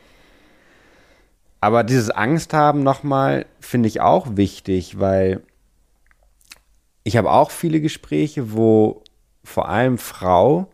Aber 1.59 1.83
dieses 1.83 2.09
Angst 2.09 2.53
haben 2.53 2.83
nochmal 2.83 3.45
finde 3.59 3.87
ich 3.87 4.01
auch 4.01 4.35
wichtig, 4.35 4.99
weil 4.99 5.43
ich 7.03 7.17
habe 7.17 7.31
auch 7.31 7.51
viele 7.51 7.81
Gespräche, 7.81 8.53
wo 8.53 9.03
vor 9.43 9.69
allem 9.69 9.97
Frau 9.97 10.69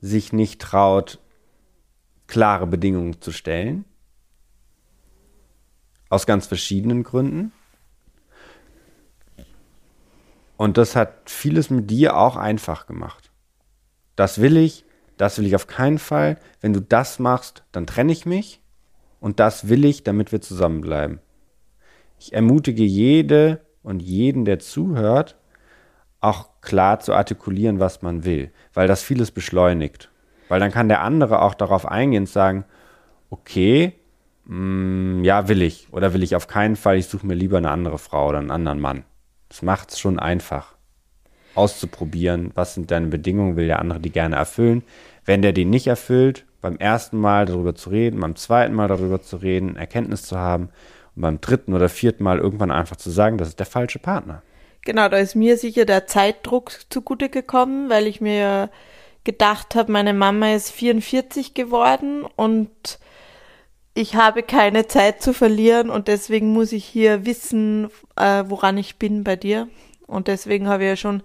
sich 0.00 0.32
nicht 0.32 0.60
traut, 0.60 1.18
klare 2.26 2.66
Bedingungen 2.66 3.20
zu 3.20 3.32
stellen. 3.32 3.84
Aus 6.08 6.26
ganz 6.26 6.46
verschiedenen 6.46 7.02
Gründen. 7.02 7.52
Und 10.56 10.78
das 10.78 10.96
hat 10.96 11.30
vieles 11.30 11.70
mit 11.70 11.90
dir 11.90 12.16
auch 12.16 12.36
einfach 12.36 12.86
gemacht. 12.86 13.30
Das 14.16 14.40
will 14.40 14.56
ich, 14.56 14.84
das 15.16 15.38
will 15.38 15.46
ich 15.46 15.54
auf 15.54 15.66
keinen 15.66 15.98
Fall. 15.98 16.38
Wenn 16.60 16.72
du 16.72 16.80
das 16.80 17.18
machst, 17.18 17.64
dann 17.72 17.86
trenne 17.86 18.12
ich 18.12 18.26
mich. 18.26 18.60
Und 19.20 19.40
das 19.40 19.68
will 19.68 19.84
ich, 19.84 20.04
damit 20.04 20.32
wir 20.32 20.40
zusammenbleiben. 20.40 21.20
Ich 22.18 22.32
ermutige 22.32 22.84
jede 22.84 23.60
und 23.82 24.00
jeden, 24.00 24.44
der 24.44 24.58
zuhört, 24.58 25.36
auch 26.20 26.48
klar 26.60 27.00
zu 27.00 27.12
artikulieren, 27.12 27.80
was 27.80 28.02
man 28.02 28.24
will, 28.24 28.50
weil 28.72 28.88
das 28.88 29.02
vieles 29.02 29.30
beschleunigt. 29.30 30.10
Weil 30.48 30.60
dann 30.60 30.72
kann 30.72 30.88
der 30.88 31.02
andere 31.02 31.42
auch 31.42 31.54
darauf 31.54 31.86
eingehen 31.86 32.22
und 32.22 32.28
sagen, 32.28 32.64
okay, 33.30 33.94
mh, 34.44 35.20
mm, 35.20 35.24
ja, 35.24 35.48
will 35.48 35.62
ich. 35.62 35.88
Oder 35.92 36.12
will 36.12 36.22
ich 36.22 36.36
auf 36.36 36.46
keinen 36.46 36.76
Fall, 36.76 36.96
ich 36.96 37.06
suche 37.06 37.26
mir 37.26 37.34
lieber 37.34 37.58
eine 37.58 37.70
andere 37.70 37.98
Frau 37.98 38.28
oder 38.28 38.38
einen 38.38 38.50
anderen 38.50 38.80
Mann. 38.80 39.04
Das 39.54 39.62
macht 39.62 39.92
es 39.92 40.00
schon 40.00 40.18
einfach. 40.18 40.74
auszuprobieren, 41.54 42.50
was 42.56 42.74
sind 42.74 42.90
deine 42.90 43.06
Bedingungen, 43.06 43.54
will 43.54 43.68
der 43.68 43.78
andere 43.78 44.00
die 44.00 44.10
gerne 44.10 44.34
erfüllen. 44.34 44.82
Wenn 45.24 45.42
der 45.42 45.52
die 45.52 45.64
nicht 45.64 45.86
erfüllt, 45.86 46.44
beim 46.60 46.76
ersten 46.78 47.18
Mal 47.18 47.46
darüber 47.46 47.76
zu 47.76 47.90
reden, 47.90 48.18
beim 48.18 48.34
zweiten 48.34 48.74
Mal 48.74 48.88
darüber 48.88 49.22
zu 49.22 49.36
reden, 49.36 49.76
Erkenntnis 49.76 50.22
zu 50.22 50.36
haben 50.36 50.70
und 51.14 51.22
beim 51.22 51.40
dritten 51.40 51.72
oder 51.72 51.88
vierten 51.88 52.24
Mal 52.24 52.40
irgendwann 52.40 52.72
einfach 52.72 52.96
zu 52.96 53.10
sagen, 53.10 53.38
das 53.38 53.46
ist 53.46 53.60
der 53.60 53.66
falsche 53.66 54.00
Partner. 54.00 54.42
Genau, 54.84 55.08
da 55.08 55.18
ist 55.18 55.36
mir 55.36 55.56
sicher 55.56 55.84
der 55.84 56.08
Zeitdruck 56.08 56.72
zugute 56.90 57.28
gekommen, 57.28 57.88
weil 57.88 58.08
ich 58.08 58.20
mir 58.20 58.70
gedacht 59.22 59.76
habe, 59.76 59.92
meine 59.92 60.14
Mama 60.14 60.52
ist 60.52 60.72
44 60.72 61.54
geworden 61.54 62.24
und 62.34 62.98
ich 63.94 64.16
habe 64.16 64.42
keine 64.42 64.86
Zeit 64.88 65.22
zu 65.22 65.32
verlieren 65.32 65.88
und 65.90 66.08
deswegen 66.08 66.52
muss 66.52 66.72
ich 66.72 66.84
hier 66.84 67.24
wissen, 67.26 67.88
äh, 68.16 68.44
woran 68.46 68.76
ich 68.76 68.96
bin 68.96 69.24
bei 69.24 69.36
dir. 69.36 69.68
Und 70.06 70.28
deswegen 70.28 70.68
habe 70.68 70.82
ich 70.82 70.88
ja 70.90 70.96
schon 70.96 71.22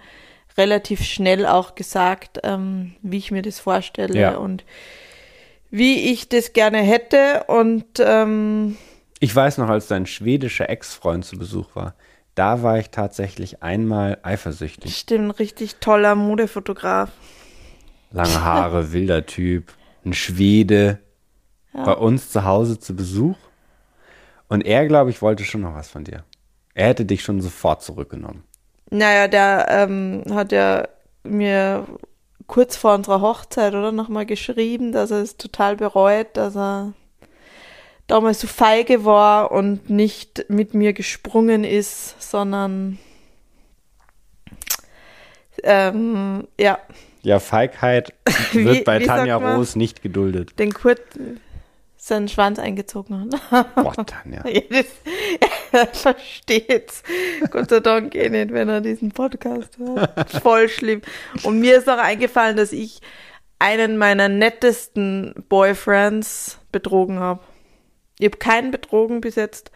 relativ 0.58 1.04
schnell 1.04 1.46
auch 1.46 1.76
gesagt, 1.76 2.40
ähm, 2.44 2.94
wie 3.02 3.18
ich 3.18 3.32
mir 3.32 3.42
das 3.42 3.60
vorstelle 3.60 4.20
Ja. 4.20 4.38
und 4.38 4.64
wie 5.72 6.12
ich 6.12 6.30
das 6.30 6.54
gerne 6.54 6.80
hätte. 6.80 7.44
Und 7.48 7.86
ähm, 8.00 8.78
Ich 9.20 9.36
weiß 9.36 9.58
noch, 9.58 9.70
als 9.70 9.88
dein 9.88 10.06
schwedischer 10.06 10.70
Ex-Freund 10.70 11.26
zu 11.26 11.38
Besuch 11.38 11.76
war, 11.76 11.96
da 12.36 12.62
war 12.64 12.80
ich 12.80 12.90
tatsächlich 12.90 13.62
einmal 13.64 14.18
eifersüchtig. 14.24 14.96
stimmt, 14.96 15.40
richtig 15.40 15.76
toller 15.78 16.16
Modefotograf. 16.16 17.10
Lange 18.12 18.44
Haare, 18.44 18.94
wilder 18.94 19.26
Typ, 19.26 19.74
ein 20.06 20.14
Schwede, 20.14 21.00
bei 21.74 21.94
uns 21.94 22.32
zu 22.32 22.44
Hause 22.46 22.80
zu 22.80 22.96
Besuch. 22.96 23.38
Und 24.48 24.62
er, 24.66 24.88
glaube 24.88 25.10
ich, 25.12 25.22
wollte 25.22 25.44
schon 25.44 25.62
noch 25.62 25.76
was 25.76 25.90
von 25.90 26.04
dir. 26.04 26.24
Er 26.74 26.88
hätte 26.88 27.06
dich 27.06 27.22
schon 27.24 27.42
sofort 27.42 27.84
zurückgenommen. 27.84 28.44
Naja, 28.90 29.28
der 29.28 29.68
ähm, 29.70 30.24
hat 30.32 30.52
ja 30.52 30.88
mir 31.24 31.86
kurz 32.48 32.76
vor 32.76 32.96
unserer 32.96 33.22
Hochzeit 33.22 33.74
oder 33.76 33.92
nochmal 33.92 34.26
geschrieben, 34.26 34.92
dass 34.92 35.12
er 35.12 35.22
es 35.22 35.38
total 35.38 35.76
bereut, 35.76 36.28
dass 36.34 36.56
er 36.56 36.94
damals 38.08 38.40
so 38.42 38.48
feige 38.48 39.06
war 39.06 39.52
und 39.52 39.92
nicht 39.92 40.46
mit 40.50 40.74
mir 40.74 40.94
gesprungen 40.94 41.64
ist, 41.64 42.20
sondern 42.20 42.98
ähm, 45.64 46.48
ja, 46.60 46.80
Ja, 47.22 47.40
Feigheit 47.40 48.14
Wie- 48.54 48.66
wird 48.66 48.86
bei 48.86 49.00
wie 49.02 49.06
Tanja? 49.06 49.36
Roos 49.56 49.76
nicht 49.76 50.02
geduldet. 50.02 50.58
den 50.58 50.74
Kurt 50.74 51.02
seinen 52.10 52.28
Schwanz 52.28 52.60
eingezogen 52.60 53.32
hat. 53.52 53.76
Boah, 53.76 53.94
Tanja. 54.06 54.44
Ja, 54.48 54.62
er 55.72 55.88
versteht's. 55.88 57.04
Gott 57.50 57.70
sei 57.70 57.80
Dank 57.80 58.16
eh 58.16 58.30
nicht, 58.30 58.52
wenn 58.52 58.68
er 58.70 58.82
diesen 58.82 59.12
Podcast 59.12 59.78
hört. 59.78 60.30
Voll 60.42 60.68
schlimm. 60.70 61.02
Und 61.44 61.60
mir 61.60 61.78
ist 61.78 61.90
auch 61.90 61.98
eingefallen, 61.98 62.58
dass 62.58 62.72
ich 62.74 63.00
einen 63.60 63.98
meiner 63.98 64.30
nettesten 64.30 65.34
Boyfriends 65.50 66.60
betrogen 66.72 67.20
habe. 67.20 67.42
Ich 68.20 68.26
habe 68.26 68.38
keinen 68.38 68.72
betrogen 68.72 69.22
bis 69.22 69.36
jetzt, 69.36 69.72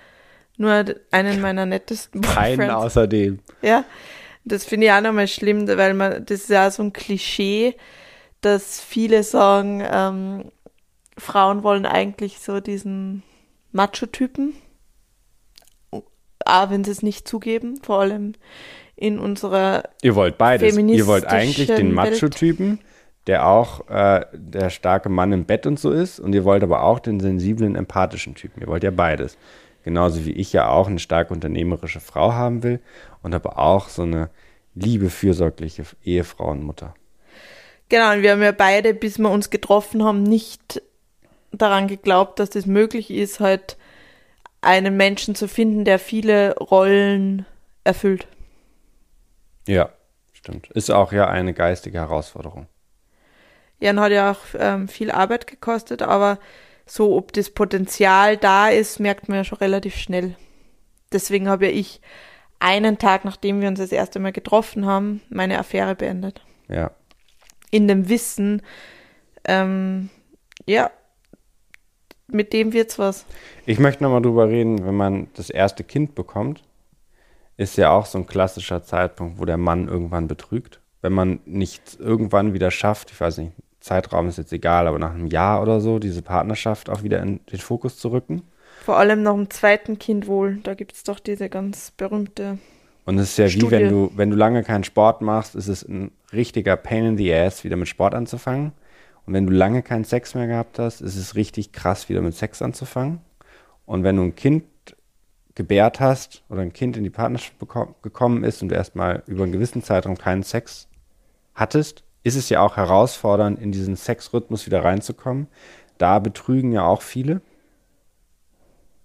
nur 0.57 0.83
einen 1.11 1.41
meiner 1.41 1.65
nettesten 1.65 2.21
Keinen 2.21 2.57
Boyfriends. 2.57 2.73
außerdem. 2.75 3.39
Ja, 3.61 3.85
das 4.45 4.65
finde 4.65 4.87
ich 4.87 4.91
auch 4.91 5.01
nochmal 5.01 5.27
schlimm, 5.27 5.67
weil 5.67 5.93
man, 5.93 6.25
das 6.25 6.41
ist 6.41 6.49
ja 6.49 6.69
so 6.69 6.83
ein 6.83 6.93
Klischee, 6.93 7.75
dass 8.41 8.81
viele 8.81 9.23
sagen, 9.23 9.81
ähm, 9.89 10.51
Frauen 11.17 11.63
wollen 11.63 11.85
eigentlich 11.85 12.39
so 12.39 12.59
diesen 12.59 13.23
Macho-Typen, 13.71 14.53
aber 16.45 16.71
wenn 16.71 16.83
sie 16.83 16.91
es 16.91 17.03
nicht 17.03 17.27
zugeben, 17.27 17.79
vor 17.81 17.99
allem 18.01 18.33
in 18.95 19.19
unserer, 19.19 19.83
Ihr 20.01 20.15
wollt 20.15 20.37
beides. 20.37 20.77
Ihr 20.77 21.07
wollt 21.07 21.25
eigentlich 21.25 21.67
den. 21.67 21.93
Macho-Typen, 21.93 22.79
der 23.27 23.47
auch 23.47 23.87
äh, 23.89 24.25
der 24.33 24.69
starke 24.69 25.09
Mann 25.09 25.31
im 25.31 25.45
Bett 25.45 25.65
und 25.65 25.79
so 25.79 25.91
ist. 25.91 26.19
Und 26.19 26.33
ihr 26.33 26.43
wollt 26.43 26.63
aber 26.63 26.83
auch 26.83 26.99
den 26.99 27.19
sensiblen, 27.19 27.75
empathischen 27.75 28.35
Typen. 28.35 28.61
Ihr 28.61 28.67
wollt 28.67 28.83
ja 28.83 28.91
beides. 28.91 29.37
Genauso 29.83 30.25
wie 30.25 30.31
ich 30.31 30.53
ja 30.53 30.69
auch 30.69 30.87
eine 30.87 30.99
stark 30.99 31.31
unternehmerische 31.31 31.99
Frau 31.99 32.33
haben 32.33 32.63
will 32.63 32.79
und 33.21 33.35
aber 33.35 33.59
auch 33.59 33.89
so 33.89 34.03
eine 34.03 34.29
liebe, 34.75 35.09
fürsorgliche 35.09 35.83
Ehefrau 36.03 36.51
und 36.51 36.63
Mutter. 36.63 36.93
genau, 37.89 38.13
und 38.13 38.21
wir 38.21 38.31
haben 38.31 38.41
ja 38.41 38.53
beide, 38.53 38.93
bis 38.93 39.19
wir 39.19 39.29
uns 39.29 39.49
getroffen 39.49 40.03
haben, 40.03 40.23
nicht 40.23 40.81
daran 41.53 41.87
geglaubt, 41.87 42.39
dass 42.39 42.49
das 42.49 42.65
möglich 42.65 43.11
ist, 43.11 43.39
halt 43.39 43.77
einen 44.61 44.97
Menschen 44.97 45.35
zu 45.35 45.47
finden, 45.47 45.85
der 45.85 45.99
viele 45.99 46.55
Rollen 46.55 47.45
erfüllt. 47.83 48.27
Ja, 49.67 49.89
stimmt. 50.31 50.69
Ist 50.71 50.91
auch 50.91 51.11
ja 51.11 51.27
eine 51.27 51.53
geistige 51.53 51.99
Herausforderung. 51.99 52.67
Jan 53.79 53.99
hat 53.99 54.11
ja 54.11 54.31
auch 54.31 54.39
ähm, 54.57 54.87
viel 54.87 55.11
Arbeit 55.11 55.47
gekostet, 55.47 56.01
aber 56.01 56.39
so, 56.85 57.15
ob 57.15 57.33
das 57.33 57.49
Potenzial 57.49 58.37
da 58.37 58.69
ist, 58.69 58.99
merkt 58.99 59.29
man 59.29 59.37
ja 59.37 59.43
schon 59.43 59.57
relativ 59.57 59.95
schnell. 59.95 60.35
Deswegen 61.11 61.49
habe 61.49 61.67
ja 61.67 61.71
ich 61.71 62.01
einen 62.59 62.97
Tag, 62.97 63.25
nachdem 63.25 63.61
wir 63.61 63.67
uns 63.67 63.79
das 63.79 63.91
erste 63.91 64.19
Mal 64.19 64.31
getroffen 64.31 64.85
haben, 64.85 65.21
meine 65.29 65.59
Affäre 65.59 65.95
beendet. 65.95 66.41
Ja. 66.69 66.91
In 67.71 67.87
dem 67.87 68.07
Wissen, 68.07 68.61
ähm, 69.45 70.09
ja, 70.65 70.89
mit 72.27 72.53
dem 72.53 72.73
wird's 72.73 72.99
was. 72.99 73.25
Ich 73.65 73.79
möchte 73.79 74.03
nochmal 74.03 74.21
drüber 74.21 74.47
reden, 74.49 74.85
wenn 74.85 74.95
man 74.95 75.27
das 75.35 75.49
erste 75.49 75.83
Kind 75.83 76.15
bekommt, 76.15 76.63
ist 77.57 77.77
ja 77.77 77.91
auch 77.91 78.05
so 78.05 78.17
ein 78.17 78.27
klassischer 78.27 78.83
Zeitpunkt, 78.83 79.39
wo 79.39 79.45
der 79.45 79.57
Mann 79.57 79.87
irgendwann 79.87 80.27
betrügt. 80.27 80.79
Wenn 81.01 81.13
man 81.13 81.39
nicht 81.45 81.99
irgendwann 81.99 82.53
wieder 82.53 82.71
schafft, 82.71 83.11
ich 83.11 83.19
weiß 83.19 83.39
nicht, 83.39 83.51
Zeitraum 83.79 84.29
ist 84.29 84.37
jetzt 84.37 84.53
egal, 84.53 84.87
aber 84.87 84.97
nach 84.97 85.13
einem 85.13 85.27
Jahr 85.27 85.61
oder 85.61 85.81
so, 85.81 85.99
diese 85.99 86.21
Partnerschaft 86.21 86.89
auch 86.89 87.03
wieder 87.03 87.21
in 87.21 87.41
den 87.51 87.59
Fokus 87.59 87.97
zu 87.97 88.09
rücken. 88.11 88.43
Vor 88.85 88.97
allem 88.97 89.23
nach 89.23 89.33
dem 89.33 89.49
zweiten 89.49 89.99
Kind 89.99 90.27
wohl. 90.27 90.59
Da 90.63 90.73
gibt's 90.73 91.03
doch 91.03 91.19
diese 91.19 91.49
ganz 91.49 91.91
berühmte. 91.91 92.57
Und 93.05 93.19
es 93.19 93.31
ist 93.31 93.37
ja 93.37 93.45
wie 93.45 93.51
Studie. 93.51 93.71
wenn 93.71 93.89
du, 93.89 94.11
wenn 94.15 94.29
du 94.29 94.37
lange 94.37 94.63
keinen 94.63 94.85
Sport 94.85 95.21
machst, 95.21 95.55
ist 95.55 95.67
es 95.67 95.83
ein 95.83 96.11
richtiger 96.31 96.77
Pain 96.77 97.05
in 97.05 97.17
the 97.17 97.33
ass, 97.33 97.63
wieder 97.65 97.75
mit 97.75 97.89
Sport 97.89 98.15
anzufangen. 98.15 98.71
Und 99.25 99.33
wenn 99.33 99.47
du 99.47 99.53
lange 99.53 99.83
keinen 99.83 100.03
Sex 100.03 100.35
mehr 100.35 100.47
gehabt 100.47 100.79
hast, 100.79 101.01
ist 101.01 101.15
es 101.15 101.35
richtig 101.35 101.71
krass, 101.71 102.09
wieder 102.09 102.21
mit 102.21 102.35
Sex 102.35 102.61
anzufangen. 102.61 103.21
Und 103.85 104.03
wenn 104.03 104.17
du 104.17 104.23
ein 104.23 104.35
Kind 104.35 104.65
gebärt 105.55 105.99
hast 105.99 106.43
oder 106.49 106.61
ein 106.61 106.73
Kind 106.73 106.97
in 106.97 107.03
die 107.03 107.09
Partnerschaft 107.09 107.55
gekommen 108.01 108.43
ist 108.43 108.61
und 108.61 108.69
du 108.69 108.75
erstmal 108.75 109.23
über 109.27 109.43
einen 109.43 109.51
gewissen 109.51 109.83
Zeitraum 109.83 110.17
keinen 110.17 110.43
Sex 110.43 110.87
hattest, 111.53 112.03
ist 112.23 112.35
es 112.35 112.49
ja 112.49 112.61
auch 112.61 112.77
herausfordernd, 112.77 113.59
in 113.59 113.71
diesen 113.71 113.95
Sexrhythmus 113.95 114.65
wieder 114.65 114.83
reinzukommen. 114.83 115.47
Da 115.97 116.19
betrügen 116.19 116.71
ja 116.71 116.85
auch 116.85 117.01
viele, 117.01 117.41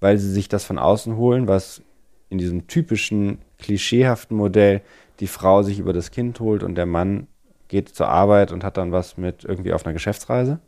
weil 0.00 0.18
sie 0.18 0.30
sich 0.30 0.48
das 0.48 0.64
von 0.64 0.78
außen 0.78 1.16
holen, 1.16 1.48
was 1.48 1.82
in 2.30 2.38
diesem 2.38 2.66
typischen, 2.66 3.38
klischeehaften 3.58 4.36
Modell 4.36 4.82
die 5.20 5.26
Frau 5.26 5.62
sich 5.62 5.78
über 5.78 5.92
das 5.92 6.10
Kind 6.10 6.38
holt 6.40 6.62
und 6.62 6.76
der 6.76 6.86
Mann 6.86 7.26
geht 7.68 7.94
zur 7.94 8.08
Arbeit 8.08 8.52
und 8.52 8.64
hat 8.64 8.76
dann 8.76 8.92
was 8.92 9.16
mit 9.16 9.44
irgendwie 9.44 9.72
auf 9.72 9.84
einer 9.84 9.92
Geschäftsreise. 9.92 10.58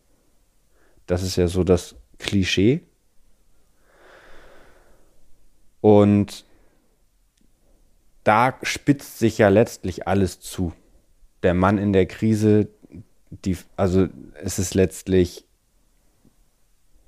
Das 1.07 1.22
ist 1.22 1.36
ja 1.36 1.48
so 1.48 1.64
das 1.64 1.96
Klischee. 2.18 2.82
Und 5.80 6.44
da 8.22 8.55
spitzt 8.62 9.18
sich 9.18 9.38
ja 9.38 9.48
letztlich 9.48 10.07
alles 10.07 10.40
zu. 10.40 10.72
Der 11.42 11.55
Mann 11.55 11.78
in 11.78 11.92
der 11.92 12.07
Krise, 12.07 12.68
die, 13.30 13.57
also 13.76 14.09
es 14.42 14.59
ist 14.59 14.74
letztlich 14.74 15.46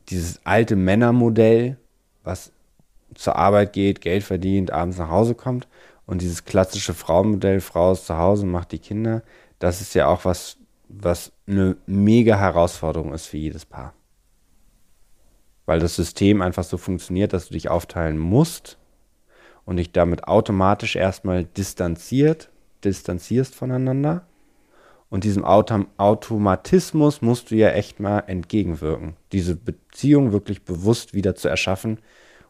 dieses 0.09 0.45
alte 0.45 0.75
Männermodell, 0.75 1.77
was 2.25 2.53
zur 3.15 3.37
Arbeit 3.37 3.73
geht, 3.73 4.01
Geld 4.01 4.25
verdient, 4.25 4.71
abends 4.71 4.99
nach 4.99 5.11
Hause 5.11 5.35
kommt. 5.35 5.69
Und 6.07 6.23
dieses 6.23 6.45
klassische 6.45 6.95
Frauenmodell, 6.95 7.61
Frau 7.61 7.93
ist 7.93 8.07
zu 8.07 8.17
Hause 8.17 8.47
macht 8.47 8.73
die 8.73 8.79
Kinder, 8.79 9.23
das 9.63 9.81
ist 9.81 9.95
ja 9.95 10.09
auch 10.09 10.25
was, 10.25 10.57
was 10.89 11.31
eine 11.47 11.77
mega 11.87 12.37
Herausforderung 12.37 13.15
ist 13.15 13.27
für 13.27 13.37
jedes 13.37 13.65
Paar. 13.65 13.95
Weil 15.67 15.79
das 15.79 15.95
System 15.95 16.43
einfach 16.43 16.65
so 16.65 16.77
funktioniert, 16.79 17.33
dass 17.33 17.47
du 17.47 17.55
dich 17.55 17.71
aufteilen 17.71 18.19
musst 18.19 18.77
und 19.65 19.77
dich 19.77 19.93
damit 19.93 20.25
automatisch 20.25 20.97
erstmal 20.97 21.45
distanziert, 21.45 22.51
distanzierst 22.83 23.55
voneinander. 23.55 24.27
Und 25.09 25.23
diesem 25.23 25.45
Autom 25.45 25.87
Automatismus 25.97 27.23
musst 27.23 27.53
du 27.53 27.55
ja 27.55 27.69
echt 27.69 28.01
mal 28.01 28.21
entgegenwirken. 28.27 29.15
Diese 29.31 29.55
Beziehung 29.55 30.33
wirklich 30.33 30.63
bewusst 30.65 31.15
wieder 31.15 31.37
zu 31.37 31.47
erschaffen 31.47 32.01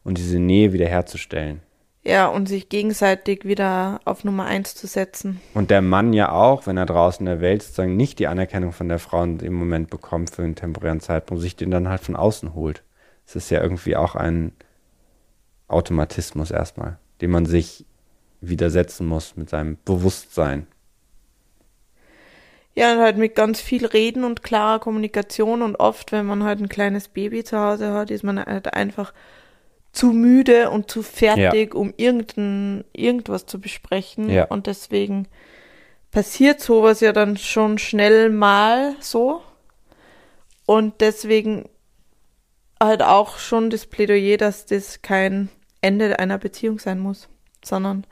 und 0.02 0.16
diese 0.16 0.38
Nähe 0.38 0.72
wieder 0.72 0.88
herzustellen. 0.88 1.60
Ja, 2.04 2.26
und 2.26 2.48
sich 2.48 2.68
gegenseitig 2.68 3.44
wieder 3.44 4.00
auf 4.04 4.24
Nummer 4.24 4.44
eins 4.46 4.74
zu 4.74 4.88
setzen. 4.88 5.40
Und 5.54 5.70
der 5.70 5.82
Mann 5.82 6.12
ja 6.12 6.32
auch, 6.32 6.66
wenn 6.66 6.76
er 6.76 6.86
draußen 6.86 7.24
in 7.24 7.30
der 7.30 7.40
Welt 7.40 7.62
sozusagen 7.62 7.96
nicht 7.96 8.18
die 8.18 8.26
Anerkennung 8.26 8.72
von 8.72 8.88
der 8.88 8.98
Frau 8.98 9.22
im 9.22 9.54
Moment 9.54 9.88
bekommt 9.88 10.30
für 10.30 10.42
einen 10.42 10.56
temporären 10.56 11.00
Zeitpunkt, 11.00 11.42
sich 11.42 11.54
den 11.54 11.70
dann 11.70 11.88
halt 11.88 12.00
von 12.00 12.16
außen 12.16 12.54
holt. 12.54 12.82
Es 13.24 13.36
ist 13.36 13.50
ja 13.50 13.62
irgendwie 13.62 13.94
auch 13.94 14.16
ein 14.16 14.52
Automatismus 15.68 16.50
erstmal, 16.50 16.98
den 17.20 17.30
man 17.30 17.46
sich 17.46 17.86
widersetzen 18.40 19.06
muss 19.06 19.36
mit 19.36 19.48
seinem 19.48 19.78
Bewusstsein. 19.84 20.66
Ja, 22.74 22.94
und 22.94 23.00
halt 23.00 23.16
mit 23.16 23.36
ganz 23.36 23.60
viel 23.60 23.86
Reden 23.86 24.24
und 24.24 24.42
klarer 24.42 24.80
Kommunikation 24.80 25.62
und 25.62 25.76
oft, 25.76 26.10
wenn 26.10 26.26
man 26.26 26.42
halt 26.42 26.60
ein 26.60 26.68
kleines 26.68 27.08
Baby 27.08 27.44
zu 27.44 27.58
Hause 27.58 27.92
hat, 27.92 28.10
ist 28.10 28.24
man 28.24 28.42
halt 28.44 28.72
einfach 28.74 29.12
zu 29.92 30.12
müde 30.12 30.70
und 30.70 30.90
zu 30.90 31.02
fertig, 31.02 31.74
ja. 31.74 31.80
um 31.80 31.92
irgendein, 31.96 32.84
irgendwas 32.92 33.46
zu 33.46 33.60
besprechen. 33.60 34.30
Ja. 34.30 34.44
Und 34.44 34.66
deswegen 34.66 35.28
passiert 36.10 36.60
sowas 36.60 37.00
ja 37.00 37.12
dann 37.12 37.36
schon 37.36 37.78
schnell 37.78 38.30
mal 38.30 38.96
so. 39.00 39.42
Und 40.64 41.00
deswegen 41.00 41.68
halt 42.80 43.02
auch 43.02 43.38
schon 43.38 43.70
das 43.70 43.86
Plädoyer, 43.86 44.38
dass 44.38 44.66
das 44.66 45.02
kein 45.02 45.50
Ende 45.82 46.18
einer 46.18 46.38
Beziehung 46.38 46.78
sein 46.78 46.98
muss, 46.98 47.28
sondern 47.62 48.06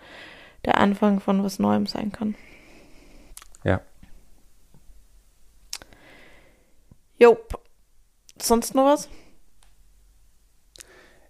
der 0.64 0.78
Anfang 0.78 1.20
von 1.20 1.42
was 1.42 1.58
Neuem 1.58 1.86
sein 1.86 2.12
kann. 2.12 2.34
Ja. 3.64 3.80
Jop. 7.18 7.62
Sonst 8.40 8.74
noch 8.74 8.84
was? 8.84 9.08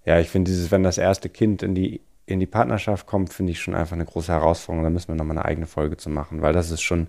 Ja, 0.05 0.19
ich 0.19 0.29
finde 0.29 0.51
dieses, 0.51 0.71
wenn 0.71 0.83
das 0.83 0.99
erste 0.99 1.29
Kind 1.29 1.63
in 1.63 1.75
die, 1.75 2.01
in 2.27 2.41
die 2.41 2.47
Partnerschaft 2.47 3.07
kommt, 3.07 3.33
finde 3.33 3.53
ich 3.53 3.61
schon 3.61 3.75
einfach 3.75 3.95
eine 3.95 4.05
große 4.05 4.33
Herausforderung. 4.33 4.85
Da 4.85 4.91
müssen 4.91 5.09
wir 5.09 5.15
nochmal 5.15 5.37
eine 5.37 5.47
eigene 5.47 5.67
Folge 5.67 5.97
zu 5.97 6.11
machen, 6.11 6.43
weil 6.43 6.53
das 6.53 6.71
ist 6.71 6.83
schon, 6.83 7.09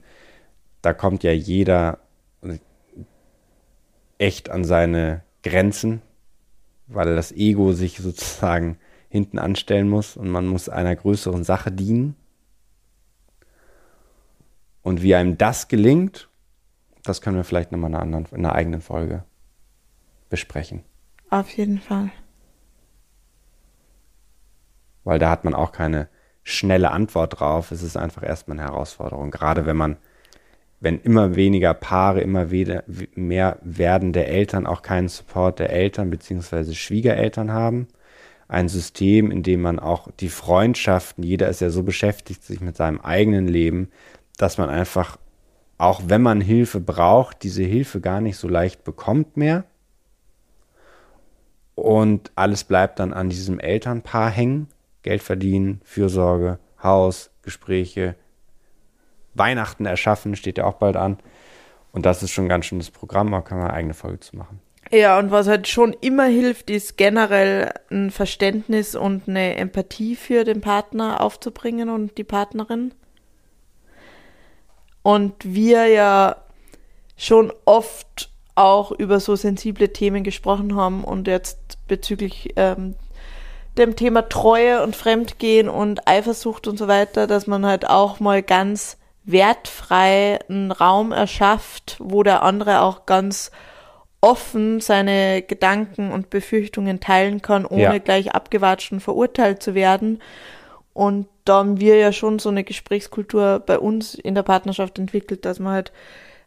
da 0.81 0.93
kommt 0.93 1.23
ja 1.23 1.31
jeder 1.31 1.99
echt 4.17 4.49
an 4.49 4.63
seine 4.63 5.23
Grenzen, 5.43 6.01
weil 6.87 7.15
das 7.15 7.31
Ego 7.31 7.73
sich 7.73 7.97
sozusagen 7.97 8.77
hinten 9.09 9.39
anstellen 9.39 9.89
muss 9.89 10.15
und 10.15 10.29
man 10.29 10.47
muss 10.47 10.69
einer 10.69 10.95
größeren 10.95 11.43
Sache 11.43 11.71
dienen. 11.71 12.15
Und 14.83 15.01
wie 15.01 15.15
einem 15.15 15.37
das 15.37 15.67
gelingt, 15.67 16.29
das 17.03 17.21
können 17.21 17.35
wir 17.35 17.43
vielleicht 17.43 17.71
nochmal 17.71 17.89
in 17.89 17.95
einer, 17.95 18.03
anderen, 18.03 18.25
in 18.31 18.45
einer 18.45 18.55
eigenen 18.55 18.81
Folge 18.81 19.23
besprechen. 20.29 20.83
Auf 21.29 21.49
jeden 21.51 21.79
Fall. 21.79 22.11
Weil 25.03 25.19
da 25.19 25.29
hat 25.29 25.43
man 25.43 25.53
auch 25.53 25.71
keine 25.71 26.07
schnelle 26.43 26.91
Antwort 26.91 27.39
drauf. 27.39 27.71
Es 27.71 27.83
ist 27.83 27.97
einfach 27.97 28.23
erstmal 28.23 28.59
eine 28.59 28.67
Herausforderung. 28.67 29.31
Gerade 29.31 29.65
wenn 29.65 29.77
man, 29.77 29.97
wenn 30.79 30.99
immer 30.99 31.35
weniger 31.35 31.73
Paare, 31.73 32.21
immer 32.21 32.47
mehr 33.15 33.59
werdende 33.61 34.25
Eltern 34.25 34.65
auch 34.67 34.81
keinen 34.81 35.07
Support 35.07 35.59
der 35.59 35.71
Eltern 35.71 36.09
bzw. 36.09 36.73
Schwiegereltern 36.73 37.51
haben. 37.51 37.87
Ein 38.47 38.67
System, 38.67 39.31
in 39.31 39.43
dem 39.43 39.61
man 39.61 39.79
auch 39.79 40.09
die 40.19 40.29
Freundschaften, 40.29 41.23
jeder 41.23 41.47
ist 41.47 41.61
ja 41.61 41.69
so 41.69 41.83
beschäftigt 41.83 42.43
sich 42.43 42.59
mit 42.59 42.75
seinem 42.75 42.99
eigenen 42.99 43.47
Leben, 43.47 43.89
dass 44.37 44.57
man 44.57 44.69
einfach 44.69 45.17
auch 45.81 46.03
wenn 46.05 46.21
man 46.21 46.41
Hilfe 46.41 46.79
braucht, 46.79 47.41
diese 47.41 47.63
Hilfe 47.63 48.01
gar 48.01 48.21
nicht 48.21 48.37
so 48.37 48.47
leicht 48.47 48.83
bekommt 48.83 49.35
mehr. 49.35 49.63
Und 51.73 52.31
alles 52.35 52.65
bleibt 52.65 52.99
dann 52.99 53.13
an 53.13 53.29
diesem 53.29 53.59
Elternpaar 53.59 54.29
hängen. 54.29 54.67
Geld 55.03 55.21
verdienen, 55.21 55.81
Fürsorge, 55.83 56.59
Haus, 56.81 57.31
Gespräche, 57.41 58.15
Weihnachten 59.33 59.85
erschaffen, 59.85 60.35
steht 60.35 60.57
ja 60.57 60.65
auch 60.65 60.75
bald 60.75 60.95
an. 60.95 61.17
Und 61.91 62.05
das 62.05 62.23
ist 62.23 62.31
schon 62.31 62.45
ein 62.45 62.49
ganz 62.49 62.65
schönes 62.65 62.91
Programm, 62.91 63.31
da 63.31 63.41
kann 63.41 63.57
man 63.57 63.67
eine 63.67 63.75
eigene 63.75 63.93
Folge 63.93 64.19
zu 64.19 64.37
machen. 64.37 64.61
Ja, 64.91 65.17
und 65.19 65.31
was 65.31 65.47
halt 65.47 65.67
schon 65.67 65.93
immer 66.01 66.25
hilft, 66.25 66.69
ist 66.69 66.97
generell 66.97 67.71
ein 67.89 68.11
Verständnis 68.11 68.95
und 68.95 69.27
eine 69.27 69.55
Empathie 69.55 70.15
für 70.15 70.43
den 70.43 70.59
Partner 70.59 71.21
aufzubringen 71.21 71.89
und 71.89 72.17
die 72.17 72.23
Partnerin 72.23 72.93
und 75.01 75.33
wir 75.43 75.87
ja 75.87 76.37
schon 77.17 77.51
oft 77.65 78.29
auch 78.55 78.91
über 78.91 79.19
so 79.19 79.35
sensible 79.35 79.91
Themen 79.93 80.23
gesprochen 80.23 80.75
haben 80.75 81.03
und 81.03 81.27
jetzt 81.27 81.77
bezüglich 81.87 82.53
ähm, 82.55 82.95
dem 83.77 83.95
Thema 83.95 84.27
Treue 84.27 84.83
und 84.83 84.95
Fremdgehen 84.95 85.69
und 85.69 86.07
Eifersucht 86.07 86.67
und 86.67 86.77
so 86.77 86.87
weiter, 86.87 87.27
dass 87.27 87.47
man 87.47 87.65
halt 87.65 87.89
auch 87.89 88.19
mal 88.19 88.43
ganz 88.43 88.97
wertfrei 89.23 90.39
einen 90.49 90.71
Raum 90.71 91.11
erschafft, 91.11 91.95
wo 91.99 92.23
der 92.23 92.43
andere 92.43 92.81
auch 92.81 93.05
ganz 93.05 93.51
offen 94.19 94.79
seine 94.81 95.41
Gedanken 95.41 96.11
und 96.11 96.29
Befürchtungen 96.29 96.99
teilen 96.99 97.41
kann, 97.41 97.65
ohne 97.65 97.81
ja. 97.81 97.97
gleich 97.97 98.33
abgewatscht 98.33 98.91
und 98.91 98.99
verurteilt 98.99 99.63
zu 99.63 99.73
werden. 99.73 100.21
Und 100.93 101.27
da 101.45 101.59
haben 101.59 101.79
wir 101.79 101.97
ja 101.97 102.11
schon 102.11 102.37
so 102.37 102.49
eine 102.49 102.63
Gesprächskultur 102.63 103.63
bei 103.65 103.79
uns 103.79 104.13
in 104.13 104.35
der 104.35 104.43
Partnerschaft 104.43 104.99
entwickelt, 104.99 105.45
dass 105.45 105.59
man 105.59 105.73
halt, 105.73 105.91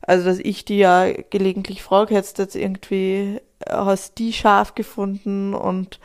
also 0.03 0.25
dass 0.25 0.39
ich 0.39 0.64
die 0.64 0.79
ja 0.79 1.11
gelegentlich 1.31 1.83
frage, 1.83 2.14
hättest 2.14 2.39
jetzt 2.39 2.55
irgendwie, 2.55 3.41
hast 3.68 4.18
die 4.18 4.33
scharf 4.33 4.75
gefunden 4.75 5.55
und 5.55 5.99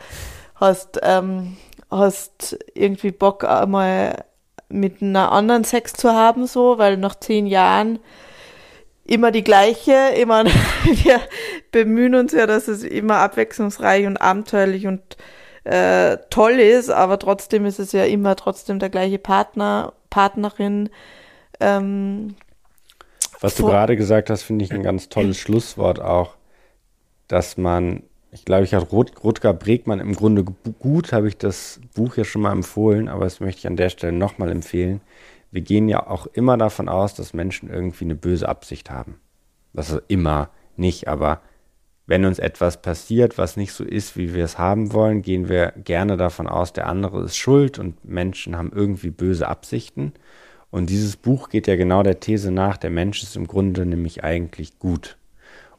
hast, 0.60 1.00
ähm, 1.02 1.56
hast 1.90 2.58
irgendwie 2.74 3.10
Bock 3.10 3.44
einmal 3.44 4.24
mit 4.68 5.02
einer 5.02 5.32
anderen 5.32 5.64
Sex 5.64 5.94
zu 5.94 6.12
haben, 6.12 6.46
so, 6.46 6.78
weil 6.78 6.96
nach 6.96 7.16
zehn 7.16 7.46
Jahren 7.46 7.98
immer 9.04 9.32
die 9.32 9.42
gleiche, 9.42 10.10
immer, 10.16 10.44
wir 10.84 11.20
bemühen 11.72 12.14
uns 12.14 12.32
ja, 12.32 12.46
dass 12.46 12.68
es 12.68 12.84
immer 12.84 13.16
abwechslungsreich 13.16 14.06
und 14.06 14.16
abenteuerlich 14.18 14.86
und 14.86 15.16
äh, 15.64 16.18
toll 16.30 16.52
ist, 16.52 16.90
aber 16.90 17.18
trotzdem 17.18 17.66
ist 17.66 17.80
es 17.80 17.92
ja 17.92 18.04
immer 18.04 18.36
trotzdem 18.36 18.78
der 18.78 18.88
gleiche 18.88 19.18
Partner, 19.18 19.92
Partnerin. 20.08 20.90
Ähm, 21.58 22.36
Was 23.40 23.56
du 23.56 23.66
gerade 23.66 23.96
gesagt 23.96 24.30
hast, 24.30 24.42
finde 24.42 24.64
ich 24.64 24.72
ein 24.72 24.82
ganz 24.82 25.08
tolles 25.08 25.38
Schlusswort 25.38 26.00
auch, 26.00 26.36
dass 27.28 27.56
man, 27.56 28.04
ich 28.32 28.44
glaube, 28.44 28.64
ich 28.64 28.74
habe 28.74 28.86
Rut, 28.86 29.24
Rutger 29.24 29.52
Bregmann 29.52 30.00
im 30.00 30.14
Grunde 30.14 30.44
gut, 30.44 31.12
habe 31.12 31.28
ich 31.28 31.36
das 31.36 31.80
Buch 31.94 32.16
ja 32.16 32.24
schon 32.24 32.42
mal 32.42 32.52
empfohlen, 32.52 33.08
aber 33.08 33.24
das 33.24 33.40
möchte 33.40 33.60
ich 33.60 33.66
an 33.66 33.76
der 33.76 33.90
Stelle 33.90 34.12
nochmal 34.12 34.50
empfehlen. 34.50 35.00
Wir 35.50 35.62
gehen 35.62 35.88
ja 35.88 36.06
auch 36.06 36.26
immer 36.26 36.56
davon 36.56 36.88
aus, 36.88 37.14
dass 37.14 37.34
Menschen 37.34 37.68
irgendwie 37.68 38.04
eine 38.04 38.14
böse 38.14 38.48
Absicht 38.48 38.90
haben. 38.90 39.16
Das 39.72 39.90
ist 39.90 40.02
immer 40.08 40.50
nicht, 40.76 41.08
aber 41.08 41.40
wenn 42.06 42.24
uns 42.24 42.38
etwas 42.38 42.82
passiert, 42.82 43.38
was 43.38 43.56
nicht 43.56 43.72
so 43.72 43.84
ist, 43.84 44.16
wie 44.16 44.34
wir 44.34 44.44
es 44.44 44.58
haben 44.58 44.92
wollen, 44.92 45.22
gehen 45.22 45.48
wir 45.48 45.72
gerne 45.84 46.16
davon 46.16 46.48
aus, 46.48 46.72
der 46.72 46.88
andere 46.88 47.22
ist 47.24 47.36
schuld 47.36 47.78
und 47.78 48.04
Menschen 48.04 48.56
haben 48.56 48.72
irgendwie 48.74 49.10
böse 49.10 49.48
Absichten. 49.48 50.12
Und 50.70 50.90
dieses 50.90 51.16
Buch 51.16 51.48
geht 51.48 51.66
ja 51.66 51.76
genau 51.76 52.02
der 52.02 52.20
These 52.20 52.50
nach, 52.50 52.76
der 52.76 52.90
Mensch 52.90 53.22
ist 53.22 53.36
im 53.36 53.46
Grunde 53.46 53.86
nämlich 53.86 54.24
eigentlich 54.24 54.78
gut. 54.78 55.18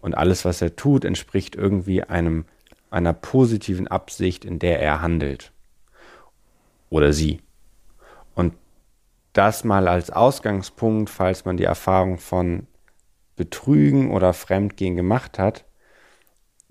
Und 0.02 0.16
alles, 0.16 0.45
was 0.45 0.62
er 0.62 0.76
tut, 0.76 1.06
entspricht 1.06 1.56
irgendwie 1.56 2.04
einem, 2.04 2.45
einer 2.89 3.14
positiven 3.14 3.88
Absicht, 3.88 4.43
in 4.43 4.60
der 4.60 4.82
er 4.82 5.02
handelt. 5.02 5.52
Oder 6.89 7.14
sie. 7.14 7.41
Und 8.36 8.54
das 9.34 9.64
mal 9.64 9.88
als 9.88 10.10
Ausgangspunkt, 10.10 11.10
falls 11.10 11.45
man 11.45 11.56
die 11.56 11.64
Erfahrung 11.64 12.18
von 12.18 12.68
Betrügen 13.36 14.12
oder 14.12 14.34
Fremdgehen 14.34 14.95
gemacht 14.95 15.39
hat, 15.39 15.66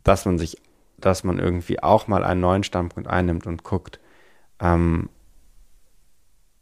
dass 0.04 0.24
man 0.24 0.38
sich, 0.38 0.58
dass 0.98 1.24
man 1.24 1.38
irgendwie 1.38 1.82
auch 1.82 2.06
mal 2.06 2.24
einen 2.24 2.40
neuen 2.40 2.64
Standpunkt 2.64 3.08
einnimmt 3.08 3.46
und 3.46 3.64
guckt, 3.64 4.00
ähm, 4.60 5.08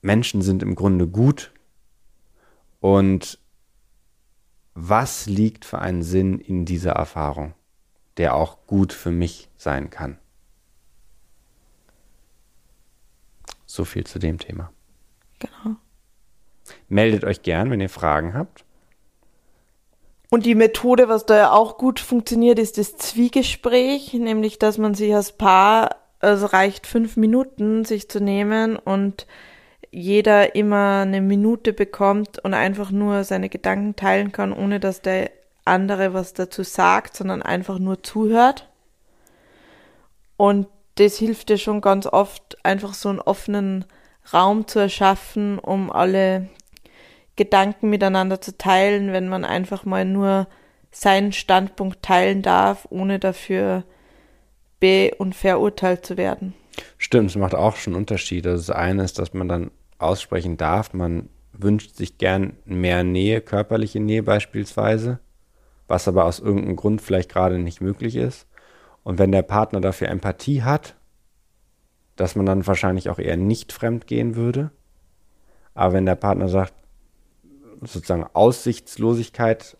Menschen 0.00 0.42
sind 0.42 0.62
im 0.62 0.74
Grunde 0.74 1.08
gut 1.08 1.52
und 2.80 3.38
was 4.80 5.26
liegt 5.26 5.64
für 5.64 5.80
einen 5.80 6.02
Sinn 6.02 6.38
in 6.38 6.64
dieser 6.64 6.92
Erfahrung, 6.92 7.54
der 8.16 8.34
auch 8.34 8.58
gut 8.66 8.92
für 8.92 9.10
mich 9.10 9.48
sein 9.56 9.90
kann. 9.90 10.18
So 13.66 13.84
viel 13.84 14.06
zu 14.06 14.20
dem 14.20 14.38
Thema. 14.38 14.72
Genau. 15.40 15.76
Meldet 16.88 17.24
euch 17.24 17.42
gern, 17.42 17.70
wenn 17.70 17.80
ihr 17.80 17.88
Fragen 17.88 18.34
habt. 18.34 18.64
Und 20.30 20.46
die 20.46 20.54
Methode, 20.54 21.08
was 21.08 21.26
da 21.26 21.36
ja 21.36 21.52
auch 21.52 21.76
gut 21.76 21.98
funktioniert, 21.98 22.58
ist 22.58 22.78
das 22.78 22.96
Zwiegespräch, 22.96 24.14
nämlich 24.14 24.58
dass 24.58 24.78
man 24.78 24.94
sich 24.94 25.12
als 25.14 25.32
Paar, 25.32 25.96
also 26.20 26.46
reicht 26.46 26.86
fünf 26.86 27.16
Minuten, 27.16 27.84
sich 27.84 28.08
zu 28.08 28.20
nehmen 28.20 28.76
und 28.76 29.26
jeder 29.90 30.54
immer 30.54 31.00
eine 31.02 31.20
Minute 31.20 31.72
bekommt 31.72 32.38
und 32.38 32.54
einfach 32.54 32.90
nur 32.90 33.24
seine 33.24 33.48
Gedanken 33.48 33.96
teilen 33.96 34.32
kann, 34.32 34.52
ohne 34.52 34.80
dass 34.80 35.02
der 35.02 35.30
andere 35.64 36.14
was 36.14 36.34
dazu 36.34 36.62
sagt, 36.62 37.16
sondern 37.16 37.42
einfach 37.42 37.78
nur 37.78 38.02
zuhört. 38.02 38.68
Und 40.36 40.66
das 40.96 41.16
hilft 41.16 41.48
dir 41.48 41.58
schon 41.58 41.80
ganz 41.80 42.06
oft, 42.06 42.58
einfach 42.64 42.94
so 42.94 43.08
einen 43.08 43.20
offenen 43.20 43.84
Raum 44.32 44.66
zu 44.66 44.78
erschaffen, 44.78 45.58
um 45.58 45.90
alle 45.90 46.48
Gedanken 47.36 47.88
miteinander 47.90 48.40
zu 48.40 48.56
teilen, 48.58 49.12
wenn 49.12 49.28
man 49.28 49.44
einfach 49.44 49.84
mal 49.84 50.04
nur 50.04 50.48
seinen 50.90 51.32
Standpunkt 51.32 52.02
teilen 52.02 52.42
darf, 52.42 52.86
ohne 52.90 53.18
dafür 53.18 53.84
be- 54.80 55.12
und 55.18 55.34
verurteilt 55.34 56.04
zu 56.04 56.16
werden. 56.16 56.54
Stimmt, 56.96 57.30
es 57.30 57.36
macht 57.36 57.54
auch 57.54 57.76
schon 57.76 57.94
einen 57.94 58.02
Unterschied. 58.02 58.46
Also 58.46 58.72
das 58.72 58.76
eine 58.76 59.04
ist, 59.04 59.18
dass 59.18 59.34
man 59.34 59.48
dann 59.48 59.70
aussprechen 59.98 60.56
darf, 60.56 60.94
man 60.94 61.28
wünscht 61.52 61.96
sich 61.96 62.18
gern 62.18 62.56
mehr 62.64 63.04
Nähe, 63.04 63.40
körperliche 63.40 64.00
Nähe 64.00 64.22
beispielsweise, 64.22 65.18
was 65.86 66.08
aber 66.08 66.24
aus 66.24 66.38
irgendeinem 66.38 66.76
Grund 66.76 67.02
vielleicht 67.02 67.30
gerade 67.30 67.58
nicht 67.58 67.80
möglich 67.80 68.16
ist. 68.16 68.46
Und 69.02 69.18
wenn 69.18 69.32
der 69.32 69.42
Partner 69.42 69.80
dafür 69.80 70.08
Empathie 70.08 70.62
hat, 70.62 70.94
dass 72.16 72.34
man 72.34 72.46
dann 72.46 72.66
wahrscheinlich 72.66 73.08
auch 73.10 73.18
eher 73.18 73.36
nicht 73.36 73.72
fremd 73.72 74.06
gehen 74.06 74.34
würde. 74.34 74.70
Aber 75.74 75.94
wenn 75.94 76.06
der 76.06 76.16
Partner 76.16 76.48
sagt, 76.48 76.74
sozusagen 77.80 78.26
Aussichtslosigkeit 78.32 79.76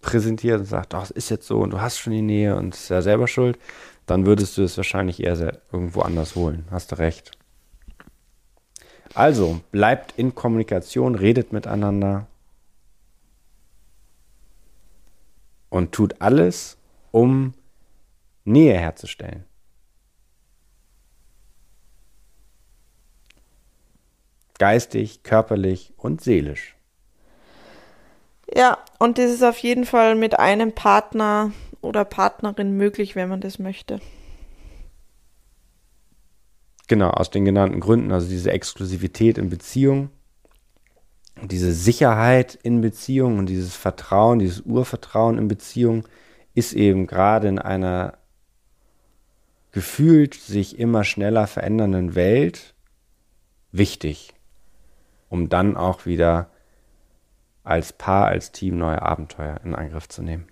präsentiert 0.00 0.60
und 0.60 0.66
sagt, 0.66 0.94
oh, 0.94 1.00
es 1.02 1.10
ist 1.10 1.30
jetzt 1.30 1.46
so 1.46 1.58
und 1.58 1.70
du 1.70 1.80
hast 1.80 1.98
schon 1.98 2.12
die 2.12 2.22
Nähe 2.22 2.56
und 2.56 2.74
es 2.74 2.82
ist 2.82 2.88
ja 2.90 3.02
selber 3.02 3.26
schuld, 3.26 3.58
dann 4.06 4.24
würdest 4.24 4.56
du 4.56 4.62
es 4.62 4.76
wahrscheinlich 4.76 5.22
eher 5.22 5.60
irgendwo 5.72 6.02
anders 6.02 6.36
holen. 6.36 6.66
Hast 6.70 6.92
du 6.92 6.98
recht. 6.98 7.37
Also, 9.18 9.60
bleibt 9.72 10.16
in 10.16 10.36
Kommunikation, 10.36 11.16
redet 11.16 11.52
miteinander 11.52 12.28
und 15.70 15.90
tut 15.90 16.20
alles, 16.20 16.76
um 17.10 17.52
Nähe 18.44 18.78
herzustellen. 18.78 19.44
Geistig, 24.56 25.24
körperlich 25.24 25.92
und 25.96 26.20
seelisch. 26.20 26.76
Ja, 28.54 28.78
und 29.00 29.18
das 29.18 29.32
ist 29.32 29.42
auf 29.42 29.58
jeden 29.58 29.84
Fall 29.84 30.14
mit 30.14 30.38
einem 30.38 30.76
Partner 30.76 31.50
oder 31.80 32.04
Partnerin 32.04 32.76
möglich, 32.76 33.16
wenn 33.16 33.28
man 33.28 33.40
das 33.40 33.58
möchte. 33.58 33.98
Genau, 36.88 37.10
aus 37.10 37.30
den 37.30 37.44
genannten 37.44 37.80
Gründen, 37.80 38.12
also 38.12 38.28
diese 38.28 38.50
Exklusivität 38.50 39.36
in 39.38 39.50
Beziehung, 39.50 40.10
diese 41.42 41.72
Sicherheit 41.72 42.58
in 42.62 42.80
Beziehung 42.80 43.38
und 43.38 43.46
dieses 43.46 43.76
Vertrauen, 43.76 44.38
dieses 44.38 44.62
Urvertrauen 44.62 45.38
in 45.38 45.48
Beziehung 45.48 46.08
ist 46.54 46.72
eben 46.72 47.06
gerade 47.06 47.46
in 47.48 47.58
einer 47.58 48.18
gefühlt 49.70 50.34
sich 50.34 50.78
immer 50.78 51.04
schneller 51.04 51.46
verändernden 51.46 52.14
Welt 52.14 52.74
wichtig, 53.70 54.34
um 55.28 55.48
dann 55.48 55.76
auch 55.76 56.06
wieder 56.06 56.50
als 57.64 57.92
Paar, 57.92 58.26
als 58.26 58.50
Team 58.50 58.78
neue 58.78 59.02
Abenteuer 59.02 59.60
in 59.62 59.74
Angriff 59.74 60.08
zu 60.08 60.22
nehmen. 60.22 60.48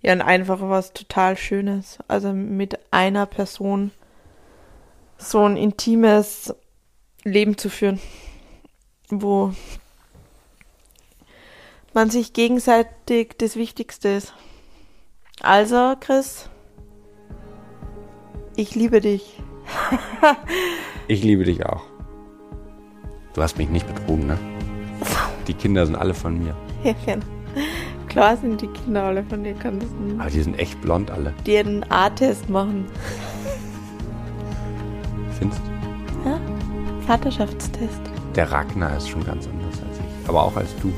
Ja, 0.00 0.14
und 0.14 0.22
einfach 0.22 0.60
was 0.62 0.94
total 0.94 1.36
Schönes. 1.36 1.98
Also 2.08 2.32
mit 2.32 2.78
einer 2.90 3.26
Person 3.26 3.92
so 5.18 5.44
ein 5.44 5.56
intimes 5.56 6.54
Leben 7.24 7.56
zu 7.56 7.70
führen, 7.70 8.00
wo 9.08 9.52
man 11.94 12.10
sich 12.10 12.32
gegenseitig 12.32 13.34
das 13.38 13.56
Wichtigste 13.56 14.08
ist. 14.08 14.34
Also, 15.40 15.94
Chris, 16.00 16.48
ich 18.56 18.74
liebe 18.74 19.00
dich. 19.00 19.40
ich 21.08 21.22
liebe 21.22 21.44
dich 21.44 21.64
auch. 21.64 21.82
Du 23.34 23.42
hast 23.42 23.56
mich 23.56 23.68
nicht 23.68 23.86
betrogen, 23.86 24.26
ne? 24.26 24.38
Die 25.46 25.54
Kinder 25.54 25.86
sind 25.86 25.96
alle 25.96 26.14
von 26.14 26.42
mir. 26.42 26.56
Ja, 26.84 26.94
genau. 27.06 27.24
Klar 28.08 28.36
sind 28.36 28.60
die 28.60 28.66
Kinder 28.66 29.04
alle 29.04 29.22
von 29.22 29.44
dir, 29.44 29.54
kann 29.54 29.78
das 29.78 29.88
nicht. 29.88 30.20
Aber 30.20 30.28
die 30.28 30.42
sind 30.42 30.58
echt 30.58 30.80
blond 30.82 31.10
alle. 31.10 31.32
Die 31.46 31.56
einen 31.56 31.84
A-Test 31.90 32.50
machen. 32.50 32.86
Findest? 35.42 35.62
Ja, 36.24 36.40
Vaterschaftstest. 37.06 38.00
Der 38.36 38.50
Ragnar 38.50 38.96
ist 38.96 39.08
schon 39.08 39.24
ganz 39.24 39.48
anders 39.48 39.82
als 39.88 39.98
ich. 39.98 40.28
Aber 40.28 40.44
auch 40.44 40.56
als 40.56 40.74
du. 40.80 40.92